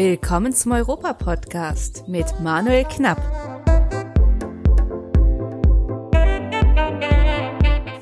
Willkommen 0.00 0.52
zum 0.52 0.70
Europa-Podcast 0.70 2.04
mit 2.06 2.38
Manuel 2.40 2.84
Knapp. 2.84 3.20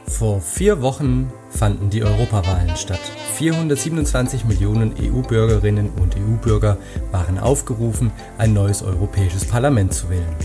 Vor 0.07 0.43
vier 0.43 0.83
Wochen 0.83 1.33
fanden 1.49 1.89
die 1.89 2.03
Europawahlen 2.03 2.77
statt. 2.77 3.01
427 3.37 4.45
Millionen 4.45 4.93
EU-Bürgerinnen 5.01 5.89
und 5.99 6.17
EU-Bürger 6.17 6.77
waren 7.13 7.39
aufgerufen, 7.39 8.13
ein 8.37 8.53
neues 8.53 8.83
Europäisches 8.83 9.47
Parlament 9.47 9.95
zu 9.95 10.11
wählen. 10.11 10.37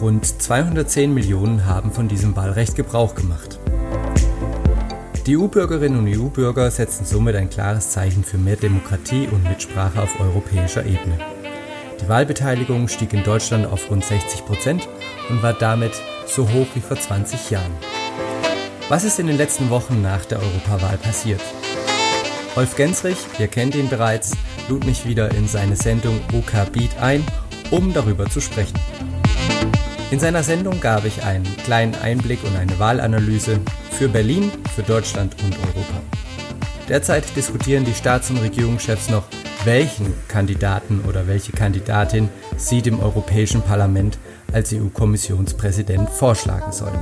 Rund 0.00 0.24
210 0.24 1.12
Millionen 1.12 1.66
haben 1.66 1.92
von 1.92 2.08
diesem 2.08 2.34
Wahlrecht 2.36 2.74
Gebrauch 2.74 3.14
gemacht. 3.14 3.59
Die 5.30 5.36
EU-Bürgerinnen 5.36 6.00
und 6.00 6.08
EU-Bürger 6.08 6.72
setzen 6.72 7.04
somit 7.04 7.36
ein 7.36 7.48
klares 7.48 7.90
Zeichen 7.90 8.24
für 8.24 8.36
mehr 8.36 8.56
Demokratie 8.56 9.28
und 9.28 9.44
Mitsprache 9.44 10.02
auf 10.02 10.18
europäischer 10.18 10.84
Ebene. 10.84 11.18
Die 12.00 12.08
Wahlbeteiligung 12.08 12.88
stieg 12.88 13.12
in 13.12 13.22
Deutschland 13.22 13.64
auf 13.64 13.88
rund 13.88 14.04
60 14.04 14.44
Prozent 14.44 14.88
und 15.28 15.40
war 15.40 15.52
damit 15.52 15.92
so 16.26 16.50
hoch 16.50 16.66
wie 16.74 16.80
vor 16.80 16.96
20 16.96 17.48
Jahren. 17.48 17.70
Was 18.88 19.04
ist 19.04 19.20
in 19.20 19.28
den 19.28 19.36
letzten 19.36 19.70
Wochen 19.70 20.02
nach 20.02 20.24
der 20.24 20.40
Europawahl 20.40 20.96
passiert? 20.96 21.40
Rolf 22.56 22.74
Gensrich, 22.74 23.18
ihr 23.38 23.46
kennt 23.46 23.76
ihn 23.76 23.88
bereits, 23.88 24.32
lud 24.68 24.84
mich 24.84 25.06
wieder 25.06 25.30
in 25.36 25.46
seine 25.46 25.76
Sendung 25.76 26.18
OK 26.32 26.72
Beat 26.72 26.98
ein, 27.00 27.24
um 27.70 27.92
darüber 27.92 28.28
zu 28.28 28.40
sprechen. 28.40 28.80
In 30.10 30.18
seiner 30.18 30.42
Sendung 30.42 30.80
gab 30.80 31.04
ich 31.04 31.22
einen 31.22 31.44
kleinen 31.58 31.94
Einblick 31.94 32.42
und 32.42 32.56
eine 32.56 32.76
Wahlanalyse 32.80 33.60
für 33.92 34.08
Berlin, 34.08 34.50
für 34.74 34.82
Deutschland 34.82 35.36
und 35.44 35.56
Europa. 35.56 36.00
Derzeit 36.88 37.36
diskutieren 37.36 37.84
die 37.84 37.94
Staats- 37.94 38.28
und 38.30 38.38
Regierungschefs 38.38 39.08
noch, 39.08 39.22
welchen 39.64 40.12
Kandidaten 40.26 41.04
oder 41.08 41.28
welche 41.28 41.52
Kandidatin 41.52 42.28
sie 42.56 42.82
dem 42.82 42.98
Europäischen 42.98 43.62
Parlament 43.62 44.18
als 44.52 44.72
EU-Kommissionspräsident 44.72 46.10
vorschlagen 46.10 46.72
sollen. 46.72 46.98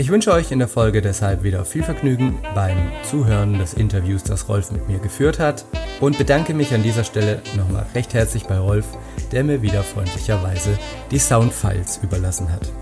Ich 0.00 0.08
wünsche 0.08 0.32
euch 0.32 0.50
in 0.50 0.58
der 0.60 0.66
Folge 0.66 1.02
deshalb 1.02 1.42
wieder 1.42 1.66
viel 1.66 1.82
Vergnügen 1.82 2.38
beim 2.54 2.90
Zuhören 3.02 3.58
des 3.58 3.74
Interviews, 3.74 4.22
das 4.22 4.48
Rolf 4.48 4.70
mit 4.70 4.88
mir 4.88 4.98
geführt 4.98 5.38
hat 5.38 5.66
und 6.00 6.16
bedanke 6.16 6.54
mich 6.54 6.72
an 6.72 6.82
dieser 6.82 7.04
Stelle 7.04 7.42
nochmal 7.54 7.84
recht 7.94 8.14
herzlich 8.14 8.44
bei 8.44 8.58
Rolf, 8.58 8.86
der 9.30 9.44
mir 9.44 9.60
wieder 9.60 9.82
freundlicherweise 9.82 10.78
die 11.10 11.18
Soundfiles 11.18 12.00
überlassen 12.02 12.50
hat. 12.50 12.72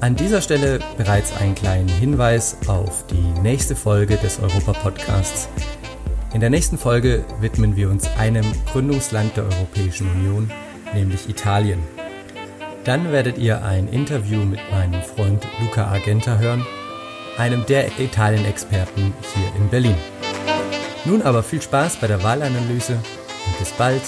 An 0.00 0.16
dieser 0.16 0.40
Stelle 0.40 0.78
bereits 0.96 1.36
einen 1.36 1.54
kleinen 1.54 1.90
Hinweis 1.90 2.56
auf 2.68 3.04
die 3.08 3.42
nächste 3.42 3.76
Folge 3.76 4.16
des 4.16 4.40
Europa-Podcasts. 4.40 5.50
In 6.32 6.40
der 6.40 6.48
nächsten 6.48 6.78
Folge 6.78 7.22
widmen 7.38 7.76
wir 7.76 7.90
uns 7.90 8.08
einem 8.16 8.46
Gründungsland 8.72 9.36
der 9.36 9.44
Europäischen 9.44 10.10
Union, 10.10 10.50
nämlich 10.94 11.28
Italien. 11.28 11.80
Dann 12.86 13.10
werdet 13.10 13.36
ihr 13.36 13.64
ein 13.64 13.88
Interview 13.88 14.44
mit 14.44 14.60
meinem 14.70 15.02
Freund 15.02 15.44
Luca 15.60 15.86
Argenta 15.86 16.38
hören, 16.38 16.64
einem 17.36 17.66
der 17.66 17.98
Italien-Experten 17.98 19.12
hier 19.34 19.56
in 19.56 19.68
Berlin. 19.68 19.96
Nun 21.04 21.20
aber 21.22 21.42
viel 21.42 21.60
Spaß 21.60 21.96
bei 21.96 22.06
der 22.06 22.22
Wahlanalyse 22.22 22.92
und 22.92 23.58
bis 23.58 23.70
bald 23.72 24.02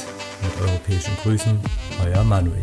mit 0.44 0.68
europäischen 0.68 1.12
Grüßen, 1.24 1.58
euer 2.04 2.22
Manuel. 2.22 2.62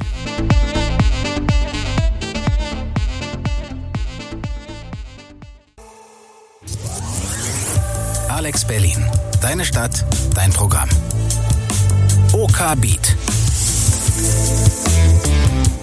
Alex 8.30 8.64
Berlin. 8.64 9.06
Deine 9.42 9.66
Stadt, 9.66 10.06
dein 10.34 10.52
Programm. 10.54 10.88
OK 12.32 12.58
Beat. 12.80 13.18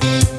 Thank 0.02 0.24
you. 0.24 0.31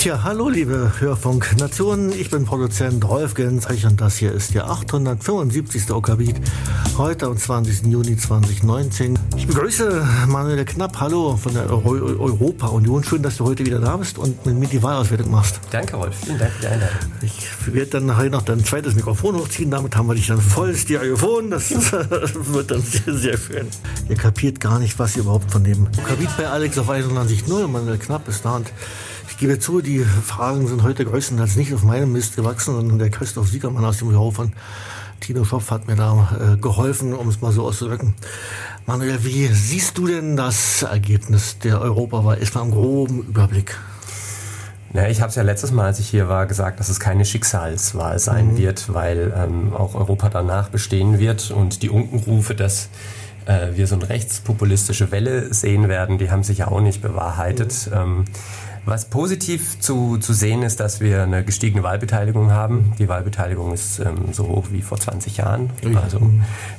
Tja, 0.00 0.22
hallo 0.22 0.48
liebe 0.48 0.94
Hörfunk 0.98 1.58
Nationen, 1.58 2.10
ich 2.10 2.30
bin 2.30 2.46
Produzent 2.46 3.06
Rolf 3.06 3.34
Gensreich 3.34 3.84
und 3.84 4.00
das 4.00 4.16
hier 4.16 4.32
ist 4.32 4.54
der 4.54 4.70
875. 4.70 5.90
Okabit, 5.90 6.36
heute 6.96 7.26
am 7.26 7.36
20. 7.36 7.84
Juni 7.84 8.16
2019. 8.16 9.18
Ich 9.36 9.46
begrüße 9.46 10.08
Manuel 10.26 10.64
Knapp, 10.64 10.98
hallo 11.00 11.36
von 11.36 11.52
der 11.52 11.68
Euro 11.68 11.90
Europa-Union. 11.90 13.04
Schön, 13.04 13.22
dass 13.22 13.36
du 13.36 13.44
heute 13.44 13.66
wieder 13.66 13.78
da 13.78 13.98
bist 13.98 14.16
und 14.16 14.46
mit 14.46 14.56
mir 14.56 14.68
die 14.68 14.82
Wahlauswertung 14.82 15.30
machst. 15.30 15.60
Danke 15.70 15.96
Rolf, 15.96 16.16
vielen 16.24 16.38
Dank 16.38 16.52
für 16.52 16.62
die 16.62 16.68
Einladung. 16.68 16.96
Ich 17.20 17.74
werde 17.74 17.90
dann 17.90 18.06
nachher 18.06 18.30
noch 18.30 18.40
dein 18.40 18.64
zweites 18.64 18.94
Mikrofon 18.94 19.36
hochziehen, 19.36 19.70
damit 19.70 19.94
haben 19.96 20.08
wir 20.08 20.14
dich 20.14 20.28
dann 20.28 20.40
voll 20.40 20.74
Stereophon, 20.74 21.50
das 21.50 21.70
wird 21.72 22.70
dann 22.70 22.80
sehr, 22.80 23.12
sehr 23.12 23.36
schön. 23.36 23.66
Ihr 24.08 24.16
kapiert 24.16 24.60
gar 24.60 24.78
nicht, 24.78 24.98
was 24.98 25.14
ihr 25.16 25.24
überhaupt 25.24 25.50
von 25.50 25.62
dem 25.62 25.88
Okabit 25.98 26.34
bei 26.38 26.48
Alex 26.48 26.78
auf 26.78 26.88
91.0, 26.88 27.66
Manuel 27.66 27.98
Knapp 27.98 28.26
ist 28.28 28.46
da 28.46 28.56
und 28.56 28.66
ich 29.30 29.38
gebe 29.38 29.58
zu, 29.58 29.80
die 29.80 30.00
Fragen 30.00 30.66
sind 30.66 30.82
heute 30.82 31.04
größtenteils 31.04 31.56
nicht 31.56 31.72
auf 31.72 31.84
meinem 31.84 32.12
Mist 32.12 32.36
gewachsen, 32.36 32.74
sondern 32.74 32.98
der 32.98 33.10
Christoph 33.10 33.48
Siegermann 33.48 33.84
aus 33.84 33.98
dem 33.98 34.08
Büro 34.08 34.30
von 34.30 34.52
Tino 35.20 35.44
Schopf 35.44 35.70
hat 35.70 35.86
mir 35.86 35.96
da 35.96 36.54
äh, 36.54 36.56
geholfen, 36.56 37.14
um 37.14 37.28
es 37.28 37.40
mal 37.40 37.52
so 37.52 37.64
auszudrücken. 37.64 38.14
Manuel, 38.86 39.22
wie 39.22 39.46
siehst 39.48 39.98
du 39.98 40.06
denn 40.06 40.36
das 40.36 40.82
Ergebnis 40.82 41.58
der 41.58 41.80
Europawahl? 41.80 42.38
Ist 42.38 42.54
mal 42.54 42.62
im 42.62 42.70
groben 42.70 43.20
Überblick. 43.20 43.76
Ja, 44.92 45.06
ich 45.06 45.20
habe 45.20 45.28
es 45.28 45.36
ja 45.36 45.42
letztes 45.42 45.70
Mal, 45.70 45.86
als 45.86 46.00
ich 46.00 46.08
hier 46.08 46.28
war, 46.28 46.46
gesagt, 46.46 46.80
dass 46.80 46.88
es 46.88 46.98
keine 46.98 47.24
Schicksalswahl 47.24 48.18
sein 48.18 48.52
mhm. 48.52 48.56
wird, 48.58 48.92
weil 48.92 49.32
ähm, 49.36 49.72
auch 49.72 49.94
Europa 49.94 50.30
danach 50.30 50.68
bestehen 50.70 51.18
wird 51.18 51.50
und 51.50 51.82
die 51.82 51.90
Unkenrufe, 51.90 52.54
dass 52.54 52.88
äh, 53.46 53.68
wir 53.74 53.86
so 53.86 53.94
eine 53.94 54.08
rechtspopulistische 54.08 55.12
Welle 55.12 55.52
sehen 55.54 55.88
werden, 55.88 56.18
die 56.18 56.30
haben 56.30 56.42
sich 56.42 56.58
ja 56.58 56.68
auch 56.68 56.80
nicht 56.80 57.02
bewahrheitet. 57.02 57.88
Mhm. 57.90 57.96
Ähm, 57.96 58.24
was 58.84 59.04
positiv 59.04 59.78
zu, 59.80 60.18
zu 60.18 60.32
sehen 60.32 60.62
ist, 60.62 60.80
dass 60.80 61.00
wir 61.00 61.22
eine 61.22 61.44
gestiegene 61.44 61.82
Wahlbeteiligung 61.82 62.50
haben. 62.50 62.92
Die 62.98 63.08
Wahlbeteiligung 63.08 63.72
ist 63.72 63.98
ähm, 64.00 64.32
so 64.32 64.48
hoch 64.48 64.66
wie 64.70 64.82
vor 64.82 64.98
20 64.98 65.36
Jahren. 65.36 65.70
Also 66.02 66.20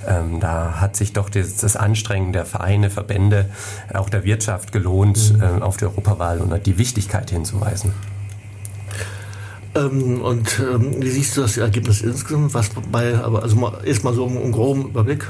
ähm, 0.08 0.40
da 0.40 0.82
hat 0.82 0.96
sich 0.96 1.14
doch 1.14 1.30
das, 1.30 1.58
das, 1.58 1.76
Anstrengen 1.76 2.34
der 2.34 2.46
Vereine, 2.46 2.90
Verbände, 2.90 3.50
auch 3.94 4.10
der 4.10 4.24
Wirtschaft 4.24 4.72
gelohnt, 4.72 5.34
mhm. 5.34 5.42
äh, 5.42 5.62
auf 5.62 5.78
die 5.78 5.86
Europawahl 5.86 6.40
und 6.40 6.66
die 6.66 6.78
Wichtigkeit 6.78 7.30
hinzuweisen. 7.30 7.94
Ähm, 9.74 10.22
und 10.22 10.60
ähm, 10.60 11.02
wie 11.02 11.10
siehst 11.10 11.38
du 11.38 11.42
das 11.42 11.58
Ergebnis 11.58 12.02
insgesamt? 12.02 12.54
Was 12.54 12.70
bei, 12.92 13.16
aber 13.18 13.44
also 13.44 13.56
mal, 13.56 13.80
erstmal 13.86 14.14
so 14.14 14.26
im, 14.28 14.42
im 14.42 14.52
groben 14.52 14.90
Überblick. 14.90 15.26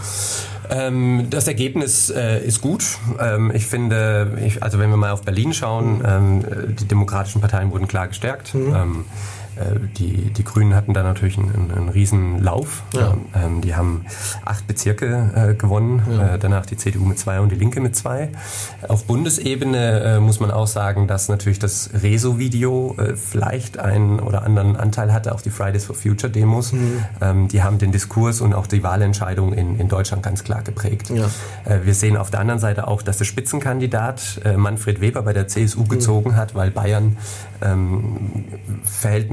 Ähm, 0.72 1.28
das 1.30 1.48
Ergebnis 1.48 2.10
äh, 2.10 2.46
ist 2.46 2.62
gut. 2.62 2.84
Ähm, 3.20 3.52
ich 3.54 3.66
finde, 3.66 4.38
ich, 4.44 4.64
also 4.64 4.80
wenn 4.80 4.90
wir 4.90 4.98
mal 4.98 5.12
auf 5.12 5.24
Berlin 5.24 5.54
schauen, 5.54 6.02
ähm, 6.06 6.76
die 6.80 6.88
demokratischen 6.88 7.42
Parteien 7.42 7.72
wurden 7.72 7.88
klar 7.88 8.08
gestärkt. 8.08 8.54
Mhm. 8.54 9.06
Äh, 9.56 9.80
die, 9.98 10.32
die 10.32 10.44
Grünen 10.44 10.76
hatten 10.76 10.94
da 10.94 11.04
natürlich 11.04 11.38
einen, 11.38 11.72
einen, 11.76 11.90
riesen 11.90 12.42
Lauf. 12.42 12.84
Ja. 12.94 13.16
Ähm, 13.36 13.62
die 13.62 13.76
haben 13.76 14.06
acht 14.46 14.66
Bezirke 14.68 15.32
äh, 15.36 15.54
gewonnen, 15.56 16.02
ja. 16.10 16.36
äh, 16.36 16.40
danach 16.40 16.66
die 16.66 16.78
CDU 16.78 17.04
mit 17.04 17.20
zwei 17.20 17.40
und 17.42 17.52
die 17.52 17.56
Linke 17.56 17.82
mit 17.82 17.96
zwei. 17.96 18.30
Auf 18.88 19.06
Bundesebene 19.06 20.00
äh, 20.00 20.20
muss 20.20 20.40
man 20.40 20.52
auch 20.52 20.68
sagen, 20.68 21.08
dass 21.08 21.28
natürlich 21.28 21.60
das 21.60 21.90
Rezo-Video 22.02 22.96
äh, 22.98 23.16
vielleicht 23.16 23.78
einen 23.78 24.20
oder 24.20 24.44
anderen 24.44 24.78
Anteil 24.78 25.12
hatte 25.12 25.34
auf 25.34 25.42
die 25.42 25.50
Fridays 25.50 25.86
for 25.86 25.96
Future 25.96 26.32
Demos. 26.32 26.72
Mhm. 26.72 27.06
Ähm, 27.20 27.48
die 27.50 27.62
haben 27.62 27.78
den 27.78 27.92
Diskurs 27.92 28.40
und 28.40 28.54
auch 28.54 28.68
die 28.68 28.84
Wahlentscheidung 28.84 29.54
in, 29.54 29.80
in 29.80 29.90
Deutschland 29.90 30.24
ganz 30.24 30.44
klar 30.44 30.62
geprägt. 30.62 31.10
Ja. 31.10 31.26
Äh, 31.66 31.86
wir 31.86 31.94
sehen 31.94 32.16
auf 32.16 32.32
der 32.32 32.40
anderen 32.40 32.60
Seite 32.60 32.88
auch, 32.88 33.02
dass 33.02 33.18
der 33.18 33.26
Spitzenkandidat 33.26 34.42
Manfred 34.56 35.02
Weber 35.02 35.22
bei 35.24 35.34
der 35.34 35.48
CSU 35.48 35.82
mhm. 35.82 35.90
gezogen 35.90 36.36
hat, 36.36 36.56
weil 36.56 36.72
Bayern 36.72 37.18
ähm, 37.62 38.46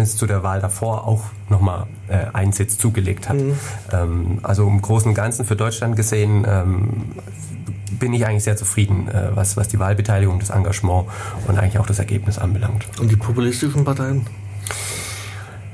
Verhältnis 0.09 0.17
zu 0.17 0.27
der 0.27 0.43
Wahl 0.43 0.61
davor 0.61 1.07
auch 1.07 1.25
nochmal 1.49 1.87
äh, 2.09 2.27
einen 2.33 2.53
Sitz 2.53 2.79
zugelegt 2.79 3.29
hat. 3.29 3.37
Mhm. 3.37 3.59
Ähm, 3.93 4.39
also 4.43 4.67
im 4.67 4.81
Großen 4.81 5.09
und 5.09 5.15
Ganzen 5.15 5.45
für 5.45 5.57
Deutschland 5.57 5.97
gesehen 5.97 6.47
ähm, 6.49 6.89
bin 7.99 8.13
ich 8.13 8.27
eigentlich 8.27 8.45
sehr 8.45 8.57
zufrieden, 8.57 9.09
äh, 9.09 9.31
was, 9.35 9.57
was 9.57 9.69
die 9.69 9.79
Wahlbeteiligung, 9.79 10.39
das 10.41 10.51
Engagement 10.51 11.07
und 11.47 11.59
eigentlich 11.59 11.79
auch 11.79 11.87
das 11.87 11.99
Ergebnis 11.99 12.39
anbelangt. 12.39 12.87
Und 13.01 13.11
die 13.11 13.17
populistischen 13.17 13.85
Parteien? 13.85 14.27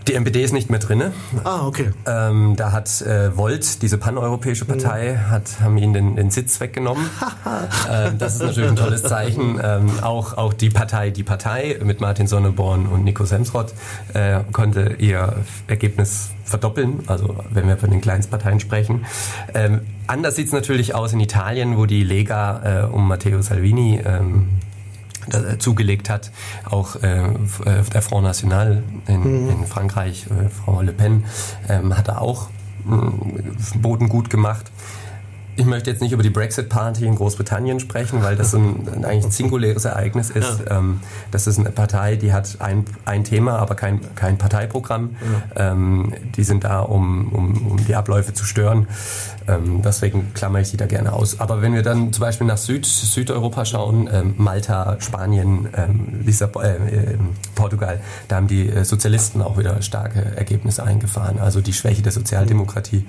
Die 0.07 0.15
MPD 0.15 0.43
ist 0.43 0.53
nicht 0.53 0.69
mehr 0.69 0.81
drinne. 0.81 1.13
Ah, 1.45 1.67
okay. 1.67 1.91
Ähm, 2.07 2.57
da 2.57 2.73
hat 2.73 3.01
äh, 3.03 3.35
Volt, 3.37 3.81
diese 3.81 3.97
paneuropäische 3.97 4.67
Partei, 4.67 5.13
mhm. 5.13 5.31
hat, 5.31 5.61
haben 5.61 5.79
ihnen 5.79 5.95
den, 5.95 6.17
den 6.17 6.31
Sitz 6.31 6.61
weggenommen. 6.61 7.09
ähm, 7.91 8.19
das 8.19 8.35
ist 8.35 8.43
natürlich 8.43 8.69
ein 8.69 8.77
tolles 8.77 9.03
Zeichen. 9.03 9.59
Ähm, 9.63 9.91
auch, 10.03 10.37
auch 10.37 10.53
die 10.53 10.69
Partei, 10.69 11.11
die 11.11 11.23
Partei 11.23 11.79
mit 11.83 12.03
Martin 12.03 12.27
Sonneborn 12.27 12.87
und 12.87 13.05
Nico 13.05 13.25
Semsrott 13.25 13.73
äh, 14.13 14.41
konnte 14.53 14.97
ihr 14.99 15.37
Ergebnis 15.69 16.31
verdoppeln, 16.45 17.05
also 17.07 17.37
wenn 17.51 17.67
wir 17.67 17.79
von 17.79 17.91
den 17.91 18.03
Kleinstparteien 18.03 18.61
sprechen. 18.61 19.07
Ähm, 19.55 19.81
anders 20.07 20.37
sieht 20.37 20.49
es 20.49 20.53
natürlich 20.53 20.95
aus 20.95 21.15
in 21.15 21.21
Italien, 21.21 21.79
wo 21.79 21.87
die 21.87 22.05
Lega 22.05 22.83
äh, 22.83 22.87
um 22.87 23.09
Matteo 23.09 23.41
Salvini 23.41 24.01
ähm, 24.05 24.51
äh, 24.61 24.74
zugelegt 25.59 26.11
hat. 26.11 26.31
Auch 26.65 26.97
äh, 26.97 27.23
äh, 27.23 27.83
der 27.93 28.03
Front 28.03 28.25
National 28.25 28.83
in, 29.07 29.45
mhm. 29.45 29.51
in 29.51 29.67
Frankreich, 29.67 30.27
äh, 30.27 30.49
Frau 30.49 30.81
Le 30.81 30.93
Pen, 30.93 31.25
ähm, 31.69 31.97
hat 31.97 32.09
da 32.09 32.19
auch 32.19 32.49
äh, 32.91 33.79
Boden 33.79 34.09
gut 34.09 34.31
gemacht. 34.31 34.71
Ich 35.57 35.65
möchte 35.65 35.91
jetzt 35.91 36.01
nicht 36.01 36.13
über 36.13 36.23
die 36.23 36.31
Brexit-Party 36.31 37.07
in 37.07 37.15
Großbritannien 37.15 37.81
sprechen, 37.81 38.23
weil 38.23 38.37
das 38.37 38.55
ein, 38.55 38.89
ein 38.93 39.05
eigentlich 39.05 39.25
ein 39.25 39.31
singuläres 39.31 39.85
Ereignis 39.85 40.31
ist. 40.31 40.61
Ja. 40.69 40.79
Ähm, 40.79 41.01
das 41.31 41.47
ist 41.47 41.59
eine 41.59 41.71
Partei, 41.71 42.17
die 42.17 42.33
hat 42.33 42.57
ein, 42.61 42.85
ein 43.05 43.25
Thema, 43.25 43.59
aber 43.59 43.75
kein, 43.75 44.01
kein 44.15 44.39
Parteiprogramm. 44.39 45.17
Ja. 45.57 45.73
Ähm, 45.73 46.13
die 46.37 46.45
sind 46.45 46.65
da, 46.65 46.81
um, 46.81 47.33
um, 47.33 47.67
um 47.73 47.85
die 47.85 47.95
Abläufe 47.95 48.35
zu 48.35 48.45
stören. 48.45 48.89
Ähm, 49.47 49.83
deswegen 49.83 50.33
klammere 50.35 50.63
ich 50.63 50.69
sie 50.69 50.77
da 50.77 50.87
gerne 50.87 51.13
aus. 51.13 51.41
Aber 51.41 51.61
wenn 51.63 51.75
wir 51.75 51.83
dann 51.83 52.13
zum 52.13 52.21
Beispiel 52.23 52.47
nach 52.47 52.57
Süd, 52.57 52.87
Südeuropa 52.87 53.65
schauen, 53.65 54.09
ähm, 54.11 54.35
Malta, 54.39 54.97
Spanien, 55.01 55.69
ähm, 55.77 56.23
Lissabon, 56.25 56.65
äh, 56.65 56.77
äh, 56.77 57.19
Portugal, 57.55 58.01
da 58.29 58.37
haben 58.37 58.49
die 58.49 58.69
äh, 58.69 58.85
Sozialisten 58.85 59.43
auch 59.43 59.59
wieder 59.59 59.83
starke 59.83 60.37
Ergebnisse 60.37 60.83
eingefahren. 60.83 61.39
Also 61.39 61.61
die 61.61 61.73
Schwäche 61.73 62.03
der 62.03 62.13
Sozialdemokratie 62.13 63.07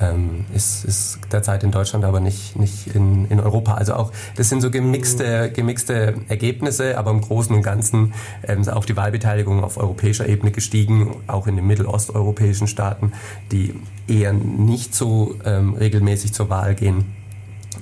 ähm, 0.00 0.44
ist, 0.54 0.84
ist 0.84 1.18
derzeit 1.32 1.64
in 1.64 1.70
Deutschland, 1.70 1.79
aber 2.04 2.20
nicht, 2.20 2.56
nicht 2.58 2.94
in, 2.94 3.26
in 3.26 3.40
Europa. 3.40 3.74
Also 3.74 3.94
auch, 3.94 4.12
das 4.36 4.48
sind 4.48 4.60
so 4.60 4.70
gemixte, 4.70 5.50
gemixte 5.52 6.14
Ergebnisse, 6.28 6.98
aber 6.98 7.10
im 7.10 7.20
Großen 7.20 7.54
und 7.54 7.62
Ganzen 7.62 8.14
ähm, 8.46 8.60
ist 8.60 8.72
auch 8.72 8.84
die 8.84 8.96
Wahlbeteiligung 8.96 9.62
auf 9.64 9.76
europäischer 9.76 10.28
Ebene 10.28 10.50
gestiegen, 10.50 11.16
auch 11.26 11.46
in 11.46 11.56
den 11.56 11.66
mittelosteuropäischen 11.66 12.66
Staaten, 12.66 13.12
die 13.52 13.74
eher 14.06 14.32
nicht 14.32 14.94
so 14.94 15.36
ähm, 15.44 15.74
regelmäßig 15.74 16.32
zur 16.32 16.50
Wahl 16.50 16.74
gehen. 16.74 17.04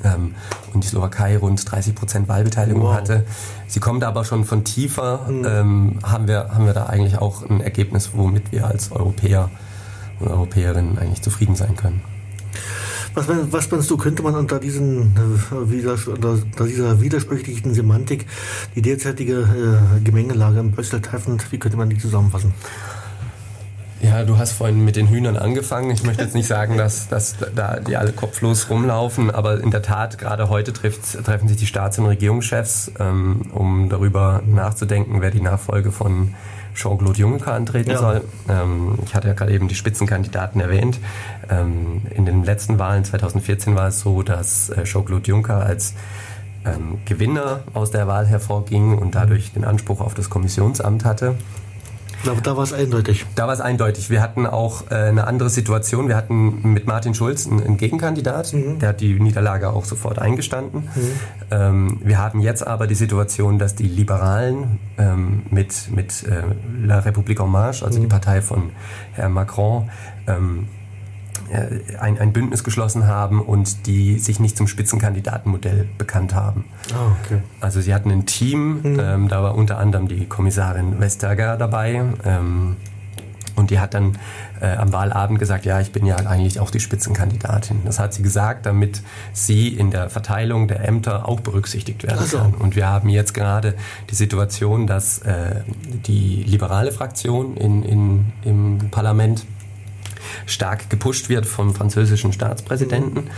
Ähm, 0.05 0.35
und 0.73 0.85
die 0.85 0.89
Slowakei 0.89 1.37
rund 1.39 1.71
30 1.71 1.95
Prozent 1.95 2.29
Wahlbeteiligung 2.29 2.83
wow. 2.83 2.95
hatte. 2.95 3.25
Sie 3.67 3.81
kommt 3.81 4.05
aber 4.05 4.25
schon 4.25 4.45
von 4.45 4.65
tiefer, 4.65 5.27
mhm. 5.29 5.47
ähm, 5.47 5.99
haben, 6.03 6.29
wir, 6.29 6.51
haben 6.55 6.67
wir 6.67 6.75
da 6.75 6.87
eigentlich 6.87 7.19
auch 7.19 7.49
ein 7.49 7.61
Ergebnis, 7.61 8.11
womit 8.15 8.53
wir 8.53 8.67
als 8.67 8.93
Europäer 8.93 9.51
und 10.21 10.29
Europäerinnen 10.29 10.99
eigentlich 10.99 11.23
zufrieden 11.23 11.57
sein 11.57 11.77
können. 11.77 12.03
Was, 13.19 13.27
was 13.53 13.71
meinst 13.73 13.91
du, 13.91 13.97
könnte 13.97 14.23
man 14.23 14.37
unter, 14.37 14.61
diesen, 14.61 15.13
äh, 15.51 16.11
unter 16.11 16.65
dieser 16.65 17.01
widersprüchlichen 17.01 17.75
Semantik 17.75 18.27
die 18.77 18.83
derzeitige 18.83 19.41
äh, 19.41 20.01
Gemengelage 20.05 20.61
in 20.61 20.71
Brüssel 20.71 21.01
treffen, 21.01 21.39
wie 21.51 21.59
könnte 21.59 21.77
man 21.77 21.91
die 21.91 21.99
zusammenfassen? 21.99 22.55
Ja, 24.01 24.25
du 24.25 24.39
hast 24.39 24.53
vorhin 24.53 24.85
mit 24.85 24.97
den 24.97 25.09
Hühnern 25.09 25.37
angefangen. 25.37 25.91
Ich 25.91 26.05
möchte 26.05 26.23
jetzt 26.23 26.35
nicht 26.35 26.47
sagen, 26.47 26.77
dass, 26.77 27.09
dass 27.09 27.37
da 27.55 27.81
die 27.81 27.97
alle 27.97 28.13
kopflos 28.13 28.71
rumlaufen, 28.71 29.31
aber 29.31 29.61
in 29.61 29.71
der 29.71 29.83
Tat, 29.83 30.19
gerade 30.19 30.49
heute 30.49 30.73
trifft, 30.73 31.25
treffen 31.25 31.49
sich 31.49 31.57
die 31.57 31.67
Staats- 31.67 31.99
und 31.99 32.07
Regierungschefs, 32.07 32.93
ähm, 33.01 33.51
um 33.53 33.89
darüber 33.89 34.43
nachzudenken, 34.47 35.21
wer 35.21 35.31
die 35.31 35.41
Nachfolge 35.41 35.91
von 35.91 36.35
Jean-Claude 36.75 37.19
Juncker 37.19 37.55
antreten 37.55 37.91
ja. 37.91 37.99
soll. 37.99 38.25
Ähm, 38.49 38.99
ich 39.05 39.15
hatte 39.15 39.27
ja 39.27 39.35
gerade 39.35 39.53
eben 39.53 39.67
die 39.67 39.75
Spitzenkandidaten 39.75 40.61
erwähnt. 40.61 41.01
Ähm, 41.51 42.03
in 42.15 42.25
den 42.25 42.45
letzten 42.45 42.79
Wahlen 42.79 43.05
2014 43.05 43.75
war 43.75 43.89
es 43.89 44.01
so, 44.01 44.23
dass 44.23 44.71
äh, 44.71 44.85
Jean-Claude 44.85 45.29
Juncker 45.29 45.57
als 45.57 45.95
ähm, 46.65 46.99
Gewinner 47.05 47.61
aus 47.75 47.91
der 47.91 48.07
Wahl 48.07 48.27
hervorging 48.27 48.97
und 48.97 49.17
dadurch 49.17 49.53
den 49.53 49.65
Anspruch 49.65 50.01
auf 50.01 50.15
das 50.15 50.31
Kommissionsamt 50.31 51.05
hatte. 51.05 51.35
Da, 52.25 52.35
da 52.35 52.57
war 52.57 52.65
es 52.65 52.73
eindeutig. 52.73 53.27
Da 53.35 53.47
war 53.47 53.55
es 53.55 53.61
eindeutig. 53.61 54.11
Wir 54.11 54.23
hatten 54.23 54.47
auch 54.47 54.91
äh, 54.91 54.95
eine 54.95 55.27
andere 55.27 55.51
Situation. 55.51 56.09
Wir 56.09 56.17
hatten 56.17 56.73
mit 56.73 56.87
Martin 56.87 57.15
Schulz 57.15 57.47
einen, 57.47 57.63
einen 57.63 57.77
Gegenkandidat, 57.77 58.53
mhm. 58.53 58.79
der 58.79 58.91
hat 58.91 59.01
die 59.01 59.19
Niederlage 59.21 59.71
auch 59.71 59.85
sofort 59.85 60.19
eingestanden. 60.19 60.89
Mhm. 60.95 61.11
Ähm, 61.51 62.01
wir 62.03 62.19
haben 62.19 62.41
jetzt 62.41 62.67
aber 62.67 62.87
die 62.87 62.95
Situation, 62.95 63.59
dass 63.59 63.75
die 63.75 63.89
Liberalen 63.89 64.79
ähm, 64.99 65.43
mit, 65.51 65.91
mit 65.95 66.25
äh, 66.25 66.43
La 66.83 67.01
République 67.01 67.43
en 67.43 67.51
Marche, 67.51 67.85
also 67.85 67.99
mhm. 67.99 68.03
die 68.03 68.09
Partei 68.09 68.43
von 68.43 68.71
Herrn 69.13 69.33
Macron, 69.33 69.91
ähm, 70.27 70.67
äh, 70.67 70.78
ein, 71.99 72.19
ein 72.19 72.33
Bündnis 72.33 72.65
geschlossen 72.65 73.07
haben 73.07 73.41
und 73.41 73.87
die 73.87 74.19
sich 74.19 74.41
nicht 74.41 74.57
zum 74.57 74.67
Spitzenkandidatenmodell 74.67 75.89
bekannt 75.99 76.35
haben. 76.35 76.65
Oh, 76.93 77.13
okay. 77.25 77.43
Also 77.61 77.81
sie 77.81 77.95
hatten 77.95 78.11
ein 78.11 78.27
Team, 78.27 78.81
mhm. 78.83 79.01
ähm, 79.01 79.29
da 79.29 79.43
war 79.43 79.55
unter 79.55 79.79
anderem 79.79 80.09
die 80.09 80.27
Kommissarin 80.27 81.01
Vestager 81.01 81.57
dabei. 81.57 82.03
Ähm, 82.25 82.77
und 83.59 83.71
die 83.71 83.81
hat 83.81 83.95
dann 83.95 84.17
äh, 84.61 84.77
am 84.77 84.93
Wahlabend 84.93 85.39
gesagt, 85.39 85.65
ja, 85.65 85.81
ich 85.81 85.91
bin 85.91 86.07
ja 86.07 86.17
eigentlich 86.17 86.61
auch 86.61 86.71
die 86.71 86.79
Spitzenkandidatin. 86.79 87.81
Das 87.85 87.99
hat 87.99 88.15
sie 88.15 88.23
gesagt, 88.23 88.67
damit 88.67 89.03
sie 89.33 89.69
in 89.69 89.91
der 89.91 90.09
Verteilung 90.11 90.69
der 90.69 90.87
Ämter 90.87 91.29
auch 91.29 91.41
berücksichtigt 91.41 92.05
werden 92.05 92.21
also. 92.21 92.39
kann. 92.39 92.55
Und 92.55 92.77
wir 92.77 92.89
haben 92.89 93.09
jetzt 93.09 93.35
gerade 93.35 93.75
die 94.11 94.15
Situation, 94.15 94.87
dass 94.87 95.19
äh, 95.19 95.63
die 96.07 96.45
liberale 96.45 96.93
Fraktion 96.93 97.57
in, 97.57 97.83
in, 97.83 98.33
im 98.45 98.79
Parlament 98.91 99.45
stark 100.47 100.91
gepusht 100.91 101.29
wird 101.29 101.47
vom 101.47 101.75
französischen 101.75 102.33
Staatspräsidenten 102.33 103.31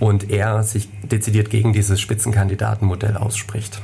und 0.00 0.30
er 0.30 0.62
sich 0.62 0.88
dezidiert 1.02 1.50
gegen 1.50 1.72
dieses 1.72 2.00
Spitzenkandidatenmodell 2.00 3.16
ausspricht, 3.16 3.80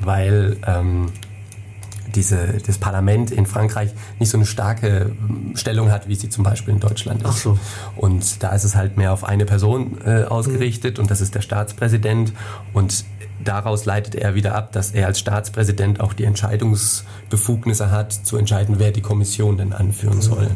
weil 0.00 0.56
ähm, 0.66 1.12
diese, 2.14 2.58
das 2.66 2.78
Parlament 2.78 3.30
in 3.30 3.46
Frankreich 3.46 3.90
nicht 4.18 4.30
so 4.30 4.38
eine 4.38 4.46
starke 4.46 5.12
Stellung 5.54 5.90
hat, 5.90 6.08
wie 6.08 6.14
sie 6.14 6.28
zum 6.28 6.44
Beispiel 6.44 6.74
in 6.74 6.80
Deutschland 6.80 7.22
ist. 7.22 7.28
Ach 7.28 7.36
so. 7.36 7.58
Und 7.96 8.42
da 8.42 8.50
ist 8.50 8.64
es 8.64 8.74
halt 8.74 8.96
mehr 8.96 9.12
auf 9.12 9.24
eine 9.24 9.44
Person 9.44 9.98
äh, 10.04 10.24
ausgerichtet 10.24 10.96
mhm. 10.96 11.02
und 11.02 11.10
das 11.10 11.20
ist 11.20 11.34
der 11.34 11.40
Staatspräsident. 11.40 12.32
Und 12.72 13.04
daraus 13.44 13.84
leitet 13.84 14.14
er 14.14 14.34
wieder 14.34 14.54
ab, 14.54 14.72
dass 14.72 14.92
er 14.92 15.06
als 15.06 15.18
Staatspräsident 15.18 16.00
auch 16.00 16.12
die 16.12 16.24
Entscheidungsbefugnisse 16.24 17.90
hat, 17.90 18.12
zu 18.12 18.36
entscheiden, 18.36 18.76
wer 18.78 18.92
die 18.92 19.00
Kommission 19.00 19.56
denn 19.56 19.72
anführen 19.72 20.16
mhm. 20.16 20.22
soll. 20.22 20.50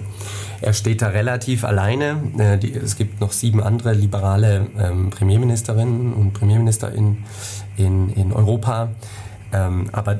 Er 0.60 0.72
steht 0.72 1.02
da 1.02 1.08
relativ 1.08 1.64
alleine. 1.64 2.22
Äh, 2.38 2.58
die, 2.58 2.72
es 2.72 2.96
gibt 2.96 3.20
noch 3.20 3.32
sieben 3.32 3.62
andere 3.62 3.92
liberale 3.92 4.68
ähm, 4.78 5.10
Premierministerinnen 5.10 6.12
und 6.12 6.32
Premierminister 6.32 6.92
in, 6.92 7.18
in, 7.76 8.10
in 8.10 8.32
Europa. 8.32 8.90
Ähm, 9.52 9.88
aber 9.92 10.18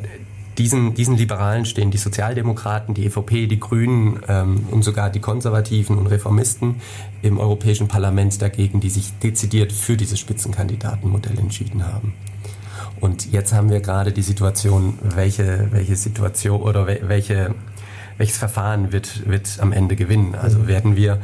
diesen, 0.59 0.95
diesen 0.95 1.17
Liberalen 1.17 1.65
stehen 1.65 1.91
die 1.91 1.99
Sozialdemokraten, 1.99 2.95
die 2.95 3.07
EVP, 3.07 3.47
die 3.47 3.61
Grünen 3.61 4.21
ähm, 4.29 4.67
und 4.71 4.83
sogar 4.83 5.11
die 5.11 5.21
Konservativen 5.21 5.99
und 5.99 6.07
Reformisten 6.07 6.77
im 7.23 7.39
Europäischen 7.39 7.89
Parlament 7.89 8.41
dagegen, 8.41 8.81
die 8.81 8.91
sich 8.91 9.13
dezidiert 9.23 9.73
für 9.73 9.97
dieses 9.97 10.19
Spitzenkandidatenmodell 10.19 11.39
entschieden 11.39 11.87
haben. 11.87 12.15
Und 13.01 13.33
jetzt 13.33 13.53
haben 13.53 13.71
wir 13.71 13.81
gerade 13.81 14.13
die 14.13 14.23
Situation, 14.23 14.99
welche, 15.03 15.69
welche 15.71 15.97
Situation 15.97 16.63
oder 16.63 16.87
welche, 16.87 17.55
welches 18.17 18.39
Verfahren 18.39 18.93
wird, 18.93 19.29
wird 19.29 19.59
am 19.61 19.73
Ende 19.73 19.97
gewinnen. 19.97 20.35
Also 20.35 20.67
werden 20.67 20.97
wir 20.97 21.21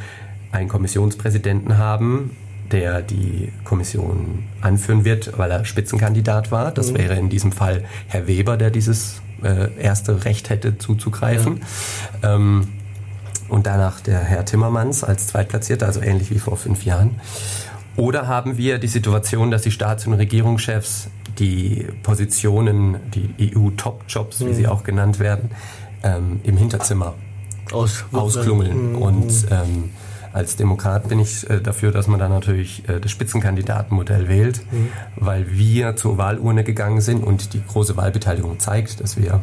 einen 0.50 0.68
Kommissionspräsidenten 0.68 1.78
haben, 1.78 2.36
der 2.72 3.02
die 3.02 3.52
Kommission 3.64 4.44
anführen 4.60 5.04
wird, 5.04 5.38
weil 5.38 5.50
er 5.50 5.64
Spitzenkandidat 5.64 6.50
war. 6.50 6.72
Das 6.72 6.92
mhm. 6.92 6.98
wäre 6.98 7.14
in 7.14 7.28
diesem 7.28 7.52
Fall 7.52 7.84
Herr 8.08 8.26
Weber, 8.26 8.56
der 8.56 8.70
dieses 8.70 9.20
äh, 9.42 9.70
erste 9.78 10.24
Recht 10.24 10.50
hätte 10.50 10.78
zuzugreifen. 10.78 11.60
Ja. 12.22 12.34
Ähm, 12.34 12.68
und 13.48 13.66
danach 13.66 14.00
der 14.00 14.20
Herr 14.20 14.44
Timmermans 14.44 15.04
als 15.04 15.26
Zweitplatzierter, 15.26 15.86
also 15.86 16.00
ähnlich 16.00 16.30
wie 16.30 16.38
vor 16.38 16.56
fünf 16.56 16.84
Jahren. 16.84 17.20
Oder 17.96 18.26
haben 18.26 18.56
wir 18.56 18.78
die 18.78 18.88
Situation, 18.88 19.50
dass 19.50 19.62
die 19.62 19.70
Staats- 19.70 20.06
und 20.06 20.14
Regierungschefs 20.14 21.08
die 21.38 21.86
Positionen, 22.02 22.96
die 23.14 23.54
EU-Top-Jobs, 23.54 24.40
wie 24.40 24.44
mhm. 24.44 24.54
sie 24.54 24.66
auch 24.68 24.84
genannt 24.84 25.18
werden, 25.18 25.50
ähm, 26.02 26.40
im 26.44 26.56
Hinterzimmer 26.56 27.14
Aus, 27.72 28.04
ausklungeln. 28.12 28.92
Mhm. 28.92 29.02
Und 29.02 29.46
ähm, 29.50 29.90
als 30.32 30.56
Demokrat 30.56 31.08
bin 31.08 31.20
ich 31.20 31.48
äh, 31.48 31.60
dafür, 31.60 31.92
dass 31.92 32.06
man 32.06 32.18
da 32.18 32.28
natürlich 32.28 32.88
äh, 32.88 33.00
das 33.00 33.10
Spitzenkandidatenmodell 33.10 34.28
wählt, 34.28 34.62
mhm. 34.72 34.88
weil 35.16 35.50
wir 35.50 35.96
zur 35.96 36.18
Wahlurne 36.18 36.64
gegangen 36.64 37.00
sind 37.00 37.22
und 37.22 37.52
die 37.52 37.62
große 37.64 37.96
Wahlbeteiligung 37.96 38.58
zeigt, 38.58 39.00
dass 39.00 39.16
wir 39.16 39.40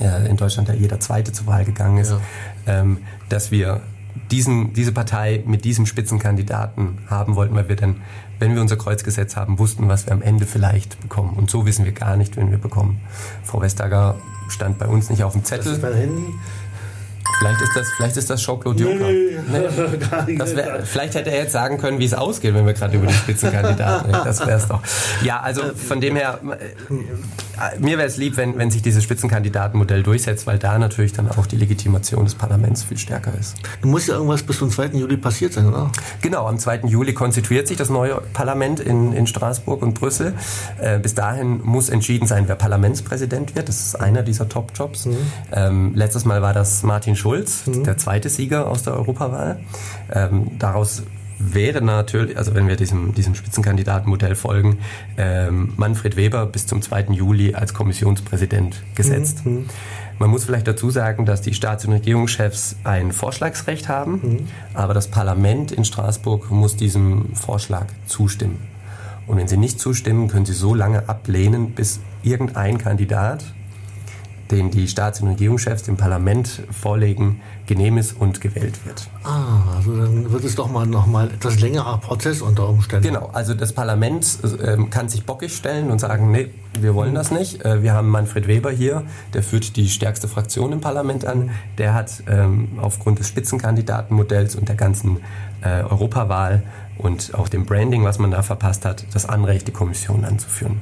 äh, 0.00 0.28
in 0.28 0.36
Deutschland 0.36 0.68
ja 0.68 0.74
jeder 0.74 1.00
Zweite 1.00 1.32
zur 1.32 1.46
Wahl 1.46 1.64
gegangen 1.64 1.98
ist, 1.98 2.10
ja. 2.10 2.20
ähm, 2.66 2.98
dass 3.28 3.50
wir 3.50 3.82
diesen, 4.30 4.72
diese 4.72 4.92
Partei 4.92 5.42
mit 5.46 5.64
diesem 5.64 5.86
Spitzenkandidaten 5.86 6.98
haben 7.08 7.36
wollten, 7.36 7.54
weil 7.54 7.68
wir 7.68 7.76
dann, 7.76 8.02
wenn 8.38 8.54
wir 8.54 8.60
unser 8.60 8.76
Kreuzgesetz 8.76 9.36
haben, 9.36 9.58
wussten, 9.58 9.88
was 9.88 10.06
wir 10.06 10.12
am 10.12 10.22
Ende 10.22 10.46
vielleicht 10.46 11.00
bekommen. 11.00 11.34
Und 11.36 11.50
so 11.50 11.66
wissen 11.66 11.84
wir 11.84 11.92
gar 11.92 12.16
nicht, 12.16 12.36
wen 12.36 12.50
wir 12.50 12.58
bekommen. 12.58 13.00
Frau 13.44 13.60
Vestager 13.60 14.16
stand 14.48 14.78
bei 14.78 14.86
uns 14.86 15.10
nicht 15.10 15.22
auf 15.22 15.32
dem 15.32 15.44
Zettel. 15.44 15.64
Das 15.64 15.72
ist 15.74 15.82
mein 15.82 15.94
Handy. 15.94 16.26
Vielleicht 17.40 17.62
ist 17.62 17.74
das, 17.74 17.88
vielleicht 17.96 18.16
ist 18.18 18.28
das 18.28 18.42
Jean-Claude 18.42 18.82
Juncker. 18.82 19.06
Nee, 19.06 19.38
nee. 20.26 20.38
Wär, 20.56 20.82
vielleicht 20.84 21.14
hätte 21.14 21.30
er 21.30 21.44
jetzt 21.44 21.52
sagen 21.52 21.78
können, 21.78 21.98
wie 21.98 22.04
es 22.04 22.12
ausgeht, 22.12 22.52
wenn 22.52 22.66
wir 22.66 22.74
gerade 22.74 22.94
über 22.94 23.06
die 23.06 23.14
Spitzenkandidaten 23.14 24.10
reden. 24.10 24.24
Das 24.26 24.40
wäre 24.40 24.58
es 24.58 24.68
doch. 24.68 24.82
Ja, 25.22 25.40
also 25.40 25.62
von 25.74 26.02
dem 26.02 26.16
her, 26.16 26.38
äh, 26.42 26.94
mir 27.78 27.98
wäre 27.98 28.08
es 28.08 28.16
lieb, 28.16 28.36
wenn, 28.36 28.58
wenn 28.58 28.70
sich 28.70 28.82
dieses 28.82 29.02
Spitzenkandidatenmodell 29.04 30.02
durchsetzt, 30.02 30.46
weil 30.46 30.58
da 30.58 30.78
natürlich 30.78 31.12
dann 31.12 31.30
auch 31.30 31.46
die 31.46 31.56
Legitimation 31.56 32.24
des 32.24 32.34
Parlaments 32.34 32.82
viel 32.82 32.98
stärker 32.98 33.32
ist. 33.38 33.56
Du 33.82 33.88
musst 33.88 34.08
ja 34.08 34.14
irgendwas 34.14 34.42
bis 34.42 34.58
zum 34.58 34.70
2. 34.70 34.86
Juli 34.86 35.16
passiert 35.16 35.52
sein, 35.52 35.66
oder? 35.66 35.90
Genau, 36.22 36.46
am 36.46 36.58
2. 36.58 36.82
Juli 36.86 37.14
konstituiert 37.14 37.68
sich 37.68 37.76
das 37.76 37.90
neue 37.90 38.22
Parlament 38.32 38.80
in, 38.80 39.12
in 39.12 39.26
Straßburg 39.26 39.82
und 39.82 39.94
Brüssel. 39.94 40.34
Äh, 40.80 40.98
bis 40.98 41.14
dahin 41.14 41.60
muss 41.62 41.88
entschieden 41.88 42.26
sein, 42.26 42.44
wer 42.48 42.56
Parlamentspräsident 42.56 43.54
wird. 43.54 43.68
Das 43.68 43.80
ist 43.80 43.94
einer 43.94 44.22
dieser 44.22 44.48
Top-Jobs. 44.48 45.06
Mhm. 45.06 45.16
Ähm, 45.52 45.92
letztes 45.94 46.24
Mal 46.24 46.42
war 46.42 46.54
das 46.54 46.82
Martin 46.82 47.16
Schulz, 47.16 47.66
mhm. 47.66 47.84
der 47.84 47.96
zweite 47.96 48.28
Sieger 48.28 48.68
aus 48.68 48.82
der 48.82 48.94
Europawahl. 48.94 49.60
Ähm, 50.12 50.58
daraus 50.58 51.02
wäre 51.40 51.82
natürlich, 51.82 52.36
also 52.36 52.54
wenn 52.54 52.68
wir 52.68 52.76
diesem, 52.76 53.14
diesem 53.14 53.34
Spitzenkandidatenmodell 53.34 54.34
folgen, 54.34 54.78
ähm, 55.16 55.72
Manfred 55.76 56.16
Weber 56.16 56.46
bis 56.46 56.66
zum 56.66 56.82
2. 56.82 57.06
Juli 57.10 57.54
als 57.54 57.74
Kommissionspräsident 57.74 58.82
gesetzt. 58.94 59.44
Mhm. 59.46 59.66
Man 60.18 60.28
muss 60.28 60.44
vielleicht 60.44 60.68
dazu 60.68 60.90
sagen, 60.90 61.24
dass 61.24 61.40
die 61.40 61.54
Staats- 61.54 61.86
und 61.86 61.94
Regierungschefs 61.94 62.76
ein 62.84 63.10
Vorschlagsrecht 63.10 63.88
haben, 63.88 64.12
mhm. 64.12 64.48
aber 64.74 64.92
das 64.92 65.08
Parlament 65.08 65.72
in 65.72 65.84
Straßburg 65.84 66.50
muss 66.50 66.76
diesem 66.76 67.34
Vorschlag 67.34 67.86
zustimmen. 68.06 68.58
Und 69.26 69.38
wenn 69.38 69.48
sie 69.48 69.56
nicht 69.56 69.80
zustimmen, 69.80 70.28
können 70.28 70.44
sie 70.44 70.52
so 70.52 70.74
lange 70.74 71.08
ablehnen, 71.08 71.70
bis 71.70 72.00
irgendein 72.22 72.78
Kandidat 72.78 73.44
den 74.50 74.70
die 74.70 74.88
Staats- 74.88 75.20
und 75.20 75.28
Regierungschefs 75.28 75.84
dem 75.84 75.96
Parlament 75.96 76.62
vorlegen, 76.70 77.40
genehm 77.66 77.98
ist 77.98 78.12
und 78.12 78.40
gewählt 78.40 78.84
wird. 78.84 79.08
Ah, 79.22 79.76
also 79.76 79.96
dann 79.96 80.32
wird 80.32 80.44
es 80.44 80.54
doch 80.56 80.70
mal 80.70 80.86
noch 80.86 81.06
mal 81.06 81.28
etwas 81.28 81.60
längerer 81.60 81.98
Prozess 81.98 82.42
unter 82.42 82.68
Umständen. 82.68 83.06
Genau, 83.06 83.30
also 83.32 83.54
das 83.54 83.72
Parlament 83.72 84.38
äh, 84.42 84.76
kann 84.90 85.08
sich 85.08 85.24
bockig 85.24 85.54
stellen 85.54 85.90
und 85.90 86.00
sagen, 86.00 86.30
nee, 86.30 86.50
wir 86.80 86.94
wollen 86.94 87.14
das 87.14 87.30
nicht. 87.30 87.64
Äh, 87.64 87.82
wir 87.82 87.92
haben 87.92 88.08
Manfred 88.08 88.46
Weber 88.48 88.70
hier, 88.70 89.04
der 89.34 89.42
führt 89.42 89.76
die 89.76 89.88
stärkste 89.88 90.28
Fraktion 90.28 90.72
im 90.72 90.80
Parlament 90.80 91.24
an. 91.24 91.50
Der 91.78 91.94
hat 91.94 92.22
ähm, 92.28 92.78
aufgrund 92.80 93.18
des 93.18 93.28
Spitzenkandidatenmodells 93.28 94.56
und 94.56 94.68
der 94.68 94.76
ganzen 94.76 95.18
äh, 95.62 95.82
Europawahl 95.82 96.62
und 96.98 97.34
auch 97.34 97.48
dem 97.48 97.66
Branding, 97.66 98.04
was 98.04 98.18
man 98.18 98.30
da 98.30 98.42
verpasst 98.42 98.84
hat, 98.84 99.04
das 99.12 99.26
Anrecht, 99.26 99.68
die 99.68 99.72
Kommission 99.72 100.24
anzuführen. 100.24 100.80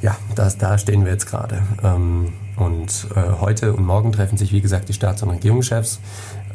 Ja, 0.00 0.16
das, 0.34 0.58
da 0.58 0.78
stehen 0.78 1.04
wir 1.04 1.12
jetzt 1.12 1.26
gerade. 1.26 1.62
Ähm, 1.82 2.32
und 2.58 3.06
äh, 3.14 3.40
heute 3.40 3.72
und 3.72 3.86
morgen 3.86 4.12
treffen 4.12 4.36
sich, 4.36 4.52
wie 4.52 4.60
gesagt, 4.60 4.88
die 4.88 4.92
Staats- 4.92 5.22
und 5.22 5.30
Regierungschefs, 5.30 6.00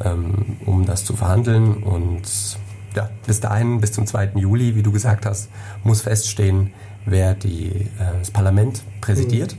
ähm, 0.04 0.56
um 0.66 0.84
das 0.84 1.04
zu 1.04 1.16
verhandeln. 1.16 1.82
Und 1.82 2.22
ja, 2.94 3.10
bis 3.26 3.40
dahin, 3.40 3.80
bis 3.80 3.92
zum 3.92 4.06
2. 4.06 4.32
Juli, 4.34 4.76
wie 4.76 4.82
du 4.82 4.92
gesagt 4.92 5.26
hast, 5.26 5.48
muss 5.82 6.02
feststehen, 6.02 6.72
wer 7.06 7.34
die, 7.34 7.68
äh, 7.68 8.18
das 8.18 8.30
Parlament 8.30 8.82
präsidiert. 9.00 9.54
Mhm. 9.54 9.58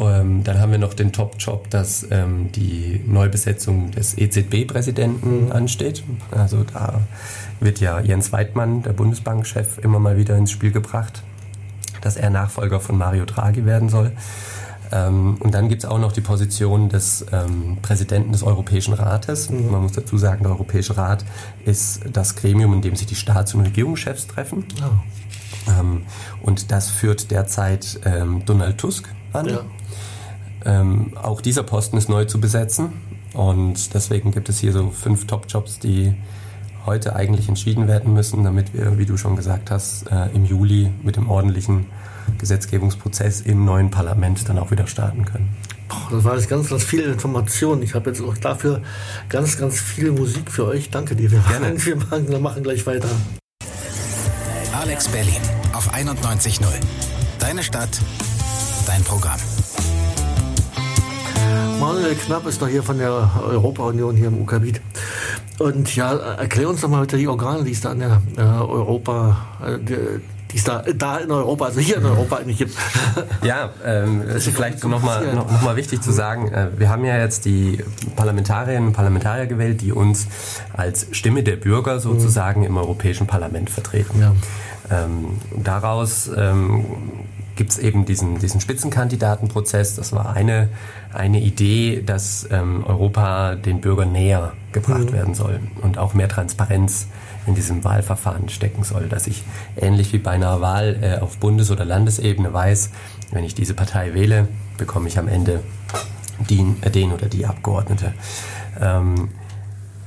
Ähm, 0.00 0.44
dann 0.44 0.60
haben 0.60 0.70
wir 0.70 0.78
noch 0.78 0.94
den 0.94 1.12
Top-Job, 1.12 1.70
dass 1.70 2.06
ähm, 2.10 2.50
die 2.52 3.00
Neubesetzung 3.06 3.90
des 3.90 4.16
EZB-Präsidenten 4.16 5.46
mhm. 5.46 5.52
ansteht. 5.52 6.04
Also 6.30 6.64
da 6.72 7.00
wird 7.60 7.80
ja 7.80 8.00
Jens 8.00 8.32
Weidmann, 8.32 8.82
der 8.82 8.92
Bundesbankchef, 8.92 9.78
immer 9.78 9.98
mal 9.98 10.16
wieder 10.16 10.36
ins 10.36 10.52
Spiel 10.52 10.70
gebracht, 10.70 11.22
dass 12.00 12.16
er 12.16 12.30
Nachfolger 12.30 12.80
von 12.80 12.96
Mario 12.96 13.24
Draghi 13.24 13.64
werden 13.64 13.88
soll. 13.88 14.12
Ähm, 14.90 15.36
und 15.40 15.52
dann 15.52 15.68
gibt 15.68 15.84
es 15.84 15.88
auch 15.88 15.98
noch 15.98 16.12
die 16.12 16.20
Position 16.20 16.88
des 16.88 17.26
ähm, 17.32 17.78
Präsidenten 17.82 18.32
des 18.32 18.42
Europäischen 18.42 18.94
Rates. 18.94 19.50
Mhm. 19.50 19.70
Man 19.70 19.82
muss 19.82 19.92
dazu 19.92 20.16
sagen, 20.16 20.42
der 20.42 20.52
Europäische 20.52 20.96
Rat 20.96 21.24
ist 21.64 22.02
das 22.12 22.36
Gremium, 22.36 22.72
in 22.72 22.82
dem 22.82 22.96
sich 22.96 23.06
die 23.06 23.14
Staats- 23.14 23.54
und 23.54 23.62
Regierungschefs 23.62 24.26
treffen. 24.26 24.64
Oh. 24.80 25.70
Ähm, 25.78 26.02
und 26.42 26.70
das 26.70 26.90
führt 26.90 27.30
derzeit 27.30 28.00
ähm, 28.04 28.44
Donald 28.44 28.78
Tusk 28.78 29.08
an. 29.32 29.48
Ja. 29.48 29.60
Ähm, 30.64 31.16
auch 31.20 31.40
dieser 31.40 31.62
Posten 31.62 31.96
ist 31.96 32.08
neu 32.08 32.24
zu 32.24 32.40
besetzen. 32.40 32.92
Und 33.34 33.94
deswegen 33.94 34.32
gibt 34.32 34.48
es 34.48 34.58
hier 34.58 34.72
so 34.72 34.90
fünf 34.90 35.26
Top-Jobs, 35.26 35.78
die 35.78 36.14
heute 36.86 37.14
eigentlich 37.14 37.48
entschieden 37.48 37.86
werden 37.86 38.14
müssen, 38.14 38.44
damit 38.44 38.72
wir, 38.72 38.98
wie 38.98 39.04
du 39.04 39.16
schon 39.18 39.36
gesagt 39.36 39.70
hast, 39.70 40.10
äh, 40.10 40.28
im 40.34 40.46
Juli 40.46 40.90
mit 41.02 41.16
dem 41.16 41.28
ordentlichen 41.28 41.86
Gesetzgebungsprozess 42.38 43.40
im 43.40 43.64
neuen 43.64 43.90
Parlament 43.90 44.48
dann 44.48 44.58
auch 44.58 44.70
wieder 44.70 44.86
starten 44.86 45.24
können. 45.24 45.48
Boah, 45.88 46.08
das 46.10 46.24
war 46.24 46.36
jetzt 46.36 46.48
ganz, 46.48 46.68
ganz 46.68 46.84
viele 46.84 47.04
Informationen. 47.04 47.82
Ich 47.82 47.94
habe 47.94 48.10
jetzt 48.10 48.20
auch 48.20 48.36
dafür 48.36 48.82
ganz, 49.28 49.56
ganz 49.56 49.80
viel 49.80 50.12
Musik 50.12 50.50
für 50.50 50.66
euch. 50.66 50.90
Danke 50.90 51.16
dir. 51.16 51.30
Wir, 51.30 51.40
Gerne. 51.40 51.84
wir 51.84 51.96
machen, 51.96 52.28
wir 52.28 52.38
machen 52.38 52.62
gleich 52.62 52.86
weiter. 52.86 53.08
Alex 54.72 55.08
Berlin 55.08 55.40
auf 55.72 55.92
91.0. 55.94 56.66
Deine 57.38 57.62
Stadt, 57.62 58.00
dein 58.86 59.02
Programm. 59.02 59.40
Manuel 61.80 62.14
Knapp 62.16 62.46
ist 62.46 62.60
doch 62.60 62.68
hier 62.68 62.82
von 62.82 62.98
der 62.98 63.30
Europa-Union 63.40 64.16
hier 64.16 64.28
im 64.28 64.40
UKBIT. 64.40 64.80
Und 65.58 65.94
ja, 65.96 66.16
erklär 66.34 66.68
uns 66.68 66.80
doch 66.80 66.88
mal 66.88 67.00
bitte 67.00 67.16
die 67.16 67.28
Organe, 67.28 67.64
die 67.64 67.72
es 67.72 67.80
da 67.80 67.90
an 67.90 67.98
der 68.00 68.22
äh, 68.36 68.40
Europa, 68.40 69.36
äh, 69.64 69.78
die 70.50 70.56
es 70.56 70.64
da, 70.64 70.82
da 70.82 71.18
in 71.18 71.30
Europa, 71.30 71.66
also 71.66 71.80
hier 71.80 71.98
in 71.98 72.06
Europa 72.06 72.36
eigentlich 72.36 72.58
gibt. 72.58 72.74
Ja, 73.42 73.70
ähm, 73.84 74.22
es 74.22 74.46
ist 74.46 74.54
vielleicht 74.54 74.82
nochmal 74.84 75.34
noch, 75.34 75.50
noch 75.50 75.62
mal 75.62 75.76
wichtig 75.76 76.02
zu 76.02 76.10
sagen, 76.12 76.48
äh, 76.52 76.68
wir 76.76 76.88
haben 76.88 77.04
ja 77.04 77.18
jetzt 77.18 77.44
die 77.44 77.84
Parlamentarierinnen 78.16 78.88
und 78.88 78.92
Parlamentarier 78.94 79.46
gewählt, 79.46 79.80
die 79.80 79.92
uns 79.92 80.26
als 80.72 81.06
Stimme 81.12 81.42
der 81.42 81.56
Bürger 81.56 82.00
sozusagen 82.00 82.60
mhm. 82.60 82.66
im 82.66 82.76
Europäischen 82.78 83.26
Parlament 83.26 83.70
vertreten. 83.70 84.20
Ja. 84.20 84.34
Ähm, 84.90 85.38
daraus 85.54 86.30
ähm, 86.34 86.84
gibt 87.56 87.72
es 87.72 87.78
eben 87.78 88.04
diesen, 88.04 88.38
diesen 88.38 88.60
Spitzenkandidatenprozess. 88.60 89.96
Das 89.96 90.12
war 90.12 90.34
eine, 90.34 90.68
eine 91.12 91.40
Idee, 91.40 92.02
dass 92.02 92.48
ähm, 92.50 92.84
Europa 92.86 93.56
den 93.56 93.80
Bürgern 93.80 94.12
näher 94.12 94.52
gebracht 94.72 95.10
mhm. 95.10 95.12
werden 95.12 95.34
soll 95.34 95.60
und 95.82 95.98
auch 95.98 96.14
mehr 96.14 96.28
Transparenz 96.28 97.08
in 97.48 97.54
diesem 97.54 97.82
Wahlverfahren 97.82 98.48
stecken 98.48 98.84
soll, 98.84 99.08
dass 99.08 99.26
ich 99.26 99.42
ähnlich 99.76 100.12
wie 100.12 100.18
bei 100.18 100.32
einer 100.32 100.60
Wahl 100.60 100.98
äh, 101.00 101.18
auf 101.20 101.38
Bundes- 101.38 101.70
oder 101.70 101.84
Landesebene 101.84 102.52
weiß, 102.52 102.90
wenn 103.32 103.44
ich 103.44 103.54
diese 103.54 103.74
Partei 103.74 104.14
wähle, 104.14 104.48
bekomme 104.76 105.08
ich 105.08 105.18
am 105.18 105.28
Ende 105.28 105.60
den, 106.50 106.76
äh, 106.82 106.90
den 106.90 107.12
oder 107.12 107.26
die 107.26 107.46
Abgeordnete. 107.46 108.12
Ähm, 108.80 109.30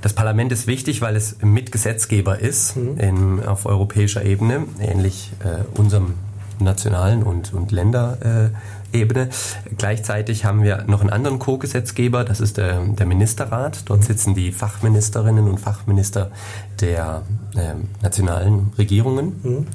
das 0.01 0.13
Parlament 0.13 0.51
ist 0.51 0.65
wichtig, 0.67 1.01
weil 1.01 1.15
es 1.15 1.37
Mitgesetzgeber 1.41 2.39
ist 2.39 2.75
mhm. 2.75 2.97
in, 2.97 3.45
auf 3.45 3.65
europäischer 3.65 4.23
Ebene, 4.23 4.65
ähnlich 4.79 5.31
äh, 5.43 5.63
unserem 5.77 6.15
nationalen 6.59 7.23
und, 7.23 7.53
und 7.53 7.71
Länder. 7.71 8.17
Äh, 8.21 8.57
Ebene. 8.93 9.29
Gleichzeitig 9.77 10.45
haben 10.45 10.63
wir 10.63 10.83
noch 10.87 11.01
einen 11.01 11.09
anderen 11.09 11.39
Co-Gesetzgeber, 11.39 12.23
das 12.23 12.39
ist 12.39 12.57
der, 12.57 12.81
der 12.85 13.05
Ministerrat. 13.05 13.83
Dort 13.85 14.03
sitzen 14.03 14.35
die 14.35 14.51
Fachministerinnen 14.51 15.47
und 15.47 15.59
Fachminister 15.59 16.31
der 16.79 17.23
äh, 17.55 17.73
nationalen 18.01 18.71
Regierungen. 18.77 19.39
Mhm. 19.43 19.67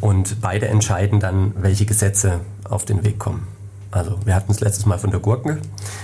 Und 0.00 0.40
beide 0.40 0.68
entscheiden 0.68 1.18
dann, 1.20 1.54
welche 1.56 1.86
Gesetze 1.86 2.40
auf 2.64 2.84
den 2.84 3.04
Weg 3.04 3.18
kommen. 3.18 3.53
Also 3.94 4.18
wir 4.24 4.34
hatten 4.34 4.50
es 4.50 4.60
letztes 4.60 4.86
Mal 4.86 4.98
von 4.98 5.10
der 5.10 5.20
Gurken. 5.20 5.58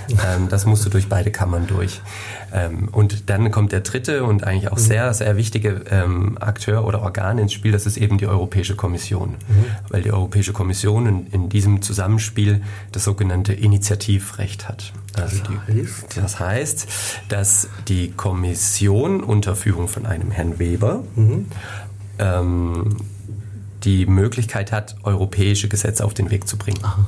Ähm, 0.09 0.47
das 0.49 0.65
musste 0.65 0.89
durch 0.89 1.09
beide 1.09 1.29
Kammern 1.29 1.67
durch. 1.67 2.01
Ähm, 2.53 2.87
und 2.89 3.29
dann 3.29 3.51
kommt 3.51 3.73
der 3.73 3.81
dritte 3.81 4.23
und 4.23 4.45
eigentlich 4.45 4.71
auch 4.71 4.77
mhm. 4.77 4.81
sehr, 4.81 5.13
sehr 5.13 5.35
wichtige 5.35 5.83
ähm, 5.89 6.37
Akteur 6.39 6.85
oder 6.85 7.01
Organ 7.01 7.37
ins 7.37 7.51
Spiel, 7.51 7.73
das 7.73 7.85
ist 7.85 7.97
eben 7.97 8.17
die 8.17 8.27
Europäische 8.27 8.77
Kommission. 8.77 9.31
Mhm. 9.31 9.65
Weil 9.89 10.03
die 10.03 10.11
Europäische 10.11 10.53
Kommission 10.53 11.05
in, 11.05 11.27
in, 11.27 11.49
diesem 11.49 11.81
Zusammenspiel 11.81 12.61
das 12.93 13.03
sogenannte 13.03 13.51
Initiativrecht 13.51 14.69
hat. 14.69 14.93
Also 15.15 15.43
die, 15.43 15.85
das 16.15 16.39
heißt, 16.39 16.87
dass 17.27 17.67
die 17.89 18.11
Kommission 18.11 19.21
unter 19.21 19.57
Führung 19.57 19.89
von 19.89 20.05
einem 20.05 20.31
Herrn 20.31 20.59
Weber 20.59 21.03
mhm. 21.15 21.47
ähm, 22.19 22.95
die 23.83 24.05
Möglichkeit 24.05 24.71
hat, 24.71 24.95
europäische 25.03 25.67
Gesetze 25.67 26.05
auf 26.05 26.13
den 26.13 26.31
Weg 26.31 26.47
zu 26.47 26.57
bringen. 26.57 26.79
Aha. 26.83 27.05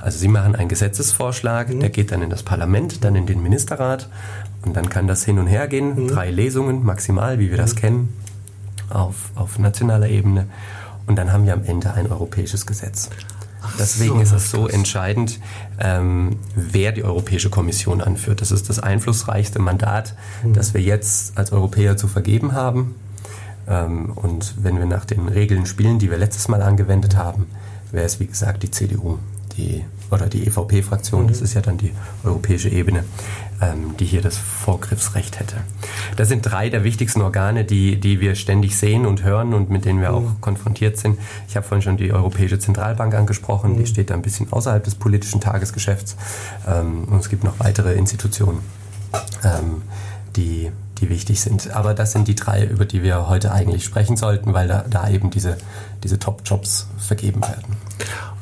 Also 0.00 0.18
Sie 0.18 0.28
machen 0.28 0.54
einen 0.54 0.68
Gesetzesvorschlag, 0.68 1.70
mhm. 1.70 1.80
der 1.80 1.90
geht 1.90 2.12
dann 2.12 2.22
in 2.22 2.30
das 2.30 2.42
Parlament, 2.42 3.04
dann 3.04 3.16
in 3.16 3.26
den 3.26 3.42
Ministerrat 3.42 4.08
und 4.64 4.76
dann 4.76 4.88
kann 4.88 5.06
das 5.06 5.24
hin 5.24 5.38
und 5.38 5.46
her 5.46 5.66
gehen. 5.66 6.04
Mhm. 6.04 6.08
Drei 6.08 6.30
Lesungen 6.30 6.84
maximal, 6.84 7.38
wie 7.38 7.50
wir 7.50 7.56
mhm. 7.56 7.62
das 7.62 7.76
kennen, 7.76 8.16
auf, 8.90 9.30
auf 9.34 9.58
nationaler 9.58 10.08
Ebene. 10.08 10.46
Und 11.06 11.16
dann 11.16 11.32
haben 11.32 11.46
wir 11.46 11.52
am 11.52 11.64
Ende 11.64 11.92
ein 11.92 12.10
europäisches 12.10 12.66
Gesetz. 12.66 13.10
Ach 13.60 13.74
Deswegen 13.78 14.16
so, 14.16 14.20
ist 14.20 14.32
es 14.32 14.50
so 14.50 14.68
entscheidend, 14.68 15.40
ähm, 15.80 16.36
wer 16.54 16.92
die 16.92 17.02
Europäische 17.02 17.50
Kommission 17.50 18.00
anführt. 18.00 18.40
Das 18.40 18.52
ist 18.52 18.68
das 18.68 18.78
einflussreichste 18.78 19.58
Mandat, 19.58 20.14
mhm. 20.44 20.52
das 20.52 20.74
wir 20.74 20.80
jetzt 20.80 21.36
als 21.36 21.50
Europäer 21.50 21.96
zu 21.96 22.06
vergeben 22.06 22.52
haben. 22.52 22.94
Ähm, 23.66 24.12
und 24.14 24.54
wenn 24.62 24.78
wir 24.78 24.86
nach 24.86 25.04
den 25.04 25.26
Regeln 25.28 25.66
spielen, 25.66 25.98
die 25.98 26.10
wir 26.10 26.18
letztes 26.18 26.46
Mal 26.46 26.62
angewendet 26.62 27.16
haben, 27.16 27.46
wäre 27.90 28.04
es 28.04 28.20
wie 28.20 28.26
gesagt 28.26 28.62
die 28.62 28.70
CDU 28.70 29.18
die, 29.58 29.84
oder 30.10 30.26
die 30.26 30.46
EVP-Fraktion, 30.46 31.24
mhm. 31.24 31.28
das 31.28 31.40
ist 31.40 31.54
ja 31.54 31.60
dann 31.60 31.76
die 31.76 31.92
europäische 32.24 32.68
Ebene, 32.68 33.04
ähm, 33.60 33.96
die 33.98 34.06
hier 34.06 34.22
das 34.22 34.38
Vorgriffsrecht 34.38 35.40
hätte. 35.40 35.56
Das 36.16 36.28
sind 36.28 36.42
drei 36.42 36.70
der 36.70 36.84
wichtigsten 36.84 37.20
Organe, 37.20 37.64
die, 37.64 38.00
die 38.00 38.20
wir 38.20 38.34
ständig 38.36 38.76
sehen 38.76 39.04
und 39.04 39.22
hören 39.24 39.52
und 39.52 39.68
mit 39.68 39.84
denen 39.84 40.00
wir 40.00 40.10
mhm. 40.10 40.14
auch 40.14 40.40
konfrontiert 40.40 40.96
sind. 40.96 41.18
Ich 41.48 41.56
habe 41.56 41.66
vorhin 41.66 41.82
schon 41.82 41.96
die 41.96 42.12
Europäische 42.12 42.58
Zentralbank 42.58 43.14
angesprochen, 43.14 43.72
mhm. 43.72 43.78
die 43.78 43.86
steht 43.86 44.10
da 44.10 44.14
ein 44.14 44.22
bisschen 44.22 44.50
außerhalb 44.50 44.82
des 44.82 44.94
politischen 44.94 45.40
Tagesgeschäfts. 45.40 46.16
Ähm, 46.66 47.04
und 47.04 47.18
es 47.18 47.28
gibt 47.28 47.44
noch 47.44 47.58
weitere 47.58 47.94
Institutionen, 47.94 48.60
ähm, 49.44 49.82
die 50.36 50.70
die 51.00 51.08
wichtig 51.08 51.40
sind. 51.40 51.70
Aber 51.70 51.94
das 51.94 52.12
sind 52.12 52.28
die 52.28 52.34
drei, 52.34 52.64
über 52.64 52.84
die 52.84 53.02
wir 53.02 53.28
heute 53.28 53.52
eigentlich 53.52 53.84
sprechen 53.84 54.16
sollten, 54.16 54.52
weil 54.54 54.68
da, 54.68 54.84
da 54.88 55.08
eben 55.08 55.30
diese, 55.30 55.56
diese 56.02 56.18
Top-Jobs 56.18 56.88
vergeben 56.98 57.42
werden. 57.42 57.76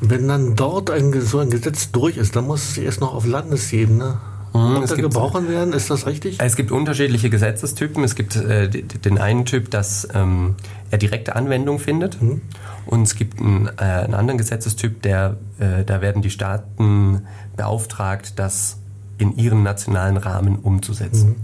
Und 0.01 0.09
wenn 0.09 0.27
dann 0.27 0.55
dort 0.55 0.89
ein, 0.89 1.19
so 1.21 1.39
ein 1.39 1.49
Gesetz 1.49 1.91
durch 1.91 2.17
ist, 2.17 2.35
dann 2.35 2.45
muss 2.45 2.69
es 2.69 2.77
erst 2.77 3.01
noch 3.01 3.13
auf 3.13 3.25
Landesebene 3.25 4.17
mhm, 4.53 4.85
gebrochen 4.85 5.49
werden. 5.49 5.73
Ist 5.73 5.89
das 5.89 6.05
richtig? 6.05 6.37
Es 6.39 6.55
gibt 6.55 6.71
unterschiedliche 6.71 7.29
Gesetzestypen. 7.29 8.03
Es 8.03 8.15
gibt 8.15 8.35
äh, 8.35 8.69
den 8.69 9.17
einen 9.17 9.45
Typ, 9.45 9.71
dass 9.71 10.07
ähm, 10.13 10.55
er 10.91 10.97
direkte 10.97 11.35
Anwendung 11.35 11.79
findet. 11.79 12.21
Mhm. 12.21 12.41
Und 12.85 13.03
es 13.03 13.15
gibt 13.15 13.39
einen, 13.39 13.67
äh, 13.77 13.81
einen 13.81 14.13
anderen 14.13 14.37
Gesetzestyp, 14.37 15.01
der, 15.01 15.37
äh, 15.59 15.83
da 15.83 16.01
werden 16.01 16.21
die 16.21 16.29
Staaten 16.29 17.23
beauftragt, 17.55 18.33
das 18.37 18.77
in 19.17 19.35
ihren 19.35 19.63
nationalen 19.63 20.17
Rahmen 20.17 20.57
umzusetzen. 20.57 21.29
Mhm. 21.29 21.35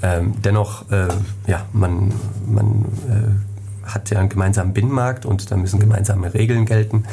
Ähm, 0.00 0.34
dennoch, 0.44 0.90
äh, 0.90 1.08
ja, 1.46 1.66
man, 1.72 2.12
man 2.46 2.84
äh, 3.08 3.47
hat 3.88 4.10
ja 4.10 4.20
einen 4.20 4.28
gemeinsamen 4.28 4.72
Binnenmarkt 4.72 5.26
und 5.26 5.50
da 5.50 5.56
müssen 5.56 5.80
gemeinsame 5.80 6.34
Regeln 6.34 6.66
gelten. 6.66 7.04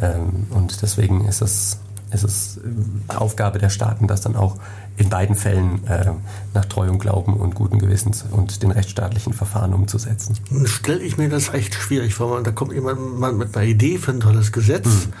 Ähm, 0.00 0.46
und 0.50 0.82
deswegen 0.82 1.26
ist 1.26 1.42
es, 1.42 1.78
ist 2.12 2.24
es 2.24 2.60
Aufgabe 3.08 3.58
der 3.58 3.70
Staaten, 3.70 4.06
das 4.06 4.20
dann 4.20 4.36
auch 4.36 4.56
in 4.96 5.08
beiden 5.08 5.34
Fällen 5.34 5.86
äh, 5.86 6.12
nach 6.52 6.64
Treu 6.66 6.88
und 6.88 6.98
Glauben 6.98 7.34
und 7.34 7.54
guten 7.54 7.78
Gewissens 7.78 8.24
und 8.30 8.62
den 8.62 8.70
rechtsstaatlichen 8.70 9.32
Verfahren 9.32 9.74
umzusetzen. 9.74 10.36
Stelle 10.66 11.00
ich 11.00 11.18
mir 11.18 11.28
das 11.28 11.52
recht 11.52 11.74
schwierig 11.74 12.14
vor. 12.14 12.42
Da 12.42 12.52
kommt 12.52 12.72
jemand 12.72 13.38
mit 13.38 13.56
einer 13.56 13.66
Idee 13.66 13.98
für 13.98 14.12
ein 14.12 14.20
tolles 14.20 14.52
Gesetz. 14.52 14.86
Mhm. 14.86 15.12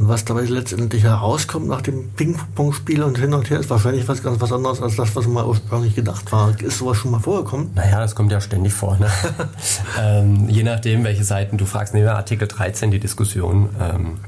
Was 0.00 0.24
dabei 0.24 0.42
letztendlich 0.42 1.02
herauskommt 1.02 1.66
nach 1.66 1.82
dem 1.82 2.10
Ping-Pong-Spiel 2.10 3.02
und 3.02 3.18
hin 3.18 3.34
und 3.34 3.50
her, 3.50 3.58
ist 3.58 3.68
wahrscheinlich 3.68 4.06
was 4.06 4.22
ganz 4.22 4.40
was 4.40 4.52
anderes 4.52 4.80
als 4.80 4.94
das, 4.94 5.16
was 5.16 5.26
mal 5.26 5.44
ursprünglich 5.44 5.96
gedacht 5.96 6.30
war. 6.30 6.54
Ist 6.60 6.78
sowas 6.78 6.98
schon 6.98 7.10
mal 7.10 7.18
vorgekommen? 7.18 7.70
Naja, 7.74 7.98
das 7.98 8.14
kommt 8.14 8.30
ja 8.30 8.40
ständig 8.40 8.72
vor. 8.72 8.96
Ne? 8.96 9.08
ähm, 10.00 10.48
je 10.48 10.62
nachdem, 10.62 11.02
welche 11.02 11.24
Seiten 11.24 11.58
du 11.58 11.66
fragst. 11.66 11.94
Nehmen 11.94 12.06
wir 12.06 12.14
Artikel 12.14 12.46
13 12.46 12.92
die 12.92 13.00
Diskussion 13.00 13.70
ähm, 13.80 14.18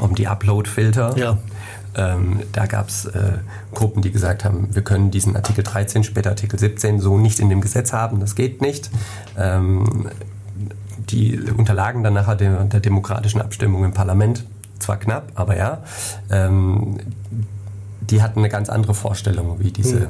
um 0.00 0.14
die 0.14 0.28
Upload-Filter. 0.28 1.16
Ja. 1.16 1.38
Ähm, 1.96 2.42
da 2.52 2.66
gab 2.66 2.88
es 2.88 3.06
äh, 3.06 3.38
Gruppen, 3.72 4.02
die 4.02 4.12
gesagt 4.12 4.44
haben, 4.44 4.68
wir 4.74 4.82
können 4.82 5.10
diesen 5.10 5.34
Artikel 5.34 5.64
13, 5.64 6.04
später 6.04 6.28
Artikel 6.30 6.58
17 6.58 7.00
so 7.00 7.16
nicht 7.16 7.40
in 7.40 7.48
dem 7.48 7.62
Gesetz 7.62 7.94
haben, 7.94 8.20
das 8.20 8.34
geht 8.34 8.60
nicht. 8.60 8.90
Ähm, 9.38 10.10
die 11.08 11.40
unterlagen 11.56 12.02
dann 12.02 12.14
nachher 12.14 12.36
der, 12.36 12.64
der, 12.64 12.80
demokratischen 12.80 13.40
Abstimmung 13.40 13.84
im 13.84 13.92
Parlament. 13.92 14.44
Zwar 14.78 14.98
knapp, 14.98 15.32
aber 15.34 15.56
ja. 15.56 15.82
Ähm, 16.30 16.98
die 18.00 18.22
hatten 18.22 18.38
eine 18.38 18.48
ganz 18.48 18.68
andere 18.68 18.94
Vorstellung, 18.94 19.58
wie 19.58 19.72
diese, 19.72 20.00
mhm 20.00 20.08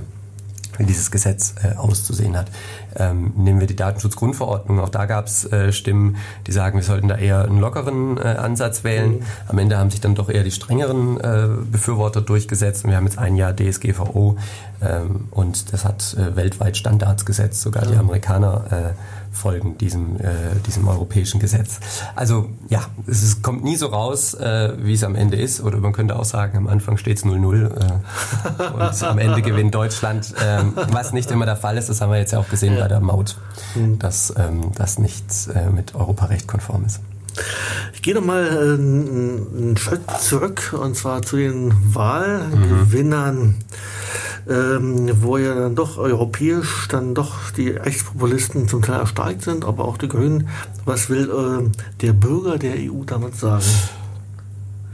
wie 0.78 0.85
dieses 0.85 1.11
Gesetz 1.11 1.54
äh, 1.62 1.76
auszusehen 1.76 2.37
hat. 2.37 2.50
Ähm, 2.96 3.32
nehmen 3.37 3.61
wir 3.61 3.66
die 3.66 3.76
Datenschutzgrundverordnung, 3.76 4.80
auch 4.80 4.88
da 4.88 5.06
gab 5.06 5.26
es 5.26 5.50
äh, 5.52 5.73
Stimmen, 5.73 6.16
die 6.46 6.52
sagen, 6.52 6.78
wir 6.78 6.85
sollten 6.85 7.08
da 7.08 7.16
eher 7.16 7.44
einen 7.44 7.58
lockeren 7.58 8.18
äh, 8.18 8.23
Ansatz 8.23 8.85
wählen. 8.85 9.12
Mhm. 9.12 9.23
Am 9.49 9.58
Ende 9.58 9.78
haben 9.78 9.90
sich 9.90 10.00
dann 10.00 10.14
doch 10.14 10.28
eher 10.28 10.44
die 10.44 10.50
strengeren 10.50 11.20
äh, 11.20 11.49
Befürworter 11.70 12.20
durchgesetzt 12.20 12.85
und 12.85 12.90
wir 12.90 12.96
haben 12.96 13.06
jetzt 13.06 13.18
ein 13.18 13.37
Jahr 13.37 13.54
DSGVO 13.54 14.37
ähm, 14.82 15.28
und 15.30 15.73
das 15.73 15.85
hat 15.85 16.14
äh, 16.14 16.37
weltweit 16.37 16.76
Standards 16.76 17.25
gesetzt, 17.25 17.62
sogar 17.62 17.85
ja. 17.85 17.92
die 17.92 17.96
Amerikaner 17.96 18.64
äh, 18.70 18.92
folgen 19.37 19.78
diesem, 19.78 20.16
äh, 20.16 20.57
diesem 20.66 20.88
europäischen 20.88 21.38
Gesetz. 21.40 21.78
Also 22.14 22.50
ja, 22.69 22.87
es 23.07 23.23
ist, 23.23 23.43
kommt 23.43 23.62
nie 23.62 23.76
so 23.76 23.87
raus, 23.87 24.35
äh, 24.35 24.73
wie 24.78 24.95
es 24.95 25.05
am 25.05 25.14
Ende 25.14 25.37
ist. 25.37 25.61
Oder 25.61 25.78
man 25.78 25.93
könnte 25.93 26.19
auch 26.19 26.25
sagen, 26.25 26.57
am 26.57 26.66
Anfang 26.66 26.97
steht 26.97 27.19
es 27.19 27.25
0-0 27.25 27.64
äh, 27.64 28.73
und 28.73 29.02
am 29.02 29.19
Ende 29.19 29.43
gewinnt 29.43 29.75
Deutschland. 29.75 30.35
Ähm, 30.45 30.73
was 30.90 31.12
nicht 31.12 31.31
immer 31.31 31.47
der 31.47 31.57
Fall 31.57 31.76
ist, 31.76 31.88
das 31.88 32.00
haben 32.00 32.11
wir 32.11 32.19
jetzt 32.19 32.33
ja 32.33 32.38
auch 32.38 32.49
gesehen 32.49 32.75
ja. 32.75 32.83
bei 32.83 32.88
der 32.88 33.00
Maut, 33.00 33.37
mhm. 33.75 33.99
dass 33.99 34.33
ähm, 34.37 34.73
das 34.75 34.99
nicht 34.99 35.25
äh, 35.55 35.71
mit 35.71 35.95
Europarecht 35.95 36.49
konform 36.49 36.85
ist. 36.85 37.00
Ich 37.93 38.00
gehe 38.00 38.14
nochmal 38.14 38.47
äh, 38.47 38.75
einen 38.75 39.76
Schritt 39.76 40.11
zurück 40.21 40.75
und 40.81 40.97
zwar 40.97 41.23
zu 41.23 41.37
den 41.37 41.95
Wahlgewinnern. 41.95 43.38
Mhm 43.38 43.55
ähm, 44.49 45.11
wo 45.23 45.38
ja 45.38 45.55
dann 45.55 45.75
doch 45.75 45.99
europäisch 45.99 46.88
dann 46.88 47.15
doch 47.15 47.50
die 47.50 47.71
Rechtspopulisten 47.71 48.69
zum 48.69 48.83
Teil 48.83 49.00
erstarkt 49.00 49.43
sind, 49.43 49.65
aber 49.65 49.85
auch 49.85 49.99
die 49.99 50.09
Grünen. 50.09 50.49
Was 50.85 51.11
will 51.11 51.30
äh, 51.30 51.71
der 52.00 52.13
Bürger 52.13 52.59
der 52.59 52.75
EU 52.76 53.04
damit 53.04 53.37
sagen? 53.37 53.65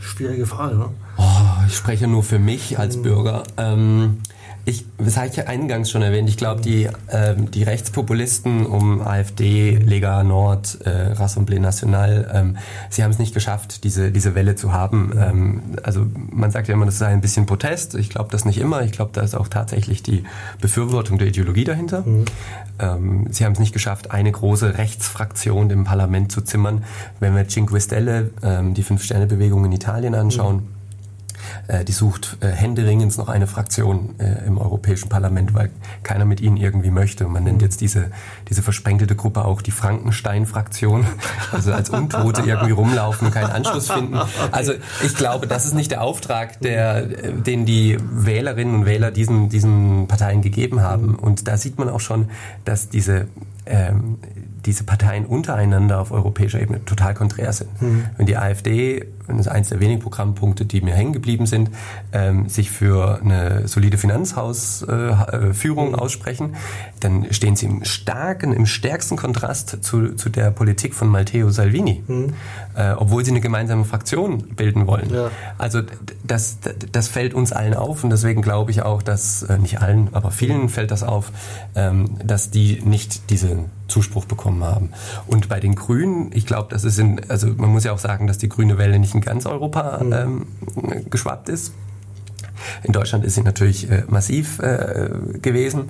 Schwierige 0.00 0.46
Frage, 0.46 0.76
ne? 0.76 0.88
Oh, 1.16 1.22
ich 1.66 1.76
spreche 1.76 2.06
nur 2.06 2.22
für 2.22 2.38
mich 2.38 2.78
als 2.78 2.96
mhm. 2.96 3.02
Bürger. 3.02 3.42
Ähm, 3.56 4.18
ich, 4.64 4.84
das 4.98 5.16
habe 5.16 5.26
ich 5.26 5.36
ja 5.36 5.44
eingangs 5.44 5.90
schon 5.90 6.02
erwähnt, 6.02 6.28
ich 6.28 6.36
glaube, 6.36 6.60
die, 6.60 6.88
ähm, 7.10 7.50
die 7.50 7.64
Rechtspopulisten 7.64 8.64
um 8.64 9.00
AfD, 9.00 9.76
Lega 9.76 10.22
Nord, 10.22 10.78
äh, 10.84 11.12
Rassemblement 11.12 11.64
National, 11.64 12.30
ähm, 12.32 12.56
sie 12.88 13.02
haben 13.02 13.10
es 13.10 13.18
nicht 13.18 13.34
geschafft, 13.34 13.82
diese, 13.82 14.12
diese 14.12 14.36
Welle 14.36 14.54
zu 14.54 14.72
haben. 14.72 15.12
Ähm, 15.18 15.62
also 15.82 16.06
man 16.30 16.52
sagt 16.52 16.68
ja 16.68 16.74
immer, 16.74 16.86
das 16.86 16.98
sei 16.98 17.08
ein 17.08 17.20
bisschen 17.20 17.46
Protest. 17.46 17.96
Ich 17.96 18.08
glaube 18.08 18.30
das 18.30 18.44
nicht 18.44 18.58
immer. 18.58 18.82
Ich 18.82 18.92
glaube, 18.92 19.10
da 19.14 19.22
ist 19.22 19.34
auch 19.34 19.48
tatsächlich 19.48 20.02
die 20.02 20.24
Befürwortung 20.60 21.18
der 21.18 21.28
Ideologie 21.28 21.64
dahinter. 21.64 22.02
Mhm. 22.02 22.24
Ähm, 22.78 23.26
sie 23.30 23.44
haben 23.44 23.52
es 23.52 23.58
nicht 23.58 23.72
geschafft, 23.72 24.12
eine 24.12 24.30
große 24.30 24.78
Rechtsfraktion 24.78 25.70
im 25.70 25.84
Parlament 25.84 26.30
zu 26.30 26.40
zimmern. 26.40 26.84
Wenn 27.18 27.34
wir 27.34 27.48
Cinque 27.48 27.80
Stelle, 27.80 28.30
ähm, 28.44 28.74
die 28.74 28.84
Fünf-Sterne-Bewegung 28.84 29.64
in 29.64 29.72
Italien 29.72 30.14
anschauen, 30.14 30.56
mhm 30.56 30.81
äh, 31.68 31.84
die 31.84 31.92
sucht 31.92 32.38
äh, 32.40 32.48
händeringend 32.48 33.16
noch 33.18 33.28
eine 33.28 33.46
Fraktion 33.46 34.14
äh, 34.18 34.46
im 34.46 34.58
Europäischen 34.58 35.08
Parlament, 35.08 35.54
weil 35.54 35.70
keiner 36.02 36.24
mit 36.24 36.40
ihnen 36.40 36.56
irgendwie 36.56 36.90
möchte. 36.90 37.26
Man 37.26 37.44
nennt 37.44 37.62
jetzt 37.62 37.80
diese, 37.80 38.10
diese 38.48 38.62
versprenkelte 38.62 39.16
Gruppe 39.16 39.44
auch 39.44 39.62
die 39.62 39.70
Frankenstein-Fraktion, 39.70 41.06
also 41.52 41.72
als 41.72 41.90
Untote 41.90 42.42
irgendwie 42.42 42.72
rumlaufen 42.72 43.28
und 43.28 43.34
keinen 43.34 43.50
Anschluss 43.50 43.90
finden. 43.90 44.18
Also 44.50 44.72
ich 45.04 45.14
glaube, 45.14 45.46
das 45.46 45.64
ist 45.64 45.74
nicht 45.74 45.90
der 45.90 46.02
Auftrag, 46.02 46.60
der, 46.60 47.02
den 47.02 47.64
die 47.64 47.96
Wählerinnen 48.00 48.74
und 48.74 48.86
Wähler 48.86 49.10
diesen, 49.10 49.48
diesen 49.48 50.08
Parteien 50.08 50.42
gegeben 50.42 50.80
haben. 50.80 51.14
Und 51.14 51.48
da 51.48 51.56
sieht 51.56 51.78
man 51.78 51.88
auch 51.88 52.00
schon, 52.00 52.28
dass 52.64 52.88
diese 52.88 53.28
ähm, 53.66 54.18
diese 54.64 54.84
Parteien 54.84 55.26
untereinander 55.26 56.00
auf 56.00 56.12
europäischer 56.12 56.60
Ebene 56.60 56.84
total 56.84 57.14
konträr 57.14 57.52
sind. 57.52 57.82
Mhm. 57.82 58.04
Wenn 58.16 58.26
die 58.26 58.36
AfD, 58.36 59.06
das 59.26 59.40
ist 59.40 59.48
eines 59.48 59.68
der 59.70 59.80
wenigen 59.80 60.00
Programmpunkte, 60.00 60.64
die 60.64 60.80
mir 60.80 60.94
hängen 60.94 61.12
geblieben 61.12 61.46
sind, 61.46 61.70
ähm, 62.12 62.48
sich 62.48 62.70
für 62.70 63.20
eine 63.20 63.66
solide 63.68 63.98
Finanzhausführung 63.98 65.86
äh, 65.88 65.90
mhm. 65.90 65.94
aussprechen, 65.94 66.56
dann 67.00 67.26
stehen 67.32 67.56
sie 67.56 67.66
im 67.66 67.84
starken, 67.84 68.52
im 68.52 68.66
stärksten 68.66 69.16
Kontrast 69.16 69.82
zu, 69.82 70.14
zu 70.14 70.28
der 70.28 70.50
Politik 70.50 70.94
von 70.94 71.08
Matteo 71.08 71.50
Salvini, 71.50 72.02
mhm. 72.06 72.34
Äh, 72.76 72.92
obwohl 72.92 73.24
sie 73.24 73.30
eine 73.30 73.40
gemeinsame 73.40 73.84
Fraktion 73.84 74.38
bilden 74.56 74.86
wollen. 74.86 75.12
Ja. 75.12 75.30
Also 75.58 75.82
das, 76.24 76.58
das 76.92 77.08
fällt 77.08 77.34
uns 77.34 77.52
allen 77.52 77.74
auf 77.74 78.04
und 78.04 78.10
deswegen 78.10 78.42
glaube 78.42 78.70
ich 78.70 78.82
auch, 78.82 79.02
dass, 79.02 79.42
äh, 79.42 79.58
nicht 79.58 79.80
allen, 79.80 80.08
aber 80.12 80.30
vielen 80.30 80.68
fällt 80.68 80.90
das 80.90 81.02
auf, 81.02 81.32
ähm, 81.74 82.18
dass 82.24 82.50
die 82.50 82.80
nicht 82.84 83.30
diese 83.30 83.58
Zuspruch 83.88 84.24
bekommen 84.24 84.64
haben. 84.64 84.90
Und 85.26 85.48
bei 85.48 85.60
den 85.60 85.74
Grünen, 85.74 86.30
ich 86.32 86.46
glaube, 86.46 86.68
das 86.70 86.84
ist 86.84 86.98
in, 86.98 87.20
also 87.28 87.48
man 87.48 87.70
muss 87.70 87.84
ja 87.84 87.92
auch 87.92 87.98
sagen, 87.98 88.26
dass 88.26 88.38
die 88.38 88.48
grüne 88.48 88.78
Welle 88.78 88.98
nicht 88.98 89.14
in 89.14 89.20
ganz 89.20 89.46
Europa 89.46 90.02
mhm. 90.02 90.12
ähm, 90.12 90.46
geschwappt 91.10 91.48
ist. 91.48 91.72
In 92.82 92.92
Deutschland 92.92 93.24
ist 93.24 93.34
sie 93.34 93.42
natürlich 93.42 93.90
äh, 93.90 94.04
massiv 94.08 94.58
äh, 94.60 95.10
gewesen. 95.40 95.88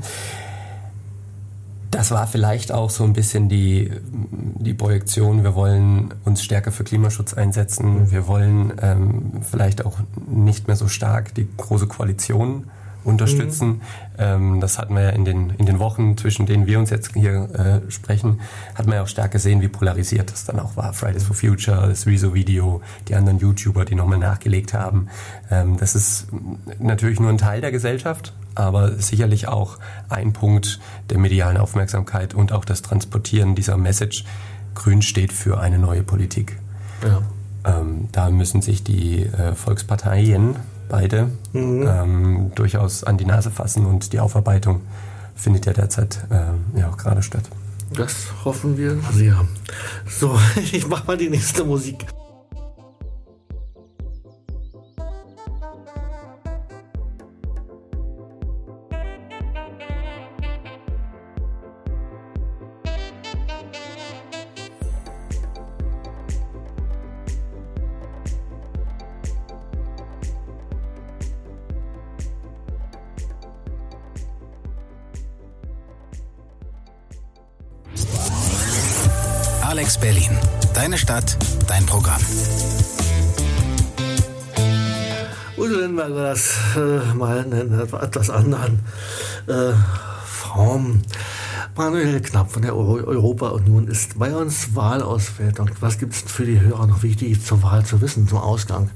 Das 1.92 2.10
war 2.10 2.26
vielleicht 2.26 2.72
auch 2.72 2.88
so 2.88 3.04
ein 3.04 3.12
bisschen 3.12 3.50
die, 3.50 3.92
die 4.00 4.72
Projektion, 4.72 5.44
wir 5.44 5.54
wollen 5.54 6.14
uns 6.24 6.42
stärker 6.42 6.72
für 6.72 6.84
Klimaschutz 6.84 7.34
einsetzen, 7.34 8.10
wir 8.10 8.26
wollen 8.26 8.72
ähm, 8.80 9.42
vielleicht 9.42 9.84
auch 9.84 9.98
nicht 10.26 10.68
mehr 10.68 10.76
so 10.76 10.88
stark 10.88 11.34
die 11.34 11.46
große 11.54 11.86
Koalition 11.86 12.70
unterstützen. 13.04 13.68
Mhm. 13.68 13.80
Ähm, 14.18 14.60
das 14.60 14.78
hatten 14.78 14.94
wir 14.94 15.02
ja 15.02 15.10
in 15.10 15.24
den, 15.24 15.50
in 15.50 15.66
den 15.66 15.78
Wochen, 15.78 16.16
zwischen 16.16 16.46
denen 16.46 16.66
wir 16.66 16.78
uns 16.78 16.90
jetzt 16.90 17.12
hier 17.14 17.82
äh, 17.86 17.90
sprechen, 17.90 18.40
hat 18.74 18.86
man 18.86 18.96
ja 18.96 19.02
auch 19.02 19.08
stark 19.08 19.32
gesehen, 19.32 19.60
wie 19.60 19.68
polarisiert 19.68 20.30
das 20.30 20.44
dann 20.44 20.60
auch 20.60 20.76
war. 20.76 20.92
Fridays 20.92 21.24
for 21.24 21.34
Future, 21.34 21.88
das 21.88 22.06
Rezo-Video, 22.06 22.82
die 23.08 23.14
anderen 23.14 23.38
YouTuber, 23.38 23.84
die 23.84 23.94
nochmal 23.94 24.18
nachgelegt 24.18 24.74
haben. 24.74 25.08
Ähm, 25.50 25.76
das 25.76 25.94
ist 25.94 26.28
natürlich 26.78 27.20
nur 27.20 27.30
ein 27.30 27.38
Teil 27.38 27.60
der 27.60 27.72
Gesellschaft, 27.72 28.32
aber 28.54 28.92
sicherlich 28.92 29.48
auch 29.48 29.78
ein 30.08 30.32
Punkt 30.32 30.80
der 31.10 31.18
medialen 31.18 31.56
Aufmerksamkeit 31.56 32.34
und 32.34 32.52
auch 32.52 32.64
das 32.64 32.82
Transportieren 32.82 33.54
dieser 33.54 33.76
Message. 33.76 34.24
Grün 34.74 35.02
steht 35.02 35.32
für 35.32 35.60
eine 35.60 35.78
neue 35.78 36.02
Politik. 36.02 36.58
Ja. 37.02 37.22
Ähm, 37.64 38.08
da 38.12 38.30
müssen 38.30 38.62
sich 38.62 38.82
die 38.82 39.24
äh, 39.24 39.54
Volksparteien 39.54 40.56
beide 40.92 41.30
mhm. 41.54 41.88
ähm, 41.88 42.52
durchaus 42.54 43.02
an 43.02 43.16
die 43.16 43.24
Nase 43.24 43.50
fassen 43.50 43.86
und 43.86 44.12
die 44.12 44.20
Aufarbeitung 44.20 44.82
findet 45.34 45.64
ja 45.64 45.72
derzeit 45.72 46.20
äh, 46.30 46.78
ja 46.78 46.90
auch 46.90 46.98
gerade 46.98 47.22
statt. 47.22 47.44
Das 47.94 48.26
hoffen 48.44 48.76
wir 48.76 48.98
sehr. 49.12 49.44
So, 50.06 50.38
ich 50.72 50.86
mach 50.86 51.06
mal 51.06 51.16
die 51.16 51.30
nächste 51.30 51.64
Musik. 51.64 52.04
Etwas 88.12 88.28
anderen 88.28 88.80
äh, 89.46 89.72
Form. 90.26 91.00
Manuel 91.74 92.20
Knapp 92.20 92.52
von 92.52 92.60
der 92.60 92.76
Euro 92.76 92.96
Europa-Union 92.96 93.88
ist 93.88 94.18
Bayerns 94.18 94.76
Wahlauswertung. 94.76 95.70
Was 95.80 95.98
gibt 95.98 96.12
es 96.12 96.20
für 96.20 96.44
die 96.44 96.60
Hörer 96.60 96.86
noch 96.86 97.02
wichtig 97.02 97.42
zur 97.42 97.62
Wahl 97.62 97.86
zu 97.86 98.02
wissen, 98.02 98.28
zum 98.28 98.38
Ausgang? 98.38 98.90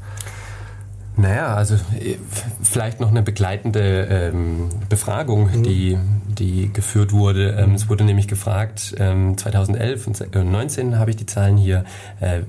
Naja, 1.17 1.55
also 1.55 1.75
äh, 1.75 2.17
vielleicht 2.63 3.01
noch 3.01 3.11
eine 3.11 3.23
begleitende 3.23 4.07
ähm, 4.11 4.69
Befragung, 4.89 5.51
mhm. 5.51 5.63
die, 5.63 5.99
die 6.29 6.71
geführt 6.73 7.13
wurde. 7.13 7.57
Ähm, 7.59 7.75
es 7.75 7.89
wurde 7.89 8.05
nämlich 8.05 8.29
gefragt, 8.29 8.95
ähm, 8.99 9.37
2011 9.39 10.07
und 10.07 10.17
2019 10.17 10.99
habe 10.99 11.11
ich 11.11 11.17
die 11.17 11.27
Zahlen 11.27 11.57
hier, 11.57 11.85
äh, 12.21 12.41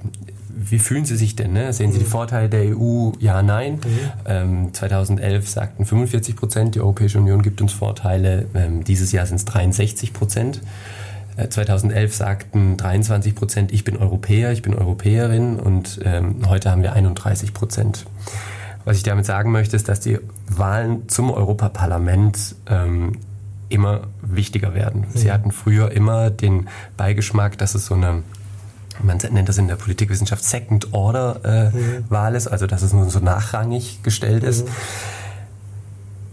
wie 0.59 0.79
fühlen 0.79 1.05
Sie 1.05 1.15
sich 1.15 1.35
denn? 1.35 1.53
Ne? 1.53 1.71
Sehen 1.71 1.91
Sie 1.91 1.99
die 1.99 2.05
mhm. 2.05 2.09
Vorteile 2.09 2.49
der 2.49 2.75
EU? 2.75 3.11
Ja, 3.19 3.41
nein. 3.41 3.73
Mhm. 3.75 3.99
Ähm, 4.25 4.73
2011 4.73 5.47
sagten 5.47 5.85
45 5.85 6.35
Prozent, 6.35 6.75
die 6.75 6.81
Europäische 6.81 7.19
Union 7.19 7.41
gibt 7.41 7.61
uns 7.61 7.71
Vorteile. 7.71 8.47
Ähm, 8.53 8.83
dieses 8.83 9.11
Jahr 9.11 9.25
sind 9.25 9.37
es 9.37 9.45
63 9.45 10.13
Prozent. 10.13 10.61
2011 11.49 12.11
äh, 12.11 12.13
sagten 12.13 12.77
23 12.77 13.35
Prozent, 13.35 13.71
ich 13.71 13.83
bin 13.83 13.95
Europäer, 13.95 14.51
ich 14.51 14.63
bin 14.63 14.73
Europäerin 14.73 15.59
und 15.59 15.99
ähm, 16.03 16.49
heute 16.49 16.71
haben 16.71 16.81
wir 16.81 16.93
31 16.93 17.53
Prozent. 17.53 18.05
Was 18.87 18.95
ich 18.95 19.03
damit 19.03 19.25
sagen 19.25 19.51
möchte, 19.51 19.75
ist, 19.75 19.89
dass 19.89 19.99
die 19.99 20.17
Wahlen 20.47 21.09
zum 21.09 21.29
Europaparlament 21.29 22.55
ähm, 22.67 23.17
immer 23.67 24.03
wichtiger 24.21 24.75
werden. 24.75 25.01
Mhm. 25.01 25.17
Sie 25.17 25.29
hatten 25.29 25.51
früher 25.51 25.91
immer 25.91 26.29
den 26.29 26.69
Beigeschmack, 26.95 27.57
dass 27.57 27.75
es 27.75 27.87
so 27.87 27.95
eine 27.95 28.23
man 29.03 29.17
nennt 29.17 29.49
das 29.49 29.57
in 29.57 29.67
der 29.67 29.75
Politikwissenschaft 29.75 30.41
Second 30.41 30.93
Order 30.93 31.41
äh, 31.43 31.77
mhm. 31.77 32.05
Wahl 32.07 32.33
ist, 32.33 32.47
also 32.47 32.65
dass 32.65 32.81
es 32.81 32.93
nur 32.93 33.09
so 33.09 33.19
nachrangig 33.19 34.01
gestellt 34.03 34.45
ist. 34.45 34.69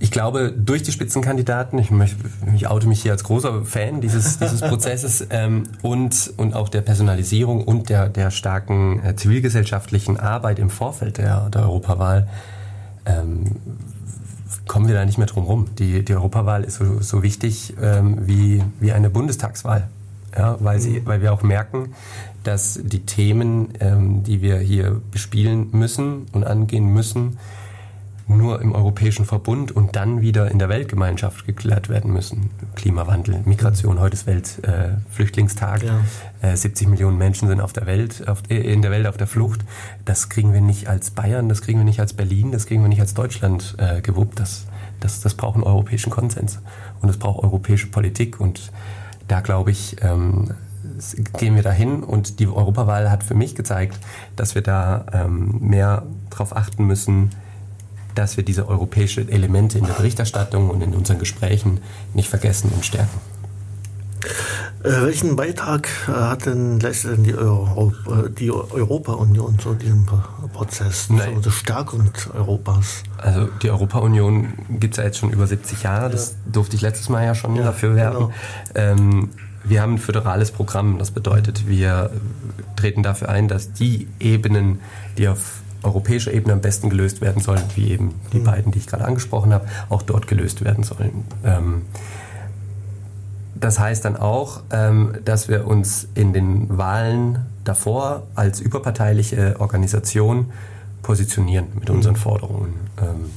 Ich 0.00 0.10
glaube, 0.10 0.52
durch 0.56 0.82
die 0.82 0.92
Spitzenkandidaten, 0.92 1.78
ich, 1.78 1.90
möchte, 1.90 2.16
ich 2.54 2.68
oute 2.68 2.86
mich 2.86 3.02
hier 3.02 3.12
als 3.12 3.24
großer 3.24 3.64
Fan 3.64 4.00
dieses, 4.00 4.38
dieses 4.40 4.60
Prozesses 4.60 5.26
ähm, 5.30 5.64
und, 5.82 6.32
und 6.36 6.54
auch 6.54 6.68
der 6.68 6.82
Personalisierung 6.82 7.64
und 7.64 7.88
der, 7.88 8.08
der 8.08 8.30
starken 8.30 9.04
äh, 9.04 9.16
zivilgesellschaftlichen 9.16 10.18
Arbeit 10.18 10.58
im 10.58 10.70
Vorfeld 10.70 11.18
der, 11.18 11.48
der 11.50 11.62
Europawahl, 11.62 12.28
ähm, 13.06 13.56
kommen 14.66 14.88
wir 14.88 14.94
da 14.94 15.04
nicht 15.04 15.18
mehr 15.18 15.26
drum 15.26 15.44
rum. 15.44 15.66
Die, 15.78 16.04
die 16.04 16.14
Europawahl 16.14 16.64
ist 16.64 16.76
so, 16.76 17.00
so 17.00 17.22
wichtig 17.22 17.74
ähm, 17.80 18.26
wie, 18.26 18.62
wie 18.80 18.92
eine 18.92 19.10
Bundestagswahl. 19.10 19.88
Ja, 20.36 20.56
weil, 20.60 20.80
sie, 20.80 21.00
mhm. 21.00 21.06
weil 21.06 21.22
wir 21.22 21.32
auch 21.32 21.42
merken, 21.42 21.94
dass 22.42 22.80
die 22.82 23.06
Themen, 23.06 23.68
ähm, 23.80 24.24
die 24.24 24.42
wir 24.42 24.58
hier 24.58 25.00
bespielen 25.10 25.68
müssen 25.72 26.26
und 26.32 26.44
angehen 26.44 26.92
müssen, 26.92 27.38
nur 28.26 28.60
im 28.62 28.72
Europäischen 28.72 29.26
Verbund 29.26 29.72
und 29.72 29.96
dann 29.96 30.20
wieder 30.20 30.50
in 30.50 30.58
der 30.58 30.68
Weltgemeinschaft 30.68 31.46
geklärt 31.46 31.88
werden 31.88 32.12
müssen. 32.12 32.50
Klimawandel, 32.74 33.42
Migration, 33.44 34.00
heute 34.00 34.14
ist 34.14 34.26
Weltflüchtlingstag. 34.26 35.82
Äh, 35.82 35.86
ja. 35.86 36.00
äh, 36.52 36.56
70 36.56 36.88
Millionen 36.88 37.18
Menschen 37.18 37.48
sind 37.48 37.60
auf 37.60 37.72
der 37.72 37.86
Welt, 37.86 38.26
auf, 38.26 38.42
äh, 38.48 38.56
in 38.56 38.82
der 38.82 38.90
Welt 38.90 39.06
auf 39.06 39.16
der 39.16 39.26
Flucht. 39.26 39.60
Das 40.04 40.28
kriegen 40.28 40.52
wir 40.52 40.60
nicht 40.60 40.88
als 40.88 41.10
Bayern, 41.10 41.48
das 41.48 41.60
kriegen 41.60 41.78
wir 41.78 41.84
nicht 41.84 42.00
als 42.00 42.14
Berlin, 42.14 42.50
das 42.50 42.66
kriegen 42.66 42.82
wir 42.82 42.88
nicht 42.88 43.00
als 43.00 43.14
Deutschland 43.14 43.76
äh, 43.78 44.00
gewuppt. 44.00 44.40
Das, 44.40 44.66
das, 45.00 45.20
das 45.20 45.34
braucht 45.34 45.56
einen 45.56 45.64
europäischen 45.64 46.10
Konsens. 46.10 46.60
Und 47.02 47.10
es 47.10 47.18
braucht 47.18 47.44
europäische 47.44 47.88
Politik. 47.88 48.40
Und 48.40 48.72
da 49.28 49.40
glaube 49.40 49.70
ich, 49.70 49.96
ähm, 50.02 50.50
gehen 51.38 51.56
wir 51.56 51.62
dahin 51.62 52.02
und 52.02 52.40
die 52.40 52.46
Europawahl 52.46 53.10
hat 53.10 53.22
für 53.22 53.34
mich 53.34 53.54
gezeigt, 53.54 53.98
dass 54.36 54.54
wir 54.54 54.62
da 54.62 55.06
ähm, 55.12 55.56
mehr 55.60 56.04
darauf 56.30 56.56
achten 56.56 56.86
müssen, 56.86 57.30
dass 58.14 58.36
wir 58.36 58.44
diese 58.44 58.68
europäischen 58.68 59.28
Elemente 59.28 59.78
in 59.78 59.86
der 59.86 59.94
Berichterstattung 59.94 60.70
und 60.70 60.82
in 60.82 60.94
unseren 60.94 61.18
Gesprächen 61.18 61.80
nicht 62.14 62.28
vergessen 62.28 62.70
und 62.74 62.84
stärken. 62.84 63.20
Äh, 64.84 65.02
welchen 65.02 65.34
Beitrag 65.34 65.88
äh, 66.08 66.12
hat 66.12 66.44
denn 66.44 66.78
letztendlich 66.78 67.34
die, 67.34 67.40
äh, 67.40 68.30
die 68.38 68.50
Europa-Union 68.50 69.58
zu 69.58 69.74
diesem 69.74 70.06
Prozess, 70.52 71.08
Nein. 71.08 71.42
zur 71.42 71.52
Stärkung 71.52 72.10
Europas? 72.34 73.02
Also 73.16 73.48
die 73.62 73.70
Europa-Union 73.70 74.52
gibt 74.68 74.94
es 74.94 74.98
ja 74.98 75.04
jetzt 75.04 75.18
schon 75.18 75.30
über 75.30 75.46
70 75.46 75.82
Jahre, 75.82 76.10
das 76.10 76.32
ja. 76.32 76.52
durfte 76.52 76.76
ich 76.76 76.82
letztes 76.82 77.08
Mal 77.08 77.24
ja 77.24 77.34
schon 77.34 77.56
ja, 77.56 77.62
dafür 77.62 77.96
werben. 77.96 78.18
Genau. 78.18 78.32
Ähm, 78.74 79.30
wir 79.64 79.80
haben 79.80 79.94
ein 79.94 79.98
föderales 79.98 80.50
Programm, 80.50 80.98
das 80.98 81.10
bedeutet, 81.10 81.66
wir 81.66 82.10
treten 82.76 83.02
dafür 83.02 83.30
ein, 83.30 83.48
dass 83.48 83.72
die 83.72 84.08
Ebenen, 84.20 84.80
die 85.16 85.28
auf 85.28 85.62
europäischer 85.84 86.32
Ebene 86.32 86.54
am 86.54 86.60
besten 86.60 86.90
gelöst 86.90 87.20
werden 87.20 87.42
sollen, 87.42 87.62
wie 87.74 87.90
eben 87.90 88.14
die 88.32 88.38
mhm. 88.38 88.44
beiden, 88.44 88.72
die 88.72 88.78
ich 88.78 88.86
gerade 88.86 89.04
angesprochen 89.04 89.52
habe, 89.52 89.66
auch 89.88 90.02
dort 90.02 90.26
gelöst 90.26 90.64
werden 90.64 90.84
sollen. 90.84 91.24
Ähm, 91.44 91.82
das 93.54 93.78
heißt 93.78 94.04
dann 94.04 94.16
auch, 94.16 94.62
ähm, 94.70 95.14
dass 95.24 95.48
wir 95.48 95.66
uns 95.66 96.08
in 96.14 96.32
den 96.32 96.76
Wahlen 96.76 97.46
davor 97.64 98.24
als 98.34 98.60
überparteiliche 98.60 99.56
Organisation 99.58 100.50
positionieren 101.02 101.68
mit 101.78 101.88
unseren 101.90 102.14
mhm. 102.14 102.18
Forderungen. 102.18 102.74
Ähm, 103.00 103.30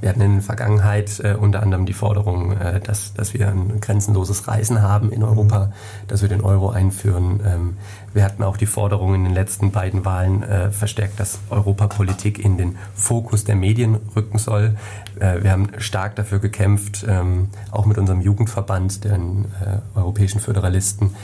wir 0.00 0.08
hatten 0.08 0.20
in 0.20 0.34
der 0.34 0.42
Vergangenheit 0.42 1.20
äh, 1.20 1.34
unter 1.34 1.62
anderem 1.62 1.86
die 1.86 1.92
Forderung, 1.92 2.52
äh, 2.52 2.80
dass, 2.80 3.14
dass 3.14 3.34
wir 3.34 3.48
ein 3.48 3.80
grenzenloses 3.80 4.48
Reisen 4.48 4.82
haben 4.82 5.12
in 5.12 5.22
Europa, 5.22 5.72
dass 6.08 6.22
wir 6.22 6.28
den 6.28 6.40
Euro 6.40 6.70
einführen. 6.70 7.40
Ähm, 7.46 7.76
wir 8.12 8.24
hatten 8.24 8.42
auch 8.42 8.56
die 8.56 8.66
Forderung 8.66 9.14
in 9.14 9.24
den 9.24 9.34
letzten 9.34 9.70
beiden 9.70 10.04
Wahlen 10.04 10.42
äh, 10.42 10.70
verstärkt, 10.70 11.20
dass 11.20 11.38
Europapolitik 11.50 12.38
in 12.38 12.56
den 12.56 12.76
Fokus 12.94 13.44
der 13.44 13.56
Medien 13.56 13.98
rücken 14.16 14.38
soll. 14.38 14.76
Äh, 15.18 15.42
wir 15.42 15.52
haben 15.52 15.68
stark 15.78 16.16
dafür 16.16 16.38
gekämpft, 16.38 17.04
ähm, 17.08 17.48
auch 17.70 17.86
mit 17.86 17.98
unserem 17.98 18.20
Jugendverband, 18.20 19.04
den 19.04 19.46
äh, 19.60 19.98
Europäischen 19.98 20.40
Föderalisten, 20.40 21.14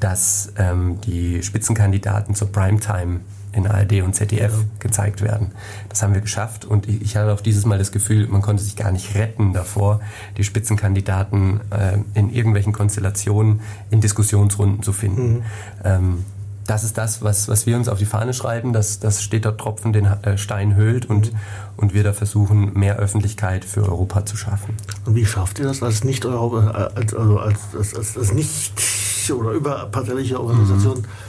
dass 0.00 0.52
ähm, 0.56 1.00
die 1.00 1.42
Spitzenkandidaten 1.42 2.34
zur 2.34 2.52
Primetime 2.52 3.20
in 3.52 3.66
ARD 3.66 4.02
und 4.02 4.14
ZDF 4.14 4.52
ja. 4.52 4.64
gezeigt 4.80 5.22
werden. 5.22 5.52
Das 5.88 6.02
haben 6.02 6.14
wir 6.14 6.20
geschafft 6.20 6.64
und 6.64 6.88
ich, 6.88 7.02
ich, 7.02 7.16
hatte 7.16 7.32
auch 7.32 7.40
dieses 7.40 7.64
Mal 7.64 7.78
das 7.78 7.92
Gefühl, 7.92 8.26
man 8.28 8.42
konnte 8.42 8.62
sich 8.62 8.76
gar 8.76 8.92
nicht 8.92 9.14
retten 9.14 9.52
davor, 9.52 10.00
die 10.36 10.44
Spitzenkandidaten 10.44 11.60
äh, 11.70 11.98
in 12.14 12.30
irgendwelchen 12.32 12.72
Konstellationen 12.72 13.60
in 13.90 14.00
Diskussionsrunden 14.00 14.82
zu 14.82 14.92
finden. 14.92 15.34
Mhm. 15.34 15.42
Ähm, 15.84 16.24
das 16.66 16.84
ist 16.84 16.98
das, 16.98 17.22
was, 17.22 17.48
was 17.48 17.64
wir 17.64 17.76
uns 17.76 17.88
auf 17.88 17.98
die 17.98 18.04
Fahne 18.04 18.34
schreiben, 18.34 18.74
dass 18.74 19.00
das 19.00 19.22
steht 19.22 19.44
Tropfen 19.44 19.94
den 19.94 20.04
äh, 20.04 20.36
Stein 20.36 20.74
höhlt 20.74 21.06
und, 21.06 21.32
mhm. 21.32 21.38
und 21.78 21.94
wir 21.94 22.04
da 22.04 22.12
versuchen, 22.12 22.78
mehr 22.78 22.96
Öffentlichkeit 22.96 23.64
für 23.64 23.88
Europa 23.88 24.26
zu 24.26 24.36
schaffen. 24.36 24.76
Und 25.06 25.14
wie 25.14 25.24
schafft 25.24 25.58
ihr 25.58 25.64
das 25.64 25.82
als 25.82 26.04
nicht 26.04 26.26
Europa, 26.26 26.90
als, 26.94 27.14
also 27.14 27.38
als, 27.38 27.60
als, 27.74 28.16
als 28.18 28.32
nicht 28.32 28.72
oder 29.32 29.52
überparteiliche 29.52 30.38
Organisation? 30.38 30.98
Mhm 30.98 31.27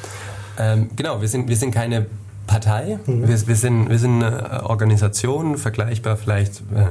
ähm, 0.60 0.90
genau, 0.96 1.22
wir 1.22 1.28
sind, 1.28 1.48
wir 1.48 1.56
sind 1.56 1.72
keine 1.72 2.06
Partei. 2.50 3.00
Mhm. 3.06 3.28
Wir, 3.28 3.48
wir, 3.48 3.56
sind, 3.56 3.90
wir 3.90 4.00
sind 4.00 4.24
eine 4.24 4.66
Organisation, 4.66 5.58
vergleichbar 5.58 6.18
vielleicht 6.18 6.62
äh, 6.76 6.88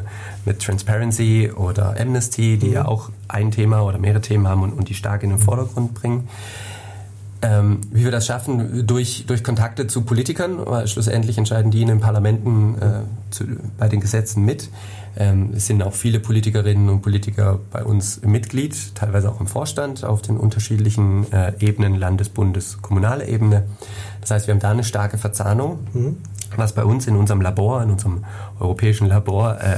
mit 0.47 0.61
Transparency 0.61 1.51
oder 1.55 1.97
Amnesty, 2.01 2.57
die 2.57 2.69
mhm. 2.69 2.73
ja 2.73 2.85
auch 2.87 3.11
ein 3.27 3.51
Thema 3.51 3.83
oder 3.83 3.99
mehrere 3.99 4.21
Themen 4.21 4.49
haben 4.49 4.63
und, 4.63 4.73
und 4.73 4.89
die 4.89 4.95
stark 4.95 5.23
in 5.23 5.31
den 5.31 5.39
Vordergrund 5.39 5.95
bringen. 5.95 6.29
Ähm, 7.41 7.81
wie 7.93 8.03
wir 8.03 8.11
das 8.11 8.27
schaffen, 8.27 8.87
durch, 8.87 9.25
durch 9.27 9.45
Kontakte 9.45 9.87
zu 9.87 10.03
Politikern, 10.03 10.59
weil 10.65 10.89
schlussendlich 10.89 11.39
entscheiden 11.39 11.71
die 11.71 11.83
in 11.83 11.89
den 11.89 12.01
Parlamenten 12.01 12.75
äh, 12.81 13.01
zu, 13.31 13.45
bei 13.79 13.89
den 13.89 14.01
Gesetzen 14.01 14.45
mit. 14.45 14.71
Ähm, 15.19 15.51
es 15.57 15.67
sind 15.67 15.83
auch 15.83 15.95
viele 15.95 16.21
Politikerinnen 16.21 16.89
und 16.89 17.03
Politiker 17.03 17.59
bei 17.73 17.85
uns 17.85 18.23
Mitglied, 18.23 18.95
teilweise 18.95 19.31
auch 19.31 19.41
im 19.41 19.49
Vorstand 19.49 20.05
auf 20.05 20.23
den 20.23 20.37
unterschiedlichen 20.37 21.31
äh, 21.33 21.55
Ebenen, 21.59 21.97
Landes-, 21.97 22.29
Bundes-, 22.29 22.81
kommunale 22.81 23.27
Ebene. 23.27 23.67
Das 24.29 24.37
heißt, 24.37 24.47
wir 24.47 24.55
haben 24.55 24.61
da 24.61 24.71
eine 24.71 24.85
starke 24.85 25.17
Verzahnung. 25.17 25.79
Mhm 25.95 26.17
was 26.57 26.73
bei 26.73 26.85
uns 26.85 27.07
in 27.07 27.17
unserem 27.17 27.41
Labor, 27.41 27.83
in 27.83 27.91
unserem 27.91 28.25
europäischen 28.59 29.07
Labor 29.07 29.61
äh, 29.61 29.77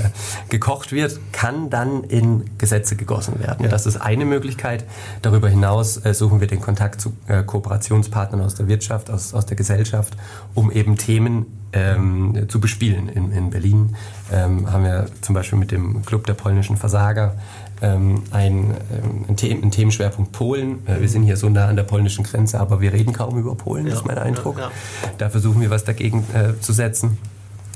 gekocht 0.48 0.92
wird, 0.92 1.18
kann 1.32 1.70
dann 1.70 2.04
in 2.04 2.44
Gesetze 2.58 2.96
gegossen 2.96 3.40
werden. 3.40 3.64
Ja. 3.64 3.68
Das 3.68 3.86
ist 3.86 3.96
eine 3.96 4.24
Möglichkeit. 4.24 4.84
Darüber 5.22 5.48
hinaus 5.48 6.04
äh, 6.04 6.14
suchen 6.14 6.40
wir 6.40 6.46
den 6.46 6.60
Kontakt 6.60 7.00
zu 7.00 7.12
äh, 7.26 7.42
Kooperationspartnern 7.42 8.40
aus 8.40 8.54
der 8.54 8.68
Wirtschaft, 8.68 9.10
aus, 9.10 9.34
aus 9.34 9.46
der 9.46 9.56
Gesellschaft, 9.56 10.16
um 10.54 10.70
eben 10.70 10.96
Themen 10.96 11.46
ähm, 11.72 12.46
zu 12.48 12.60
bespielen. 12.60 13.08
In, 13.08 13.32
in 13.32 13.50
Berlin 13.50 13.96
ähm, 14.32 14.70
haben 14.72 14.84
wir 14.84 15.06
zum 15.20 15.34
Beispiel 15.34 15.58
mit 15.58 15.70
dem 15.70 16.04
Club 16.04 16.26
der 16.26 16.34
polnischen 16.34 16.76
Versager 16.76 17.34
ähm, 17.82 18.22
ein, 18.30 18.74
ähm, 18.92 19.24
ein, 19.28 19.36
The 19.38 19.50
ein, 19.52 19.70
Themenschwerpunkt 19.70 20.32
Polen. 20.32 20.86
Äh, 20.86 21.00
wir 21.00 21.08
sind 21.08 21.22
hier 21.22 21.36
so 21.36 21.48
nah 21.48 21.66
an 21.66 21.76
der 21.76 21.84
polnischen 21.84 22.24
Grenze, 22.24 22.60
aber 22.60 22.80
wir 22.80 22.92
reden 22.92 23.12
kaum 23.12 23.38
über 23.38 23.54
Polen, 23.54 23.86
ja, 23.86 23.94
ist 23.94 24.06
mein 24.06 24.18
Eindruck. 24.18 24.58
Ja, 24.58 24.64
ja. 24.64 24.70
Da 25.18 25.30
versuchen 25.30 25.60
wir 25.60 25.70
was 25.70 25.84
dagegen 25.84 26.24
äh, 26.34 26.60
zu 26.60 26.72
setzen. 26.72 27.18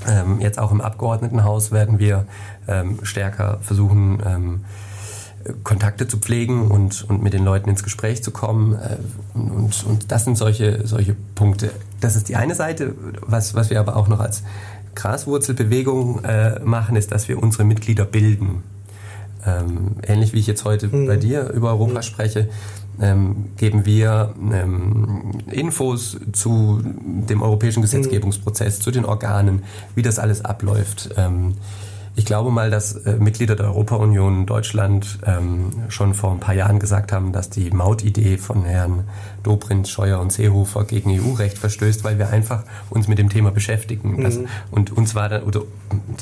Ähm, 0.07 0.41
jetzt 0.41 0.59
auch 0.59 0.71
im 0.71 0.81
Abgeordnetenhaus 0.81 1.73
werden 1.73 1.99
wir 1.99 2.27
ähm, 2.69 2.99
stärker 3.03 3.59
versuchen, 3.63 4.23
ähm, 4.27 4.65
Kontakte 5.63 6.09
zu 6.09 6.19
pflegen 6.19 6.71
und, 6.71 7.05
und 7.09 7.23
mit 7.23 7.33
den 7.33 7.45
Leuten 7.45 7.69
ins 7.69 7.83
Gespräch 7.83 8.23
zu 8.23 8.31
kommen. 8.31 8.75
Äh, 8.75 8.97
und, 9.35 9.85
und 9.87 10.11
das 10.13 10.25
sind 10.25 10.37
solche, 10.37 10.87
solche 10.87 11.15
Punkte. 11.35 11.71
Das 12.01 12.17
ist 12.17 12.29
die 12.29 12.37
eine 12.37 12.55
Seite. 12.55 12.95
Was, 13.21 13.55
was 13.55 13.71
wir 13.71 13.81
aber 13.81 13.97
auch 13.97 14.09
noch 14.09 14.21
als 14.21 14.43
Graswurzelbewegung 14.95 16.25
äh, 16.25 16.61
machen, 16.61 16.97
ist, 16.97 17.13
dass 17.13 17.29
wir 17.29 17.43
unsere 17.43 17.65
Mitglieder 17.65 18.05
bilden. 18.05 18.63
Ähm, 19.47 19.97
ähnlich 20.07 20.33
wie 20.33 20.39
ich 20.39 20.47
jetzt 20.47 20.65
heute 20.65 20.89
mhm. 20.89 21.07
bei 21.07 21.17
dir 21.17 21.51
über 21.51 21.71
Europa 21.71 21.99
mhm. 21.99 22.03
spreche, 22.03 22.49
ähm, 23.01 23.47
geben 23.57 23.87
wir 23.87 24.35
ähm, 24.53 25.43
Infos 25.51 26.17
zu 26.33 26.81
dem 26.83 27.43
europäischen 27.43 27.83
hm. 27.83 27.83
Gesetzgebungsprozess, 27.83 28.79
mhm. 28.79 28.83
zu 28.83 28.91
den 28.93 29.05
Organen, 29.05 29.65
wie 29.95 30.03
das 30.03 30.19
alles 30.19 30.45
abläuft. 30.45 31.11
Ähm, 31.17 31.55
ich 32.17 32.25
glaube 32.25 32.53
mal, 32.53 32.71
dass 32.71 32.95
äh, 32.95 33.17
Mitglieder 33.17 33.57
der 33.57 33.67
Europa-Union 33.67 34.47
Deutschland 34.47 35.19
ähm, 35.27 35.71
schon 35.89 36.15
vor 36.15 36.31
ein 36.31 36.39
paar 36.39 36.55
Jahren 36.55 36.79
gesagt 36.79 37.11
haben, 37.11 37.33
dass 37.33 37.51
die 37.51 37.71
Mautidee 37.71 38.39
von 38.39 38.65
Herrn 38.65 39.05
Dobrindt, 39.45 39.89
Scheuer 39.89 40.19
und 40.19 40.33
Seehofer 40.33 40.85
gegen 40.85 41.11
EU-Recht 41.11 41.59
verstößt, 41.59 42.03
weil 42.03 42.19
wir 42.19 42.31
einfach 42.31 42.65
uns 42.91 43.07
mit 43.07 43.19
dem 43.19 43.29
Thema 43.29 43.53
beschäftigen. 43.53 44.17
Mhm. 44.17 44.25
Das, 44.25 44.39
und 44.71 44.91
uns 44.97 45.15
war 45.15 45.29
dann, 45.29 45.45
oder 45.45 45.63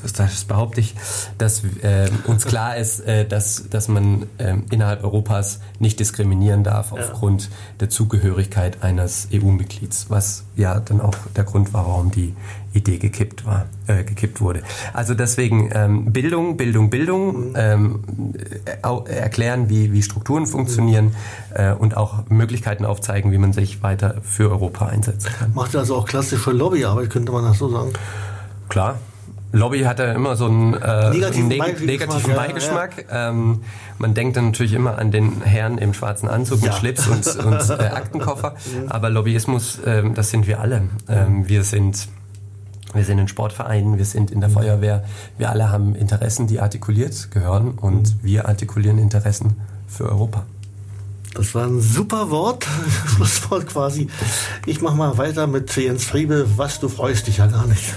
das, 0.03 0.13
das 0.13 0.45
behaupte 0.45 0.81
ich, 0.81 0.95
dass 1.39 1.65
äh, 1.83 2.11
uns 2.27 2.45
klar 2.45 2.77
ist, 2.77 3.01
äh, 3.01 3.27
dass, 3.27 3.69
dass 3.71 3.89
man 3.89 4.27
äh, 4.39 4.57
innerhalb 4.71 5.03
Europas 5.05 5.61
nicht 5.79 5.99
diskriminieren 6.01 6.65
darf 6.65 6.93
aufgrund 6.93 7.45
ja. 7.45 7.49
der 7.81 7.91
Zugehörigkeit 7.91 8.83
eines 8.83 9.29
EU-Mitglieds, 9.33 10.07
was 10.11 10.45
ja 10.57 10.81
dann 10.81 11.01
auch 11.01 11.15
der 11.35 11.45
Grund 11.45 11.73
war, 11.73 11.87
warum 11.87 12.11
die 12.11 12.35
Idee 12.75 12.99
gekippt 12.99 13.45
war, 13.45 13.67
äh, 13.87 14.05
gekippt 14.05 14.41
wurde. 14.41 14.63
Also 14.93 15.15
deswegen 15.15 15.71
ähm, 15.75 16.13
Bildung, 16.13 16.57
Bildung, 16.57 16.91
Bildung, 16.91 17.51
mhm. 17.51 17.55
ähm, 17.57 18.01
äh, 18.83 19.13
erklären, 19.13 19.69
wie, 19.69 19.93
wie 19.93 20.03
Strukturen 20.03 20.47
funktionieren 20.47 21.15
äh, 21.55 21.73
und 21.73 21.97
auch 21.97 22.29
Möglichkeiten 22.29 22.85
aufzeigen, 22.85 23.12
wie 23.15 23.39
man 23.39 23.53
sich 23.53 23.83
weiter 23.83 24.17
für 24.23 24.51
Europa 24.51 24.87
einsetzen 24.87 25.31
kann. 25.39 25.53
Macht 25.55 25.77
also 25.77 25.97
auch 25.97 26.07
klassische 26.07 26.51
Lobbyarbeit, 26.51 27.11
könnte 27.11 27.33
man 27.33 27.45
das 27.45 27.59
so 27.59 27.69
sagen? 27.69 27.93
Klar, 28.69 28.99
Lobby 29.53 29.81
hat 29.81 29.99
ja 29.99 30.13
immer 30.13 30.35
so 30.35 30.47
einen 30.47 30.75
äh, 30.75 31.11
negativen, 31.11 31.49
neg 31.49 31.59
Beigeschmack. 31.59 31.87
Negativen 31.87 32.35
Beigeschmack. 32.35 33.07
Ja, 33.09 33.15
ja. 33.15 33.31
Ähm, 33.31 33.63
man 33.99 34.15
denkt 34.15 34.37
dann 34.37 34.47
natürlich 34.47 34.73
immer 34.73 34.99
an 34.99 35.11
den 35.11 35.43
Herrn 35.43 35.79
im 35.79 35.93
schwarzen 35.93 36.29
Anzug 36.29 36.63
ja. 36.63 36.69
mit 36.69 36.75
Schlips 36.75 37.07
und, 37.07 37.27
und 37.45 37.71
äh, 37.71 37.85
Aktenkoffer. 37.85 38.55
Aber 38.89 39.11
Lobbyismus, 39.11 39.79
ähm, 39.85 40.15
das 40.15 40.31
sind 40.31 40.47
wir 40.47 40.61
alle. 40.61 40.83
Ähm, 41.09 41.49
wir 41.49 41.65
sind 41.65 42.09
wir 42.95 43.05
sind 43.05 43.19
in 43.19 43.29
Sportvereinen, 43.29 43.97
wir 43.97 44.05
sind 44.05 44.31
in 44.31 44.41
der 44.41 44.51
mhm. 44.51 44.55
Feuerwehr. 44.55 45.05
Wir 45.39 45.51
alle 45.51 45.71
haben 45.71 45.95
Interessen, 45.95 46.47
die 46.47 46.61
artikuliert 46.61 47.31
gehören 47.31 47.71
und 47.73 48.03
mhm. 48.03 48.19
wir 48.23 48.49
artikulieren 48.49 48.99
Interessen 48.99 49.57
für 49.89 50.09
Europa. 50.09 50.45
Das 51.35 51.55
war 51.55 51.67
ein 51.67 51.81
super 51.81 52.31
Wort, 52.31 52.67
Schlusswort 53.07 53.67
quasi. 53.67 54.09
Ich 54.67 54.81
mache 54.81 54.97
mal 54.97 55.17
weiter 55.19 55.47
mit 55.47 55.75
Jens 55.77 56.05
Friebe. 56.05 56.47
Was, 56.57 56.81
du 56.81 56.89
freust 56.89 57.27
dich 57.27 57.39
ja 57.39 57.47
gar 57.47 57.67
nicht. 57.67 57.95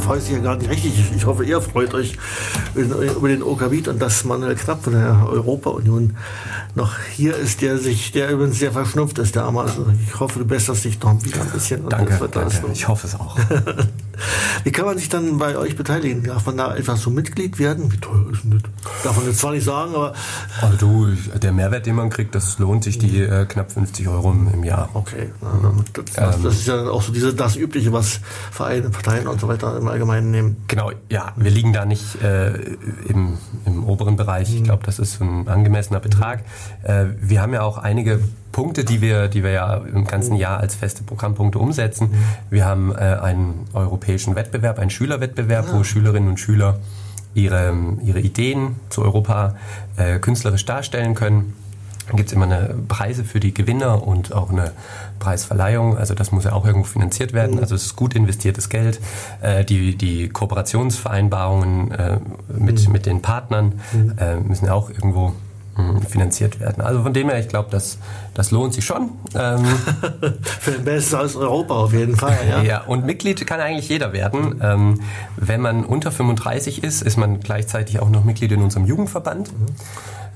Freut 0.00 0.22
sich 0.22 0.32
ja 0.32 0.38
gar 0.38 0.56
nicht 0.56 0.70
richtig. 0.70 1.12
Ich 1.16 1.26
hoffe, 1.26 1.44
ihr 1.44 1.60
freut 1.60 1.94
euch 1.94 2.16
über 2.74 3.28
den 3.28 3.42
Okabit 3.42 3.88
und 3.88 4.00
dass 4.00 4.24
Manuel 4.24 4.54
Knapp 4.54 4.82
von 4.84 4.92
der 4.92 5.26
Europa-Union 5.28 6.16
noch 6.74 6.98
hier 6.98 7.36
ist, 7.36 7.62
der 7.62 7.78
sich, 7.78 8.12
der 8.12 8.30
übrigens 8.30 8.58
sehr 8.58 8.72
verschnupft 8.72 9.18
ist, 9.18 9.34
der 9.34 9.44
Arme. 9.44 9.62
Also 9.62 9.86
ich 10.06 10.20
hoffe, 10.20 10.40
du 10.40 10.44
besserst 10.44 10.84
dich 10.84 11.00
noch 11.00 11.22
wieder 11.24 11.40
ein 11.40 11.50
bisschen. 11.50 11.88
Danke, 11.88 12.28
danke. 12.30 12.54
ich 12.72 12.88
hoffe 12.88 13.06
es 13.06 13.14
auch. 13.14 13.38
Wie 14.64 14.72
kann 14.72 14.86
man 14.86 14.98
sich 14.98 15.08
dann 15.08 15.38
bei 15.38 15.56
euch 15.56 15.76
beteiligen? 15.76 16.24
Darf 16.24 16.46
man 16.46 16.56
da 16.56 16.68
einfach 16.68 16.96
so 16.96 17.10
Mitglied 17.10 17.58
werden? 17.58 17.92
Wie 17.92 17.98
teuer 17.98 18.26
ist 18.32 18.44
denn 18.44 18.62
das? 18.62 19.02
Darf 19.02 19.16
man 19.16 19.26
jetzt 19.26 19.38
zwar 19.38 19.52
nicht 19.52 19.64
sagen, 19.64 19.94
aber... 19.94 20.14
Also 20.60 20.76
du, 20.76 21.08
der 21.38 21.52
Mehrwert, 21.52 21.86
den 21.86 21.96
man 21.96 22.10
kriegt, 22.10 22.34
das 22.34 22.58
lohnt 22.58 22.84
sich 22.84 22.98
die 22.98 23.20
äh, 23.20 23.46
knapp 23.46 23.72
50 23.72 24.08
Euro 24.08 24.32
im 24.32 24.64
Jahr. 24.64 24.88
Okay, 24.94 25.30
das, 25.94 26.14
das, 26.14 26.42
das, 26.42 26.54
ist 26.54 26.66
ja 26.66 26.76
dann 26.76 26.88
auch 26.88 27.02
so 27.02 27.12
diese, 27.12 27.34
das 27.34 27.56
Übliche, 27.56 27.92
was 27.92 28.20
Vereine, 28.50 28.90
Parteien 28.90 29.26
und 29.26 29.40
so 29.40 29.48
weiter 29.48 29.76
im 29.76 29.88
Allgemeinen 29.88 30.30
nehmen. 30.30 30.56
Genau, 30.68 30.90
ja, 31.10 31.32
wir 31.36 31.50
liegen 31.50 31.72
da 31.72 31.84
nicht 31.84 32.22
äh, 32.22 32.54
im, 33.08 33.38
im 33.66 33.84
oberen 33.84 34.16
Bereich. 34.16 34.52
Ich 34.52 34.60
mhm. 34.60 34.64
glaube, 34.64 34.82
das 34.84 34.98
ist 34.98 35.20
ein 35.20 35.48
angemessener 35.48 36.00
Betrag. 36.00 36.44
Äh, 36.82 37.06
wir 37.20 37.42
haben 37.42 37.52
ja 37.52 37.62
auch 37.62 37.78
einige 37.78 38.20
Punkte, 38.54 38.84
die 38.84 39.00
wir, 39.00 39.26
die 39.26 39.42
wir 39.42 39.50
ja 39.50 39.78
im 39.78 40.04
ganzen 40.04 40.36
Jahr 40.36 40.60
als 40.60 40.76
feste 40.76 41.02
Programmpunkte 41.02 41.58
umsetzen. 41.58 42.10
Wir 42.50 42.64
haben 42.64 42.92
äh, 42.92 42.98
einen 42.98 43.66
europäischen 43.72 44.03
Wettbewerb, 44.06 44.78
einen 44.78 44.90
Schülerwettbewerb, 44.90 45.72
wo 45.72 45.84
Schülerinnen 45.84 46.28
und 46.28 46.38
Schüler 46.38 46.78
ihre, 47.34 47.74
ihre 48.02 48.20
Ideen 48.20 48.76
zu 48.90 49.02
Europa 49.02 49.56
äh, 49.96 50.18
künstlerisch 50.18 50.64
darstellen 50.64 51.14
können. 51.14 51.54
Dann 52.06 52.16
gibt 52.16 52.28
es 52.28 52.34
immer 52.34 52.44
eine 52.44 52.74
Preise 52.86 53.24
für 53.24 53.40
die 53.40 53.54
Gewinner 53.54 54.06
und 54.06 54.34
auch 54.34 54.50
eine 54.50 54.72
Preisverleihung. 55.20 55.96
Also 55.96 56.14
das 56.14 56.32
muss 56.32 56.44
ja 56.44 56.52
auch 56.52 56.66
irgendwo 56.66 56.86
finanziert 56.86 57.32
werden. 57.32 57.58
Also 57.58 57.74
es 57.74 57.86
ist 57.86 57.96
gut 57.96 58.14
investiertes 58.14 58.68
Geld. 58.68 59.00
Äh, 59.40 59.64
die, 59.64 59.96
die 59.96 60.28
Kooperationsvereinbarungen 60.28 61.92
äh, 61.92 62.18
mit, 62.58 62.86
mhm. 62.86 62.92
mit 62.92 63.06
den 63.06 63.22
Partnern 63.22 63.80
mhm. 63.92 64.14
äh, 64.18 64.36
müssen 64.36 64.66
ja 64.66 64.74
auch 64.74 64.90
irgendwo 64.90 65.32
finanziert 66.08 66.60
werden. 66.60 66.82
Also 66.82 67.02
von 67.02 67.12
dem 67.12 67.28
her, 67.28 67.38
ich 67.38 67.48
glaube, 67.48 67.68
das, 67.70 67.98
das 68.34 68.50
lohnt 68.50 68.74
sich 68.74 68.84
schon. 68.84 69.10
Ähm 69.34 69.64
Für 70.60 70.72
den 70.72 70.84
Besten 70.84 71.16
aus 71.16 71.36
Europa 71.36 71.74
auf 71.74 71.92
jeden 71.92 72.16
Fall. 72.16 72.38
Ja, 72.48 72.62
ja 72.62 72.82
und 72.82 73.04
Mitglied 73.04 73.44
kann 73.46 73.60
eigentlich 73.60 73.88
jeder 73.88 74.12
werden. 74.12 74.60
Ähm, 74.62 75.00
wenn 75.36 75.60
man 75.60 75.84
unter 75.84 76.12
35 76.12 76.84
ist, 76.84 77.02
ist 77.02 77.16
man 77.16 77.40
gleichzeitig 77.40 78.00
auch 78.00 78.08
noch 78.08 78.24
Mitglied 78.24 78.52
in 78.52 78.62
unserem 78.62 78.86
Jugendverband. 78.86 79.52
Mhm. 79.52 79.66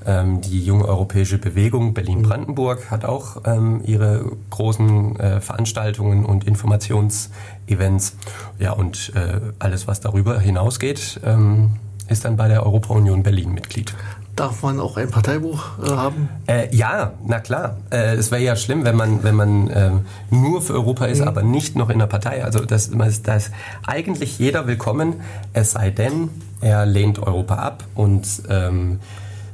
Ähm, 0.05 0.41
die 0.41 0.63
junge 0.63 0.85
europäische 0.85 1.37
Bewegung 1.37 1.93
Berlin-Brandenburg 1.93 2.89
hat 2.89 3.05
auch 3.05 3.41
ähm, 3.45 3.81
ihre 3.85 4.31
großen 4.49 5.19
äh, 5.19 5.41
Veranstaltungen 5.41 6.25
und 6.25 6.45
Informationsevents. 6.45 8.15
Ja, 8.59 8.71
und 8.71 9.11
äh, 9.15 9.39
alles, 9.59 9.87
was 9.87 9.99
darüber 9.99 10.39
hinausgeht, 10.39 11.19
ähm, 11.25 11.71
ist 12.07 12.25
dann 12.25 12.37
bei 12.37 12.47
der 12.47 12.65
Europa-Union 12.65 13.23
Berlin 13.23 13.53
Mitglied. 13.53 13.93
Darf 14.39 14.63
man 14.63 14.79
auch 14.79 14.95
ein 14.95 15.11
Parteibuch 15.11 15.65
äh, 15.83 15.89
haben? 15.89 16.29
Äh, 16.47 16.73
ja, 16.73 17.11
na 17.27 17.41
klar. 17.41 17.75
Äh, 17.91 18.15
es 18.15 18.31
wäre 18.31 18.41
ja 18.41 18.55
schlimm, 18.55 18.85
wenn 18.85 18.95
man, 18.95 19.21
wenn 19.21 19.35
man 19.35 19.69
äh, 19.69 19.91
nur 20.29 20.61
für 20.61 20.75
Europa 20.75 21.07
ist, 21.07 21.19
mhm. 21.19 21.27
aber 21.27 21.43
nicht 21.43 21.75
noch 21.75 21.89
in 21.89 21.99
der 21.99 22.05
Partei. 22.05 22.45
Also 22.45 22.63
das, 22.63 22.89
da 22.89 23.35
ist 23.35 23.51
eigentlich 23.85 24.39
jeder 24.39 24.65
willkommen, 24.65 25.15
es 25.51 25.71
sei 25.71 25.89
denn, 25.89 26.29
er 26.61 26.85
lehnt 26.85 27.19
Europa 27.19 27.55
ab 27.55 27.83
und 27.95 28.25
ähm, 28.49 29.01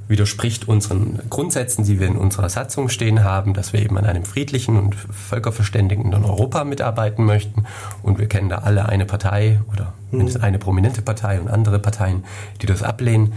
widerspricht 0.08 0.68
unseren 0.68 1.20
Grundsätzen, 1.32 1.84
die 1.84 2.00
wir 2.00 2.06
in 2.06 2.16
unserer 2.16 2.50
Satzung 2.50 2.90
stehen 2.90 3.24
haben, 3.24 3.56
dass 3.56 3.74
wir 3.74 3.82
eben 3.82 3.98
an 3.98 4.06
einem 4.06 4.24
friedlichen 4.24 4.78
und 4.78 4.94
völkerverständigenden 4.94 6.24
Europa 6.24 6.64
mitarbeiten 6.64 7.26
möchten. 7.26 7.66
Und 8.04 8.20
wir 8.20 8.28
kennen 8.28 8.50
da 8.50 8.60
alle 8.60 8.88
eine 8.88 9.08
Partei 9.08 9.62
oder 9.74 9.94
mindestens 10.12 10.42
mhm. 10.42 10.48
eine 10.48 10.60
prominente 10.60 11.02
Partei 11.02 11.42
und 11.42 11.48
andere 11.48 11.80
Parteien, 11.80 12.24
die 12.62 12.68
das 12.68 12.84
ablehnen 12.84 13.34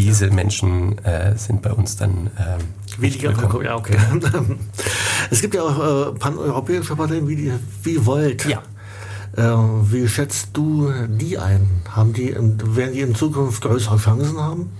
diese 0.00 0.30
Menschen 0.30 0.96
äh, 1.04 1.36
sind 1.36 1.60
bei 1.60 1.72
uns 1.72 1.96
dann 1.96 2.30
äh, 2.36 3.02
weniger 3.02 3.36
willkommen. 3.36 3.64
Ja, 3.64 3.76
okay. 3.76 3.96
es 5.30 5.40
gibt 5.40 5.54
ja 5.54 5.62
auch 5.62 6.12
äh, 6.12 6.18
paneuropäische 6.18 6.94
Parteien 6.94 7.26
wie, 7.26 7.34
die, 7.34 7.52
wie 7.82 8.06
Volt. 8.06 8.46
Ja. 8.46 8.62
Äh, 9.36 9.42
wie 9.90 10.06
schätzt 10.06 10.50
du 10.52 10.92
die 11.08 11.36
ein? 11.36 11.68
Haben 11.90 12.12
die, 12.12 12.32
werden 12.32 12.94
die 12.94 13.00
in 13.00 13.16
Zukunft 13.16 13.60
größere 13.60 13.98
Chancen 13.98 14.38
haben? 14.38 14.70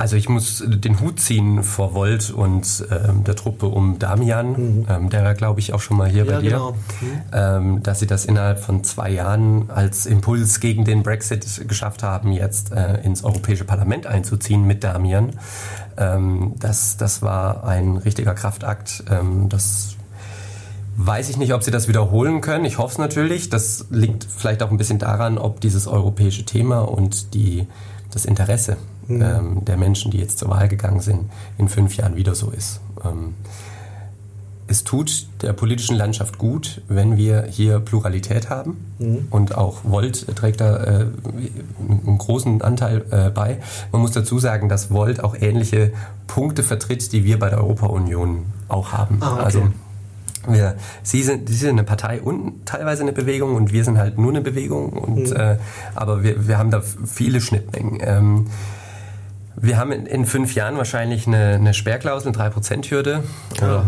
Also 0.00 0.16
ich 0.16 0.30
muss 0.30 0.64
den 0.66 0.98
Hut 1.00 1.20
ziehen 1.20 1.62
vor 1.62 1.92
Volt 1.92 2.30
und 2.30 2.86
ähm, 2.90 3.22
der 3.24 3.36
Truppe 3.36 3.66
um 3.66 3.98
Damian, 3.98 4.52
mhm. 4.52 4.86
ähm, 4.88 5.10
der 5.10 5.24
war 5.24 5.34
glaube 5.34 5.60
ich 5.60 5.74
auch 5.74 5.80
schon 5.80 5.98
mal 5.98 6.08
hier 6.08 6.24
ja, 6.24 6.36
bei 6.36 6.40
dir, 6.40 6.50
genau. 6.52 6.72
mhm. 6.72 7.22
ähm, 7.34 7.82
dass 7.82 8.00
sie 8.00 8.06
das 8.06 8.24
innerhalb 8.24 8.60
von 8.60 8.82
zwei 8.82 9.10
Jahren 9.10 9.68
als 9.68 10.06
Impuls 10.06 10.60
gegen 10.60 10.86
den 10.86 11.02
Brexit 11.02 11.68
geschafft 11.68 12.02
haben, 12.02 12.32
jetzt 12.32 12.72
äh, 12.72 13.02
ins 13.02 13.24
Europäische 13.24 13.64
Parlament 13.64 14.06
einzuziehen 14.06 14.66
mit 14.66 14.84
Damian. 14.84 15.32
Ähm, 15.98 16.54
das, 16.58 16.96
das 16.96 17.20
war 17.20 17.64
ein 17.64 17.98
richtiger 17.98 18.32
Kraftakt. 18.32 19.04
Ähm, 19.10 19.50
das 19.50 19.96
Weiß 21.02 21.30
ich 21.30 21.38
nicht, 21.38 21.54
ob 21.54 21.62
sie 21.62 21.70
das 21.70 21.88
wiederholen 21.88 22.42
können. 22.42 22.66
Ich 22.66 22.76
hoffe 22.76 22.92
es 22.92 22.98
natürlich. 22.98 23.48
Das 23.48 23.86
liegt 23.88 24.24
vielleicht 24.24 24.62
auch 24.62 24.70
ein 24.70 24.76
bisschen 24.76 24.98
daran, 24.98 25.38
ob 25.38 25.60
dieses 25.60 25.86
europäische 25.86 26.44
Thema 26.44 26.80
und 26.80 27.32
die, 27.32 27.66
das 28.10 28.24
Interesse 28.24 28.76
mhm. 29.06 29.22
ähm, 29.22 29.64
der 29.64 29.76
Menschen, 29.76 30.10
die 30.10 30.18
jetzt 30.18 30.38
zur 30.38 30.50
Wahl 30.50 30.68
gegangen 30.68 31.00
sind, 31.00 31.30
in 31.58 31.68
fünf 31.68 31.96
Jahren 31.96 32.16
wieder 32.16 32.34
so 32.34 32.50
ist. 32.50 32.80
Ähm, 33.04 33.34
es 34.70 34.84
tut 34.84 35.26
der 35.42 35.52
politischen 35.52 35.96
Landschaft 35.96 36.38
gut, 36.38 36.80
wenn 36.86 37.16
wir 37.16 37.46
hier 37.50 37.80
Pluralität 37.80 38.50
haben. 38.50 38.76
Mhm. 39.00 39.26
Und 39.30 39.56
auch 39.56 39.78
Volt 39.82 40.36
trägt 40.36 40.60
da 40.60 40.76
äh, 40.76 41.06
einen 41.80 42.18
großen 42.18 42.62
Anteil 42.62 43.04
äh, 43.10 43.30
bei. 43.30 43.58
Man 43.90 44.00
muss 44.00 44.12
dazu 44.12 44.38
sagen, 44.38 44.68
dass 44.68 44.92
Volt 44.92 45.24
auch 45.24 45.34
ähnliche 45.34 45.92
Punkte 46.28 46.62
vertritt, 46.62 47.12
die 47.12 47.24
wir 47.24 47.40
bei 47.40 47.50
der 47.50 47.58
Europa-Union 47.58 48.44
auch 48.68 48.92
haben. 48.92 49.18
Ah, 49.20 49.32
okay. 49.32 49.44
Also 49.44 49.62
wir, 50.48 50.76
Sie, 51.02 51.22
sind, 51.22 51.48
Sie 51.48 51.54
sind 51.54 51.70
eine 51.70 51.84
Partei 51.84 52.20
und 52.20 52.66
teilweise 52.66 53.02
eine 53.02 53.12
Bewegung 53.12 53.54
und 53.56 53.72
wir 53.72 53.84
sind 53.84 53.98
halt 53.98 54.18
nur 54.18 54.30
eine 54.30 54.40
Bewegung. 54.40 54.92
Und, 54.92 55.30
mhm. 55.30 55.36
äh, 55.36 55.56
aber 55.94 56.22
wir, 56.22 56.48
wir 56.48 56.58
haben 56.58 56.70
da 56.70 56.80
viele 56.80 57.40
Schnittmengen. 57.40 57.98
Ähm, 58.02 58.46
wir 59.56 59.76
haben 59.76 59.92
in, 59.92 60.06
in, 60.06 60.24
fünf 60.26 60.54
Jahren 60.54 60.76
wahrscheinlich 60.76 61.26
eine, 61.26 61.54
eine 61.54 61.74
Sperrklausel, 61.74 62.32
eine 62.34 62.50
3%-Hürde 62.50 63.22
ja. 63.60 63.84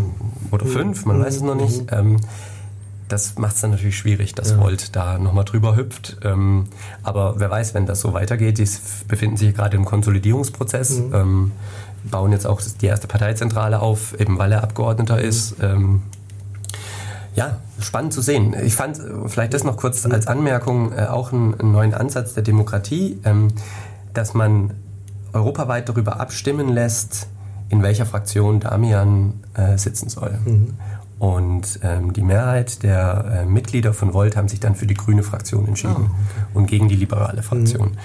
oder, 0.51 0.67
fünf, 0.67 1.07
man 1.07 1.19
mhm. 1.19 1.25
weiß 1.25 1.37
es 1.37 1.43
noch 1.43 1.55
nicht. 1.55 1.91
Mhm. 1.91 1.99
Ähm, 1.99 2.17
das 3.09 3.37
macht 3.37 3.55
es 3.57 3.61
dann 3.61 3.71
natürlich 3.71 3.97
schwierig, 3.97 4.35
dass 4.35 4.53
ja. 4.53 4.61
Volt 4.61 4.97
da 4.97 5.19
nochmal 5.19 5.45
drüber 5.45 5.77
hüpft. 5.77 6.17
Ähm, 6.25 6.67
aber 7.03 7.35
wer 7.39 7.51
weiß, 7.51 7.75
wenn 7.75 7.87
das 7.87 8.01
so 8.01 8.15
weitergeht, 8.15 8.59
die 8.59 8.69
befinden 9.07 9.37
sich 9.37 9.55
gerade 9.55 9.77
im 9.77 9.85
Konsolidierungsprozess, 9.85 10.99
mhm. 10.99 11.15
ähm, 11.15 11.53
bauen 12.05 12.33
jetzt 12.33 12.47
auch 12.47 12.61
die 12.81 12.87
erste 12.87 13.07
Parteizentrale 13.07 13.81
auf, 13.81 14.19
eben 14.19 14.39
weil 14.39 14.53
er 14.53 14.63
Abgeordneter 14.63 15.17
mhm. 15.17 15.25
ist. 15.25 15.57
Ähm, 15.61 16.03
ja, 17.35 17.59
spannend 17.81 18.13
zu 18.13 18.21
sehen. 18.21 18.55
Ich 18.63 18.75
fand 18.75 19.01
vielleicht 19.27 19.55
das 19.55 19.65
noch 19.65 19.77
kurz 19.77 20.05
als 20.07 20.27
Anmerkung 20.27 20.93
äh, 20.93 21.07
auch 21.07 21.33
einen, 21.33 21.59
einen, 21.59 21.73
neuen 21.73 21.95
Ansatz 21.95 22.35
der 22.35 22.43
Demokratie, 22.43 23.19
ähm, 23.25 23.49
dass 24.13 24.35
man 24.35 24.75
europaweit 25.33 25.89
darüber 25.89 26.21
abstimmen 26.21 26.69
lässt, 26.69 27.29
in 27.71 27.83
welcher 27.83 28.05
Fraktion 28.05 28.61
Damian 28.61 29.35
äh, 29.55 29.79
sitzen 29.79 30.11
soll. 30.11 30.39
Mhm. 30.45 30.75
Und 31.19 31.79
ähm, 31.85 32.13
die 32.13 32.23
Mehrheit 32.23 32.83
der 32.83 33.43
äh, 33.43 33.47
Mitglieder 33.47 33.95
von 33.95 34.13
Volt 34.13 34.37
haben 34.37 34.49
sich 34.49 34.59
dann 34.59 34.75
für 34.75 34.87
die 34.87 34.95
grüne 34.95 35.23
Fraktion 35.23 35.69
entschieden 35.69 35.95
oh, 35.97 36.03
okay. 36.03 36.47
und 36.55 36.67
gegen 36.67 36.89
die 36.89 36.97
liberale 36.97 37.43
Fraktion. 37.43 37.91
Mhm. 37.91 37.97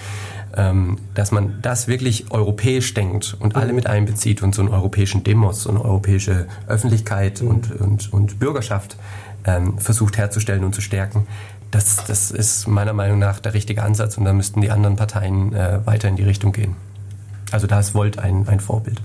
Ähm, 0.58 0.98
dass 1.14 1.30
man 1.30 1.60
das 1.62 1.86
wirklich 1.86 2.32
europäisch 2.32 2.92
denkt 2.92 3.36
und 3.38 3.54
alle 3.54 3.72
mit 3.72 3.86
einbezieht 3.86 4.42
und 4.42 4.56
so 4.56 4.62
einen 4.62 4.72
europäischen 4.72 5.22
Demos, 5.22 5.62
so 5.62 5.70
eine 5.70 5.84
europäische 5.84 6.48
Öffentlichkeit 6.66 7.40
mhm. 7.40 7.48
und, 7.48 7.80
und, 7.80 8.12
und 8.12 8.38
Bürgerschaft 8.40 8.96
ähm, 9.44 9.78
versucht 9.78 10.18
herzustellen 10.18 10.64
und 10.64 10.74
zu 10.74 10.80
stärken. 10.80 11.28
Das, 11.70 12.04
das 12.06 12.32
ist 12.32 12.66
meiner 12.66 12.92
Meinung 12.92 13.20
nach 13.20 13.38
der 13.38 13.54
richtige 13.54 13.84
Ansatz 13.84 14.18
und 14.18 14.24
da 14.24 14.32
müssten 14.32 14.60
die 14.60 14.72
anderen 14.72 14.96
Parteien 14.96 15.54
äh, 15.54 15.86
weiter 15.86 16.08
in 16.08 16.16
die 16.16 16.24
Richtung 16.24 16.50
gehen. 16.50 16.74
Also 17.52 17.68
da 17.68 17.78
ist 17.78 17.94
Volt 17.94 18.18
ein, 18.18 18.48
ein 18.48 18.58
Vorbild. 18.58 19.00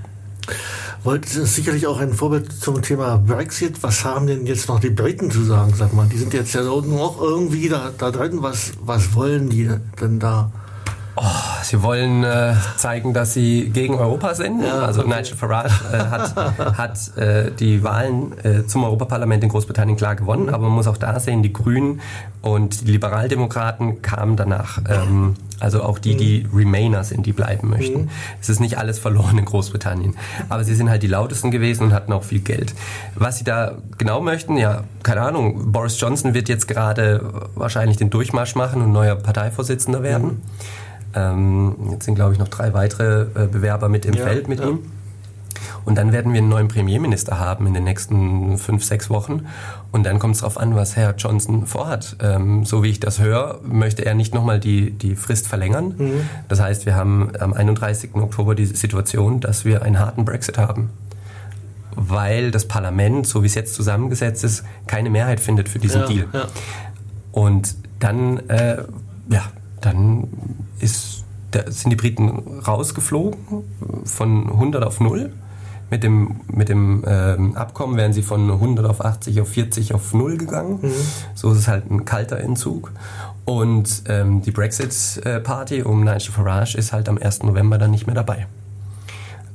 Volt 1.03 1.25
ist 1.35 1.53
sicherlich 1.53 1.85
auch 1.85 1.99
ein 1.99 2.13
Vorbild 2.13 2.51
zum 2.51 2.81
Thema 2.81 3.17
Brexit. 3.17 3.83
Was 3.83 4.03
haben 4.03 4.25
denn 4.25 4.47
jetzt 4.47 4.69
noch 4.69 4.79
die 4.79 4.89
Briten 4.89 5.29
zu 5.29 5.43
sagen? 5.43 5.73
Sag 5.75 5.93
mal, 5.93 6.07
die 6.07 6.17
sind 6.17 6.33
jetzt 6.33 6.55
ja 6.55 6.61
auch 6.67 7.21
irgendwie 7.21 7.69
da, 7.69 7.91
da 7.95 8.09
drin. 8.09 8.41
Was, 8.41 8.71
was 8.81 9.13
wollen 9.13 9.49
die 9.49 9.69
denn 10.01 10.19
da? 10.19 10.51
Oh, 11.15 11.21
sie 11.61 11.83
wollen 11.83 12.23
äh, 12.23 12.55
zeigen, 12.77 13.13
dass 13.13 13.33
sie 13.33 13.69
gegen 13.69 13.95
Europa 13.95 14.33
sind. 14.33 14.63
Ja, 14.63 14.79
also 14.79 15.01
okay. 15.01 15.15
Nigel 15.17 15.37
Farage 15.37 15.73
äh, 15.91 15.97
hat, 15.97 16.35
hat 16.77 17.17
äh, 17.17 17.51
die 17.51 17.83
Wahlen 17.83 18.33
äh, 18.43 18.65
zum 18.65 18.83
Europaparlament 18.83 19.43
in 19.43 19.49
Großbritannien 19.49 19.95
klar 19.95 20.15
gewonnen, 20.15 20.49
aber 20.49 20.63
man 20.63 20.73
muss 20.73 20.87
auch 20.87 20.97
da 20.97 21.19
sehen, 21.19 21.43
die 21.43 21.53
Grünen 21.53 22.01
und 22.41 22.87
die 22.87 22.91
Liberaldemokraten 22.91 24.01
kamen 24.01 24.35
danach. 24.35 24.79
Ähm, 24.89 25.35
also 25.59 25.83
auch 25.83 25.99
die, 25.99 26.17
die 26.17 26.43
mhm. 26.43 26.57
Remainer 26.57 27.03
sind, 27.03 27.25
die 27.25 27.31
bleiben 27.31 27.69
möchten. 27.69 28.01
Mhm. 28.01 28.09
Es 28.41 28.49
ist 28.49 28.59
nicht 28.59 28.77
alles 28.77 28.99
verloren 28.99 29.37
in 29.37 29.45
Großbritannien. 29.45 30.15
Aber 30.49 30.63
sie 30.63 30.73
sind 30.75 30.89
halt 30.89 31.03
die 31.03 31.07
lautesten 31.07 31.51
gewesen 31.51 31.83
und 31.83 31.93
hatten 31.93 32.11
auch 32.11 32.23
viel 32.23 32.41
Geld. 32.41 32.73
Was 33.15 33.37
sie 33.37 33.43
da 33.43 33.75
genau 33.97 34.19
möchten, 34.19 34.57
ja, 34.57 34.83
keine 35.03 35.21
Ahnung. 35.21 35.71
Boris 35.71 35.99
Johnson 36.01 36.33
wird 36.33 36.49
jetzt 36.49 36.67
gerade 36.67 37.49
wahrscheinlich 37.55 37.97
den 37.97 38.09
Durchmarsch 38.09 38.55
machen 38.55 38.81
und 38.81 38.91
neuer 38.91 39.15
Parteivorsitzender 39.15 40.03
werden. 40.03 40.27
Mhm. 40.27 40.41
Ähm, 41.15 41.75
jetzt 41.91 42.05
sind, 42.05 42.15
glaube 42.15 42.33
ich, 42.33 42.39
noch 42.39 42.47
drei 42.47 42.73
weitere 42.73 43.21
äh, 43.21 43.47
Bewerber 43.47 43.89
mit 43.89 44.05
im 44.05 44.13
ja, 44.13 44.23
Feld 44.23 44.47
mit 44.47 44.59
ja. 44.59 44.69
ihm. 44.69 44.79
Und 45.85 45.97
dann 45.97 46.13
werden 46.13 46.33
wir 46.33 46.39
einen 46.39 46.49
neuen 46.49 46.67
Premierminister 46.67 47.39
haben 47.39 47.67
in 47.67 47.73
den 47.73 47.83
nächsten 47.83 48.57
fünf, 48.57 48.83
sechs 48.83 49.09
Wochen. 49.09 49.47
Und 49.91 50.05
dann 50.05 50.19
kommt 50.19 50.35
es 50.35 50.41
darauf 50.41 50.57
an, 50.57 50.75
was 50.75 50.95
Herr 50.95 51.15
Johnson 51.15 51.65
vorhat. 51.65 52.15
Ähm, 52.21 52.65
so 52.65 52.83
wie 52.83 52.89
ich 52.89 52.99
das 52.99 53.19
höre, 53.19 53.59
möchte 53.63 54.05
er 54.05 54.13
nicht 54.13 54.33
nochmal 54.33 54.59
die, 54.59 54.91
die 54.91 55.15
Frist 55.15 55.47
verlängern. 55.47 55.95
Mhm. 55.97 56.29
Das 56.47 56.61
heißt, 56.61 56.85
wir 56.85 56.95
haben 56.95 57.31
am 57.37 57.53
31. 57.53 58.15
Oktober 58.15 58.55
die 58.55 58.65
Situation, 58.65 59.39
dass 59.39 59.65
wir 59.65 59.81
einen 59.81 59.99
harten 59.99 60.25
Brexit 60.25 60.57
haben. 60.57 60.89
Weil 61.95 62.51
das 62.51 62.67
Parlament, 62.67 63.27
so 63.27 63.43
wie 63.43 63.47
es 63.47 63.55
jetzt 63.55 63.75
zusammengesetzt 63.75 64.43
ist, 64.43 64.63
keine 64.87 65.09
Mehrheit 65.09 65.39
findet 65.39 65.69
für 65.69 65.79
diesen 65.79 66.01
ja, 66.01 66.07
Deal. 66.07 66.27
Und 67.31 67.75
dann, 67.99 68.49
äh, 68.49 68.83
ja, 69.29 69.43
dann 69.81 70.27
ist, 70.83 71.23
da 71.51 71.69
sind 71.71 71.89
die 71.91 71.95
Briten 71.95 72.61
rausgeflogen 72.65 73.37
von 74.05 74.49
100 74.49 74.83
auf 74.83 74.99
0. 74.99 75.31
Mit 75.89 76.01
dem, 76.01 76.39
mit 76.47 76.69
dem 76.69 77.03
ähm, 77.05 77.55
Abkommen 77.55 77.97
wären 77.97 78.13
sie 78.13 78.23
von 78.23 78.49
100 78.49 78.85
auf 78.85 79.05
80 79.05 79.41
auf 79.41 79.49
40 79.49 79.93
auf 79.93 80.13
0 80.13 80.37
gegangen. 80.37 80.79
Mhm. 80.81 80.91
So 81.35 81.51
ist 81.51 81.59
es 81.59 81.67
halt 81.67 81.91
ein 81.91 82.03
kalter 82.03 82.39
Entzug. 82.39 82.91
Und 83.45 84.03
ähm, 84.07 84.41
die 84.41 84.51
Brexit-Party 84.51 85.83
um 85.83 86.03
Nigel 86.03 86.31
Farage 86.31 86.77
ist 86.77 86.93
halt 86.93 87.09
am 87.09 87.19
1. 87.19 87.43
November 87.43 87.77
dann 87.77 87.91
nicht 87.91 88.07
mehr 88.07 88.15
dabei. 88.15 88.47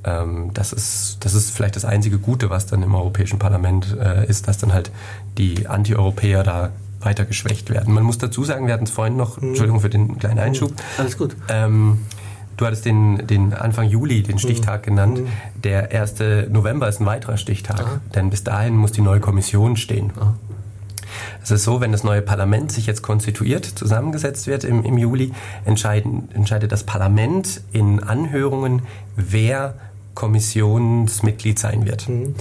Ähm, 0.05 0.51
das, 0.55 0.73
ist, 0.73 1.19
das 1.21 1.35
ist 1.35 1.51
vielleicht 1.51 1.77
das 1.77 1.85
einzige 1.85 2.19
Gute, 2.19 2.51
was 2.51 2.67
dann 2.67 2.83
im 2.83 2.95
Europäischen 2.95 3.38
Parlament 3.38 3.97
äh, 3.99 4.27
ist, 4.27 4.47
dass 4.47 4.59
dann 4.59 4.73
halt 4.73 4.93
die 5.38 5.67
Anti-Europäer 5.67 6.45
da 6.45 6.71
weiter 7.00 7.24
geschwächt 7.24 7.70
werden. 7.70 7.94
Man 7.94 8.02
muss 8.02 8.18
dazu 8.18 8.44
sagen, 8.44 8.66
wir 8.66 8.74
hatten 8.74 8.84
es 8.84 8.90
vorhin 8.90 9.16
noch, 9.16 9.40
mhm. 9.40 9.48
Entschuldigung 9.48 9.80
für 9.80 9.90
den 9.90 10.18
kleinen 10.18 10.38
Einschub. 10.38 10.70
Mhm. 10.70 10.76
Alles 10.98 11.16
gut. 11.16 11.37
Ähm, 11.48 11.98
du 12.56 12.66
hattest 12.66 12.84
den, 12.84 13.26
den 13.26 13.54
Anfang 13.54 13.88
Juli, 13.88 14.22
den 14.22 14.38
Stichtag 14.38 14.82
mhm. 14.82 14.84
genannt. 14.90 15.18
Mhm. 15.20 15.28
Der 15.62 15.92
1. 15.92 16.14
November 16.50 16.88
ist 16.88 17.00
ein 17.00 17.06
weiterer 17.06 17.37
Stichtag, 17.37 17.80
Aha. 17.80 18.00
denn 18.14 18.30
bis 18.30 18.44
dahin 18.44 18.76
muss 18.76 18.92
die 18.92 19.02
neue 19.02 19.20
Kommission 19.20 19.76
stehen. 19.76 20.12
Aha. 20.18 20.34
Es 21.42 21.50
ist 21.50 21.64
so, 21.64 21.80
wenn 21.80 21.92
das 21.92 22.04
neue 22.04 22.22
Parlament 22.22 22.72
sich 22.72 22.87
jetzt 22.87 23.02
konstituiert, 23.02 23.64
zusammengesetzt 23.64 24.46
wird 24.46 24.64
im, 24.64 24.84
im 24.84 24.98
Juli, 24.98 25.32
entscheiden, 25.64 26.28
entscheidet 26.34 26.72
das 26.72 26.84
Parlament 26.84 27.62
in 27.72 28.02
Anhörungen, 28.02 28.82
wer 29.16 29.74
Kommissionsmitglied 30.14 31.58
sein 31.58 31.87
wird. 31.87 32.08
Mhm. 32.08 32.34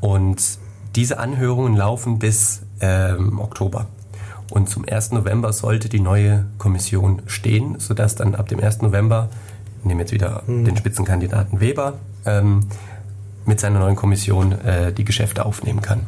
Und 0.00 0.58
diese 0.94 1.18
Anhörungen 1.18 1.76
laufen 1.76 2.18
bis 2.18 2.62
ähm, 2.80 3.40
Oktober. 3.40 3.86
Und 4.52 4.68
zum 4.68 4.84
1. 4.86 5.12
November 5.12 5.50
sollte 5.54 5.88
die 5.88 5.98
neue 5.98 6.44
Kommission 6.58 7.22
stehen, 7.24 7.76
sodass 7.78 8.16
dann 8.16 8.34
ab 8.34 8.50
dem 8.50 8.60
1. 8.60 8.82
November, 8.82 9.30
ich 9.80 9.86
nehme 9.86 10.00
jetzt 10.00 10.12
wieder 10.12 10.42
mhm. 10.46 10.66
den 10.66 10.76
Spitzenkandidaten 10.76 11.60
Weber, 11.60 11.94
ähm, 12.26 12.60
mit 13.46 13.60
seiner 13.60 13.78
neuen 13.78 13.96
Kommission 13.96 14.52
äh, 14.52 14.92
die 14.92 15.04
Geschäfte 15.04 15.46
aufnehmen 15.46 15.80
kann. 15.80 16.02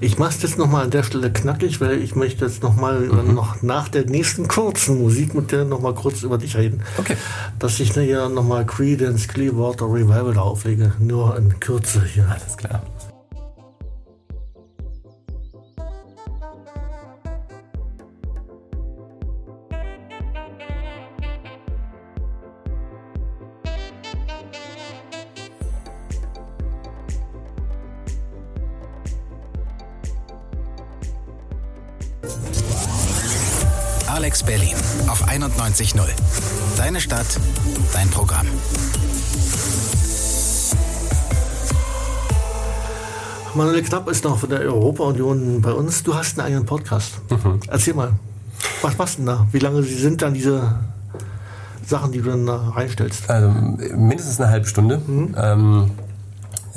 Ich 0.00 0.18
mache 0.18 0.34
es 0.36 0.42
jetzt 0.42 0.58
nochmal 0.58 0.84
an 0.84 0.90
der 0.90 1.02
Stelle 1.02 1.32
knackig, 1.32 1.80
weil 1.80 2.02
ich 2.02 2.14
möchte 2.14 2.44
jetzt 2.44 2.62
nochmal 2.62 3.00
mhm. 3.00 3.34
noch 3.34 3.62
nach 3.62 3.88
der 3.88 4.04
nächsten 4.04 4.48
kurzen 4.48 5.00
Musik 5.00 5.34
mit 5.34 5.50
dir 5.50 5.64
nochmal 5.64 5.94
kurz 5.94 6.22
über 6.22 6.36
dich 6.36 6.58
reden. 6.58 6.82
Okay. 6.98 7.16
Dass 7.58 7.80
ich 7.80 7.94
hier 7.94 8.28
nochmal 8.28 8.66
Creedence 8.66 9.28
Clearwater 9.28 9.86
Revival 9.86 10.36
auflege. 10.36 10.92
Nur 10.98 11.38
in 11.38 11.58
Kürze 11.58 12.04
hier. 12.04 12.28
Alles 12.28 12.58
klar. 12.58 12.82
94.0. 35.68 36.00
Deine 36.78 36.98
Stadt, 37.00 37.26
dein 37.92 38.08
Programm. 38.08 38.46
Manuel 43.54 43.82
Knapp 43.82 44.08
ist 44.08 44.24
noch 44.24 44.38
von 44.38 44.48
der 44.48 44.60
Europa-Union 44.60 45.60
bei 45.60 45.72
uns. 45.72 46.02
Du 46.02 46.14
hast 46.14 46.38
einen 46.38 46.46
eigenen 46.46 46.64
Podcast. 46.64 47.20
Mhm. 47.30 47.60
Erzähl 47.68 47.92
mal, 47.92 48.12
was 48.80 48.96
machst 48.96 49.18
du 49.18 49.22
denn 49.22 49.26
da? 49.26 49.46
Wie 49.52 49.58
lange 49.58 49.82
sind 49.82 50.22
dann 50.22 50.32
diese 50.32 50.78
Sachen, 51.84 52.12
die 52.12 52.22
du 52.22 52.30
dann 52.30 52.46
da 52.46 52.70
reinstellst? 52.70 53.28
Also 53.28 53.50
mindestens 53.50 54.40
eine 54.40 54.50
halbe 54.50 54.66
Stunde. 54.66 55.02
Mhm. 55.06 55.34
Ähm 55.36 55.90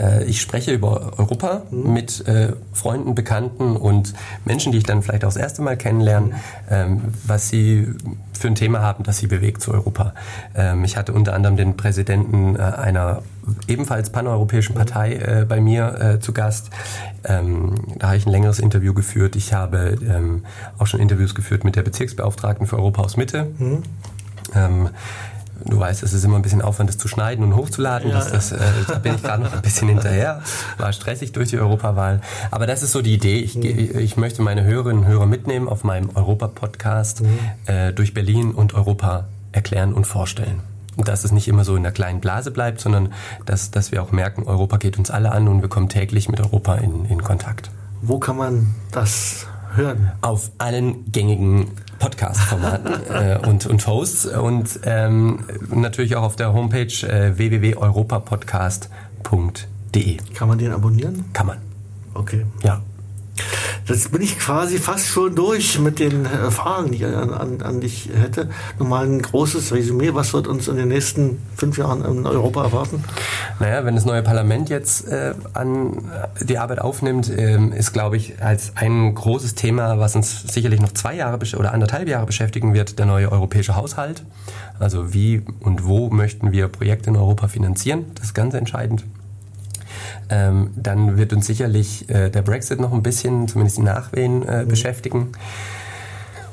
äh, 0.01 0.23
ich 0.23 0.41
spreche 0.41 0.71
über 0.71 1.13
Europa 1.17 1.63
mhm. 1.69 1.93
mit 1.93 2.27
äh, 2.27 2.53
Freunden, 2.73 3.15
Bekannten 3.15 3.75
und 3.75 4.13
Menschen, 4.45 4.71
die 4.71 4.79
ich 4.79 4.83
dann 4.83 5.01
vielleicht 5.03 5.23
auch 5.23 5.29
das 5.29 5.37
erste 5.37 5.61
Mal 5.61 5.77
kennenlerne, 5.77 6.27
mhm. 6.27 6.33
ähm, 6.69 7.01
was 7.25 7.49
sie 7.49 7.87
für 8.33 8.47
ein 8.47 8.55
Thema 8.55 8.81
haben, 8.81 9.03
das 9.03 9.19
sie 9.19 9.27
bewegt 9.27 9.61
zu 9.61 9.71
Europa. 9.71 10.13
Ähm, 10.55 10.83
ich 10.83 10.97
hatte 10.97 11.13
unter 11.13 11.33
anderem 11.33 11.57
den 11.57 11.77
Präsidenten 11.77 12.55
äh, 12.55 12.59
einer 12.59 13.21
ebenfalls 13.67 14.09
paneuropäischen 14.09 14.75
Partei 14.75 15.13
äh, 15.13 15.45
bei 15.47 15.61
mir 15.61 15.99
äh, 15.99 16.19
zu 16.19 16.33
Gast. 16.33 16.69
Ähm, 17.23 17.75
da 17.97 18.07
habe 18.07 18.17
ich 18.17 18.25
ein 18.25 18.31
längeres 18.31 18.59
Interview 18.59 18.93
geführt. 18.93 19.35
Ich 19.35 19.53
habe 19.53 19.97
ähm, 20.01 20.43
auch 20.77 20.87
schon 20.87 20.99
Interviews 20.99 21.35
geführt 21.35 21.63
mit 21.63 21.75
der 21.75 21.83
Bezirksbeauftragten 21.83 22.67
für 22.67 22.77
Europa 22.77 23.03
aus 23.03 23.17
Mitte. 23.17 23.51
Mhm. 23.57 23.83
Ähm, 24.55 24.89
Du 25.65 25.79
weißt, 25.79 26.03
es 26.03 26.13
ist 26.13 26.23
immer 26.23 26.37
ein 26.37 26.41
bisschen 26.41 26.61
Aufwand, 26.61 26.89
das 26.89 26.97
zu 26.97 27.07
schneiden 27.07 27.43
und 27.43 27.55
hochzuladen. 27.55 28.09
Ja, 28.09 28.17
das, 28.17 28.31
das, 28.31 28.51
äh, 28.51 28.59
da 28.87 28.99
bin 28.99 29.15
ich 29.15 29.23
gerade 29.23 29.43
noch 29.43 29.53
ein 29.53 29.61
bisschen 29.61 29.87
hinterher. 29.87 30.41
War 30.77 30.93
stressig 30.93 31.31
durch 31.31 31.49
die 31.49 31.59
Europawahl. 31.59 32.21
Aber 32.49 32.67
das 32.67 32.83
ist 32.83 32.91
so 32.91 33.01
die 33.01 33.13
Idee. 33.13 33.37
Ich, 33.37 33.55
mhm. 33.55 33.97
ich 33.99 34.17
möchte 34.17 34.41
meine 34.41 34.63
Hörerinnen 34.63 35.03
und 35.03 35.07
Hörer 35.07 35.25
mitnehmen 35.25 35.67
auf 35.67 35.83
meinem 35.83 36.09
Europa-Podcast 36.15 37.21
mhm. 37.21 37.39
äh, 37.65 37.93
durch 37.93 38.13
Berlin 38.13 38.51
und 38.51 38.73
Europa 38.73 39.25
erklären 39.51 39.93
und 39.93 40.07
vorstellen. 40.07 40.61
Und 40.97 41.07
dass 41.07 41.23
es 41.23 41.31
nicht 41.31 41.47
immer 41.47 41.63
so 41.63 41.75
in 41.75 41.83
der 41.83 41.91
kleinen 41.91 42.19
Blase 42.19 42.51
bleibt, 42.51 42.81
sondern 42.81 43.13
dass, 43.45 43.71
dass 43.71 43.91
wir 43.91 44.03
auch 44.03 44.11
merken, 44.11 44.43
Europa 44.43 44.77
geht 44.77 44.97
uns 44.97 45.09
alle 45.09 45.31
an 45.31 45.47
und 45.47 45.61
wir 45.61 45.69
kommen 45.69 45.89
täglich 45.89 46.27
mit 46.27 46.41
Europa 46.41 46.75
in, 46.75 47.05
in 47.05 47.23
Kontakt. 47.23 47.71
Wo 48.01 48.19
kann 48.19 48.35
man 48.35 48.75
das 48.91 49.47
hören? 49.75 50.11
Auf 50.21 50.51
allen 50.57 51.11
gängigen 51.11 51.67
Podcast-Formaten 51.99 52.93
äh, 53.13 53.37
und, 53.47 53.65
und 53.65 53.85
Hosts 53.87 54.25
und 54.25 54.79
ähm, 54.83 55.43
natürlich 55.73 56.15
auch 56.15 56.23
auf 56.23 56.35
der 56.35 56.53
Homepage 56.53 57.07
äh, 57.07 57.37
www.europapodcast.de. 57.37 60.17
Kann 60.33 60.47
man 60.47 60.57
den 60.57 60.71
abonnieren? 60.71 61.25
Kann 61.33 61.47
man. 61.47 61.57
Okay. 62.13 62.45
Ja. 62.63 62.81
Jetzt 63.87 64.11
bin 64.11 64.21
ich 64.21 64.39
quasi 64.39 64.77
fast 64.77 65.07
schon 65.07 65.35
durch 65.35 65.79
mit 65.79 65.99
den 65.99 66.25
äh, 66.25 66.51
Fragen, 66.51 66.91
die 66.91 66.97
ich 66.97 67.05
an, 67.05 67.33
an, 67.33 67.61
an, 67.61 67.81
dich 67.81 68.09
hätte. 68.13 68.49
Nochmal 68.79 69.05
ein 69.05 69.21
großes 69.21 69.73
Resümee. 69.73 70.13
Was 70.13 70.33
wird 70.33 70.47
uns 70.47 70.67
in 70.67 70.77
den 70.77 70.87
nächsten 70.87 71.39
fünf 71.55 71.77
Jahren 71.77 72.05
in 72.05 72.25
Europa 72.25 72.63
erwarten? 72.63 73.03
Naja, 73.59 73.83
wenn 73.83 73.95
das 73.95 74.05
neue 74.05 74.23
Parlament 74.23 74.69
jetzt 74.69 75.07
äh, 75.07 75.33
an 75.53 75.97
äh, 76.39 76.45
die 76.45 76.57
Arbeit 76.57 76.79
aufnimmt, 76.79 77.29
äh, 77.29 77.57
ist, 77.75 77.91
glaube 77.91 78.17
ich, 78.17 78.41
als 78.41 78.73
ein 78.75 79.13
großes 79.13 79.55
Thema, 79.55 79.99
was 79.99 80.15
uns 80.15 80.43
sicherlich 80.43 80.79
noch 80.79 80.93
zwei 80.93 81.15
Jahre 81.15 81.39
oder 81.57 81.73
anderthalb 81.73 82.07
Jahre 82.07 82.25
beschäftigen 82.25 82.73
wird, 82.73 82.99
der 82.99 83.05
neue 83.05 83.31
europäische 83.31 83.75
Haushalt. 83.75 84.23
Also 84.79 85.13
wie 85.13 85.41
und 85.59 85.85
wo 85.85 86.09
möchten 86.09 86.51
wir 86.51 86.67
Projekte 86.67 87.09
in 87.09 87.17
Europa 87.17 87.47
finanzieren? 87.47 88.05
Das 88.15 88.27
ist 88.27 88.33
ganz 88.33 88.53
entscheidend. 88.53 89.03
Ähm, 90.29 90.71
dann 90.75 91.17
wird 91.17 91.33
uns 91.33 91.47
sicherlich 91.47 92.09
äh, 92.09 92.29
der 92.29 92.41
Brexit 92.41 92.79
noch 92.79 92.93
ein 92.93 93.03
bisschen, 93.03 93.47
zumindest 93.47 93.77
die 93.77 93.83
Nachwehen, 93.83 94.47
äh, 94.47 94.63
mhm. 94.63 94.67
beschäftigen. 94.67 95.31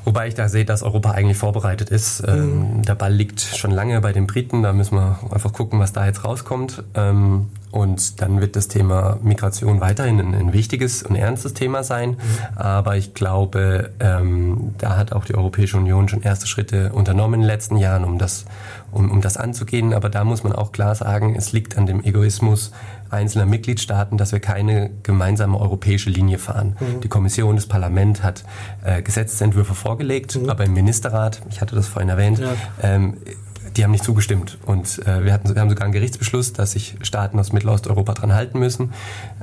Wobei 0.05 0.27
ich 0.27 0.33
da 0.33 0.49
sehe, 0.49 0.65
dass 0.65 0.81
Europa 0.81 1.11
eigentlich 1.11 1.37
vorbereitet 1.37 1.89
ist. 1.89 2.23
Ähm, 2.27 2.77
mhm. 2.77 2.81
Der 2.81 2.95
Ball 2.95 3.13
liegt 3.13 3.41
schon 3.41 3.69
lange 3.69 4.01
bei 4.01 4.11
den 4.11 4.25
Briten. 4.25 4.63
Da 4.63 4.73
müssen 4.73 4.95
wir 4.95 5.19
einfach 5.29 5.53
gucken, 5.53 5.79
was 5.79 5.93
da 5.93 6.05
jetzt 6.05 6.25
rauskommt. 6.25 6.83
Ähm, 6.95 7.49
und 7.71 8.19
dann 8.19 8.41
wird 8.41 8.55
das 8.55 8.67
Thema 8.67 9.19
Migration 9.21 9.79
weiterhin 9.79 10.19
ein, 10.19 10.33
ein 10.33 10.53
wichtiges 10.53 11.03
und 11.03 11.15
ernstes 11.15 11.53
Thema 11.53 11.83
sein. 11.83 12.11
Mhm. 12.11 12.17
Aber 12.55 12.97
ich 12.97 13.13
glaube, 13.13 13.91
ähm, 13.99 14.73
da 14.79 14.97
hat 14.97 15.11
auch 15.13 15.25
die 15.25 15.35
Europäische 15.35 15.77
Union 15.77 16.09
schon 16.09 16.23
erste 16.23 16.47
Schritte 16.47 16.91
unternommen 16.91 17.35
in 17.35 17.41
den 17.41 17.47
letzten 17.47 17.77
Jahren, 17.77 18.03
um 18.03 18.17
das, 18.17 18.45
um, 18.91 19.11
um 19.11 19.21
das 19.21 19.37
anzugehen. 19.37 19.93
Aber 19.93 20.09
da 20.09 20.23
muss 20.23 20.43
man 20.43 20.53
auch 20.53 20.71
klar 20.71 20.95
sagen, 20.95 21.35
es 21.35 21.51
liegt 21.51 21.77
an 21.77 21.85
dem 21.85 22.03
Egoismus 22.03 22.71
einzelner 23.09 23.45
Mitgliedstaaten, 23.45 24.17
dass 24.17 24.31
wir 24.31 24.39
keine 24.39 24.91
gemeinsame 25.03 25.59
europäische 25.59 26.09
Linie 26.09 26.37
fahren. 26.37 26.75
Mhm. 26.79 27.01
Die 27.01 27.07
Kommission, 27.07 27.55
das 27.55 27.67
Parlament 27.67 28.23
hat 28.23 28.43
äh, 28.83 29.01
Gesetzentwürfe 29.01 29.75
vorgelegt, 29.75 30.35
mhm. 30.35 30.49
aber 30.49 30.65
im 30.65 30.73
Ministerrat, 30.73 31.41
ich 31.49 31.61
hatte 31.61 31.75
das 31.75 31.87
vorhin 31.87 32.09
erwähnt, 32.09 32.39
ja. 32.39 32.53
ähm, 32.81 33.17
die 33.77 33.83
haben 33.83 33.91
nicht 33.91 34.03
zugestimmt. 34.03 34.57
Und 34.65 34.99
äh, 35.07 35.23
wir, 35.23 35.33
hatten, 35.33 35.53
wir 35.53 35.61
haben 35.61 35.69
sogar 35.69 35.85
einen 35.85 35.93
Gerichtsbeschluss, 35.93 36.53
dass 36.53 36.71
sich 36.71 36.95
Staaten 37.01 37.39
aus 37.39 37.51
Mittelosteuropa 37.51 38.13
dran 38.13 38.33
halten 38.33 38.59
müssen. 38.59 38.93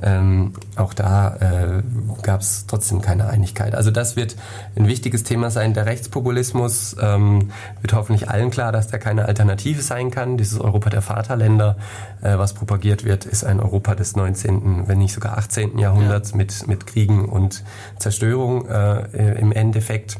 Ähm, 0.01 0.53
auch 0.75 0.93
da 0.93 1.35
äh, 1.35 1.83
gab 2.21 2.41
es 2.41 2.65
trotzdem 2.67 3.01
keine 3.01 3.27
Einigkeit. 3.27 3.75
Also 3.75 3.91
das 3.91 4.15
wird 4.15 4.35
ein 4.75 4.87
wichtiges 4.87 5.23
Thema 5.23 5.51
sein. 5.51 5.73
Der 5.73 5.85
Rechtspopulismus 5.85 6.95
ähm, 7.01 7.51
wird 7.81 7.93
hoffentlich 7.93 8.29
allen 8.29 8.49
klar, 8.49 8.71
dass 8.71 8.87
der 8.87 8.99
keine 8.99 9.25
Alternative 9.25 9.81
sein 9.81 10.11
kann. 10.11 10.37
Dieses 10.37 10.59
Europa 10.59 10.89
der 10.89 11.01
Vaterländer, 11.01 11.77
äh, 12.21 12.37
was 12.37 12.53
propagiert 12.53 13.05
wird, 13.05 13.25
ist 13.25 13.43
ein 13.43 13.59
Europa 13.59 13.95
des 13.95 14.15
19., 14.15 14.87
wenn 14.87 14.97
nicht 14.99 15.13
sogar 15.13 15.37
18. 15.37 15.77
Jahrhunderts 15.77 16.31
ja. 16.31 16.37
mit, 16.37 16.67
mit 16.67 16.87
Kriegen 16.87 17.25
und 17.25 17.63
Zerstörung 17.99 18.67
äh, 18.67 19.39
im 19.39 19.51
Endeffekt. 19.51 20.19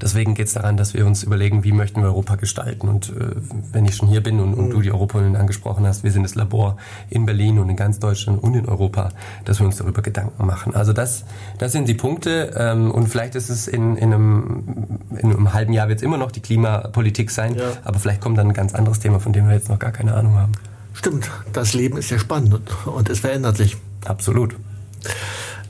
Deswegen 0.00 0.34
geht 0.34 0.46
es 0.46 0.54
daran, 0.54 0.76
dass 0.76 0.94
wir 0.94 1.06
uns 1.06 1.22
überlegen, 1.22 1.64
wie 1.64 1.72
möchten 1.72 2.00
wir 2.00 2.08
Europa 2.08 2.36
gestalten. 2.36 2.88
Und 2.88 3.10
äh, 3.10 3.36
wenn 3.72 3.84
ich 3.84 3.96
schon 3.96 4.08
hier 4.08 4.22
bin 4.22 4.40
und, 4.40 4.54
und 4.54 4.66
mhm. 4.66 4.70
du 4.70 4.80
die 4.80 4.92
Europaunion 4.92 5.36
angesprochen 5.36 5.86
hast, 5.86 6.04
wir 6.04 6.12
sind 6.12 6.22
das 6.22 6.34
Labor 6.34 6.76
in 7.08 7.26
Berlin 7.26 7.58
und 7.58 7.68
in 7.68 7.76
ganz 7.76 7.98
Deutschland 7.98 8.42
und 8.42 8.54
in 8.54 8.66
Europa, 8.66 9.10
dass 9.44 9.60
wir 9.60 9.66
uns 9.66 9.76
darüber 9.76 10.02
Gedanken 10.02 10.46
machen. 10.46 10.74
Also 10.74 10.92
das, 10.92 11.24
das 11.58 11.72
sind 11.72 11.88
die 11.88 11.94
Punkte. 11.94 12.54
Ähm, 12.56 12.90
und 12.90 13.08
vielleicht 13.08 13.34
ist 13.34 13.50
es 13.50 13.68
in, 13.68 13.96
in, 13.96 14.12
einem, 14.12 14.98
in 15.16 15.30
einem 15.30 15.52
halben 15.52 15.72
Jahr 15.72 15.88
wird 15.88 15.98
es 15.98 16.02
immer 16.02 16.16
noch 16.16 16.30
die 16.30 16.40
Klimapolitik 16.40 17.30
sein, 17.30 17.54
ja. 17.56 17.64
aber 17.84 17.98
vielleicht 17.98 18.20
kommt 18.20 18.38
dann 18.38 18.48
ein 18.48 18.54
ganz 18.54 18.74
anderes 18.74 19.00
Thema, 19.00 19.20
von 19.20 19.32
dem 19.32 19.46
wir 19.46 19.54
jetzt 19.54 19.68
noch 19.68 19.78
gar 19.78 19.92
keine 19.92 20.14
Ahnung 20.14 20.34
haben. 20.36 20.52
Stimmt, 20.92 21.30
das 21.52 21.72
Leben 21.72 21.96
ist 21.98 22.10
ja 22.10 22.18
spannend 22.18 22.54
und, 22.54 22.86
und 22.86 23.08
es 23.08 23.20
verändert 23.20 23.56
sich. 23.56 23.76
Absolut. 24.04 24.56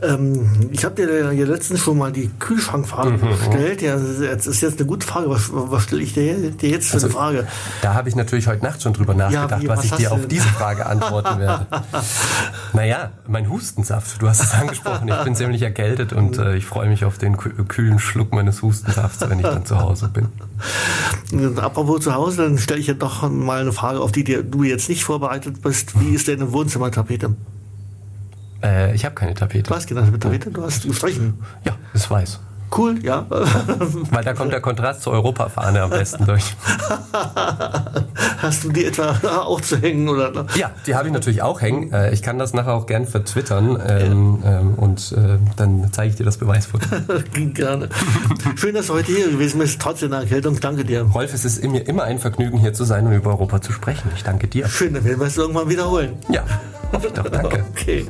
Ähm, 0.03 0.71
ich 0.71 0.85
habe 0.85 0.95
dir 0.95 1.33
ja 1.33 1.45
letztens 1.45 1.81
schon 1.81 1.99
mal 1.99 2.13
die 2.13 2.31
Kühlschrankfrage 2.39 3.11
mhm. 3.11 3.29
gestellt. 3.29 3.83
Ja, 3.83 3.97
das 3.97 4.47
ist 4.47 4.61
jetzt 4.61 4.79
eine 4.79 4.87
gute 4.87 5.07
Frage. 5.07 5.29
Was, 5.29 5.51
was 5.53 5.85
stelle 5.85 6.03
ich 6.03 6.15
dir, 6.15 6.51
dir 6.51 6.71
jetzt 6.71 6.89
für 6.89 6.95
also, 6.95 7.07
eine 7.07 7.15
Frage? 7.15 7.49
Da 7.83 7.95
habe 7.95 8.09
ich 8.09 8.17
natürlich 8.17 8.47
heute 8.47 8.65
Nacht 8.65 8.83
schon 8.83 8.93
drüber 8.93 9.15
nachgedacht, 9.15 9.51
ja, 9.51 9.61
wie, 9.61 9.69
was, 9.69 9.79
was 9.79 9.85
ich 9.85 9.93
dir 9.93 10.13
auf 10.13 10.27
diese 10.27 10.49
Frage 10.49 10.87
antworten 10.87 11.39
werde. 11.39 11.67
naja, 12.73 13.11
mein 13.27 13.51
Hustensaft. 13.51 14.23
Du 14.23 14.29
hast 14.29 14.43
es 14.43 14.55
angesprochen. 14.55 15.09
Ich 15.09 15.25
bin 15.25 15.35
ziemlich 15.35 15.63
erkältet 15.63 16.13
und 16.13 16.39
äh, 16.39 16.57
ich 16.57 16.67
freue 16.67 16.89
mich 16.89 17.05
auf 17.05 17.19
den 17.19 17.37
kühlen 17.37 17.99
Schluck 17.99 18.33
meines 18.33 18.63
Hustensafts, 18.63 19.29
wenn 19.29 19.39
ich 19.39 19.47
dann 19.47 19.67
zu 19.67 19.81
Hause 19.81 20.09
bin. 20.09 20.29
Apropos 21.57 22.01
zu 22.01 22.15
Hause, 22.15 22.43
dann 22.45 22.59
stelle 22.59 22.81
ich 22.81 22.87
ja 22.87 22.95
doch 22.95 23.29
mal 23.29 23.61
eine 23.61 23.73
Frage, 23.73 24.01
auf 24.01 24.13
die 24.13 24.25
du 24.25 24.63
jetzt 24.63 24.89
nicht 24.89 25.05
vorbereitet 25.05 25.63
bist. 25.63 26.01
Wie 26.01 26.15
ist 26.15 26.29
deine 26.29 26.53
Wohnzimmertapete? 26.53 27.35
Äh, 28.63 28.95
ich 28.95 29.05
habe 29.05 29.15
keine 29.15 29.35
Tapete. 29.35 29.69
Du 29.69 29.75
hast 29.75 29.89
keine 29.89 30.19
Tapete, 30.19 30.51
du 30.51 30.63
hast 30.63 30.85
gestrichen. 30.85 31.39
Ja, 31.65 31.77
ist 31.95 32.11
weiß. 32.11 32.41
Cool, 32.77 32.99
ja. 33.03 33.27
Weil 34.11 34.25
da 34.25 34.33
kommt 34.33 34.53
der 34.53 34.61
Kontrast 34.61 35.03
zur 35.03 35.13
Europafahne 35.13 35.83
am 35.83 35.91
besten 35.91 36.25
durch. 36.25 36.45
Hast 38.39 38.65
du 38.65 38.71
die 38.71 38.85
etwa 38.85 39.17
auch 39.43 39.61
zu 39.61 39.77
hängen? 39.79 40.09
Oder? 40.09 40.47
Ja, 40.55 40.71
die 40.87 40.95
habe 40.95 41.09
ich 41.09 41.13
natürlich 41.13 41.43
auch 41.43 41.61
hängen. 41.61 41.93
Äh, 41.93 42.13
ich 42.13 42.23
kann 42.23 42.39
das 42.39 42.55
nachher 42.55 42.75
auch 42.75 42.87
gern 42.87 43.07
vertwittern 43.07 43.81
ähm, 43.87 44.39
ja. 44.43 44.61
ähm, 44.61 44.75
und 44.77 45.13
äh, 45.13 45.39
dann 45.57 45.89
zeige 45.93 46.11
ich 46.11 46.17
dir 46.17 46.25
das 46.25 46.39
Beweisfoto. 46.39 46.87
Gerne. 47.35 47.89
Schön, 48.57 48.75
dass 48.75 48.87
du 48.87 48.95
heute 48.95 49.13
hier 49.13 49.31
gewesen 49.31 49.59
bist, 49.59 49.81
trotz 49.81 50.01
der 50.01 50.11
Erkältung. 50.11 50.59
Danke 50.61 50.85
dir. 50.85 51.03
Rolf, 51.03 51.35
es 51.35 51.45
ist 51.45 51.63
mir 51.65 51.87
immer 51.89 52.05
ein 52.05 52.19
Vergnügen, 52.19 52.59
hier 52.59 52.73
zu 52.73 52.85
sein 52.85 53.07
und 53.07 53.13
über 53.13 53.31
Europa 53.31 53.61
zu 53.61 53.73
sprechen. 53.73 54.11
Ich 54.15 54.23
danke 54.23 54.47
dir. 54.47 54.69
Schön, 54.69 54.95
dann 54.95 55.05
werden 55.05 55.21
wir 55.21 55.27
es 55.27 55.37
irgendwann 55.37 55.69
wiederholen. 55.69 56.15
Ja, 56.29 56.45
hoffe 56.93 57.09
ich 57.09 57.13
doch. 57.13 57.29
Danke. 57.29 57.65
Okay. 57.73 58.07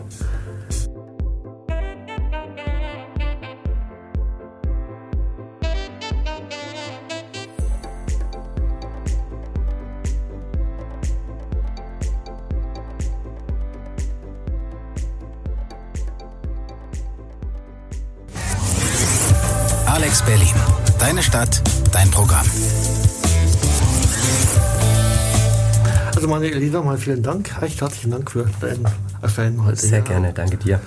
Deine 21.10 21.24
Stadt, 21.24 21.60
dein 21.90 22.08
Programm. 22.12 22.46
Also 26.14 26.28
meine 26.28 26.46
Lieder, 26.50 26.84
mal 26.84 26.98
vielen 26.98 27.24
Dank, 27.24 27.60
recht 27.60 27.80
herzlichen 27.80 28.12
Dank 28.12 28.30
für 28.30 28.48
dein 28.60 28.86
Erscheinen 29.20 29.64
heute. 29.64 29.74
Sehr 29.80 29.98
ja. 29.98 30.04
gerne, 30.04 30.32
danke 30.32 30.56
dir. 30.56 30.78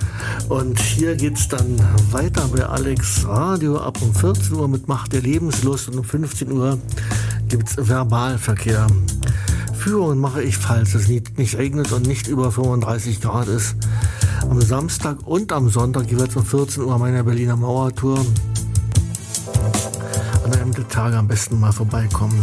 Und 0.48 0.80
hier 0.80 1.14
geht 1.14 1.36
es 1.36 1.48
dann 1.48 1.78
weiter 2.10 2.48
bei 2.50 2.64
Alex 2.64 3.26
Radio 3.26 3.76
ab 3.76 3.98
um 4.00 4.14
14 4.14 4.54
Uhr 4.54 4.66
mit 4.66 4.88
Macht 4.88 5.12
der 5.12 5.20
Lebenslust 5.20 5.88
und 5.88 5.98
um 5.98 6.04
15 6.04 6.50
Uhr 6.52 6.78
gibt 7.50 7.68
es 7.68 7.86
Verbalverkehr. 7.86 8.86
Führungen 9.76 10.18
mache 10.18 10.42
ich, 10.42 10.56
falls 10.56 10.94
es 10.94 11.06
nicht, 11.06 11.36
nicht 11.36 11.58
regnet 11.58 11.92
und 11.92 12.06
nicht 12.06 12.28
über 12.28 12.50
35 12.50 13.20
Grad 13.20 13.48
ist. 13.48 13.76
Am 14.48 14.58
Samstag 14.62 15.18
und 15.26 15.52
am 15.52 15.68
Sonntag 15.68 16.10
jeweils 16.10 16.34
um 16.34 16.46
14 16.46 16.82
Uhr 16.82 16.98
meine 16.98 17.24
Berliner 17.24 17.56
Mauertour 17.56 18.24
an 20.44 20.54
einem 20.54 20.72
der 20.74 20.88
Tage 20.88 21.16
am 21.16 21.26
besten 21.26 21.58
mal 21.58 21.72
vorbeikommen. 21.72 22.42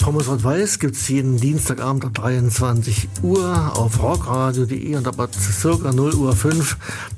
Pommes 0.00 0.28
und 0.28 0.42
Weiß 0.44 0.78
gibt 0.78 0.94
es 0.94 1.08
jeden 1.08 1.36
Dienstagabend 1.36 2.04
um 2.04 2.12
23 2.12 3.08
Uhr 3.22 3.76
auf 3.76 4.00
rockradio.de 4.00 4.94
und 4.94 5.08
ab 5.08 5.28
circa 5.34 5.92
0 5.92 6.14
Uhr 6.14 6.32
5 6.34 6.76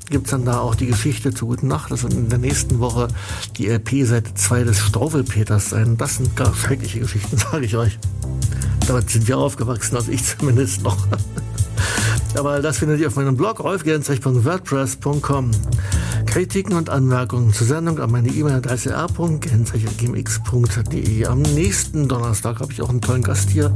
gibt 0.09 0.25
es 0.25 0.31
dann 0.31 0.43
da 0.43 0.59
auch 0.59 0.73
die 0.73 0.87
Geschichte 0.87 1.31
zu 1.31 1.45
Guten 1.45 1.67
Nacht. 1.67 1.91
Das 1.91 2.01
wird 2.01 2.13
in 2.13 2.29
der 2.29 2.39
nächsten 2.39 2.79
Woche 2.79 3.09
die 3.57 3.67
LP 3.67 4.05
Seite 4.05 4.33
2 4.33 4.63
des 4.63 4.79
Staufelpeters 4.79 5.69
sein. 5.69 5.97
Das 5.97 6.15
sind 6.17 6.35
gar 6.35 6.55
schreckliche 6.55 7.01
Geschichten, 7.01 7.37
sage 7.51 7.65
ich 7.65 7.77
euch. 7.77 7.99
Damit 8.87 9.11
sind 9.11 9.27
wir 9.27 9.37
aufgewachsen, 9.37 9.95
also 9.95 10.11
ich 10.11 10.23
zumindest 10.25 10.81
noch. 10.81 10.97
Aber 12.37 12.59
das 12.59 12.79
findet 12.79 12.99
ihr 12.99 13.07
auf 13.07 13.15
meinem 13.15 13.37
Blog 13.37 13.59
rolfgernzreich.wordpress.com. 13.63 15.51
Kritiken 16.29 16.73
und 16.73 16.89
Anmerkungen 16.91 17.51
zur 17.53 17.65
Sendung 17.65 17.99
an 17.99 18.11
meine 18.11 18.29
E-Mail-Adresse 18.29 18.91
r.gmx.de. 18.91 19.65
Am 21.25 21.41
nächsten 21.41 22.07
Donnerstag 22.07 22.59
habe 22.59 22.71
ich 22.71 22.83
auch 22.83 22.89
einen 22.89 23.01
tollen 23.01 23.23
Gast 23.23 23.49
hier, 23.49 23.75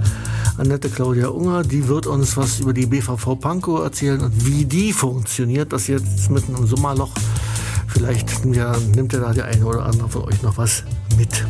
Annette 0.59 0.89
Claudia 0.89 1.29
Unger. 1.29 1.63
Die 1.63 1.87
wird 1.87 2.05
uns 2.05 2.37
was 2.37 2.59
über 2.59 2.73
die 2.73 2.85
BVV 2.85 3.39
Pankow 3.39 3.83
erzählen 3.83 4.21
und 4.21 4.45
wie 4.45 4.65
die 4.65 4.93
funktioniert. 4.93 5.73
Das 5.73 5.87
jetzt 5.87 6.29
mitten 6.29 6.55
im 6.55 6.67
Sommerloch. 6.67 7.15
Vielleicht 7.87 8.45
ja, 8.45 8.75
nimmt 8.95 9.13
ja 9.13 9.19
da 9.19 9.33
der 9.33 9.45
eine 9.45 9.65
oder 9.65 9.85
andere 9.85 10.09
von 10.09 10.25
euch 10.25 10.43
noch 10.43 10.59
was 10.59 10.83
mit. 11.17 11.43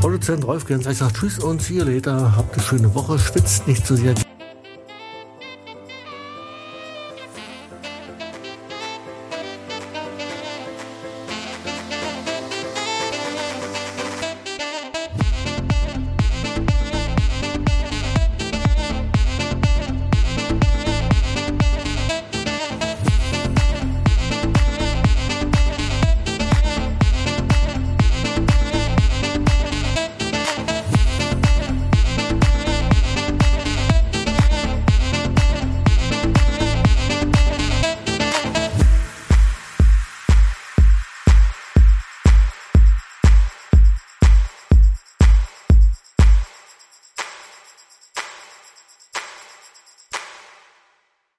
Produzent 0.00 0.46
Rolf 0.46 0.66
Gernseich 0.66 0.98
sagt 0.98 1.16
Tschüss 1.16 1.40
und 1.40 1.60
see 1.60 1.78
you 1.78 1.84
later. 1.84 2.36
Habt 2.36 2.54
eine 2.54 2.62
schöne 2.62 2.94
Woche. 2.94 3.18
Schwitzt 3.18 3.66
nicht 3.66 3.84
zu 3.84 3.96
sehr. 3.96 4.14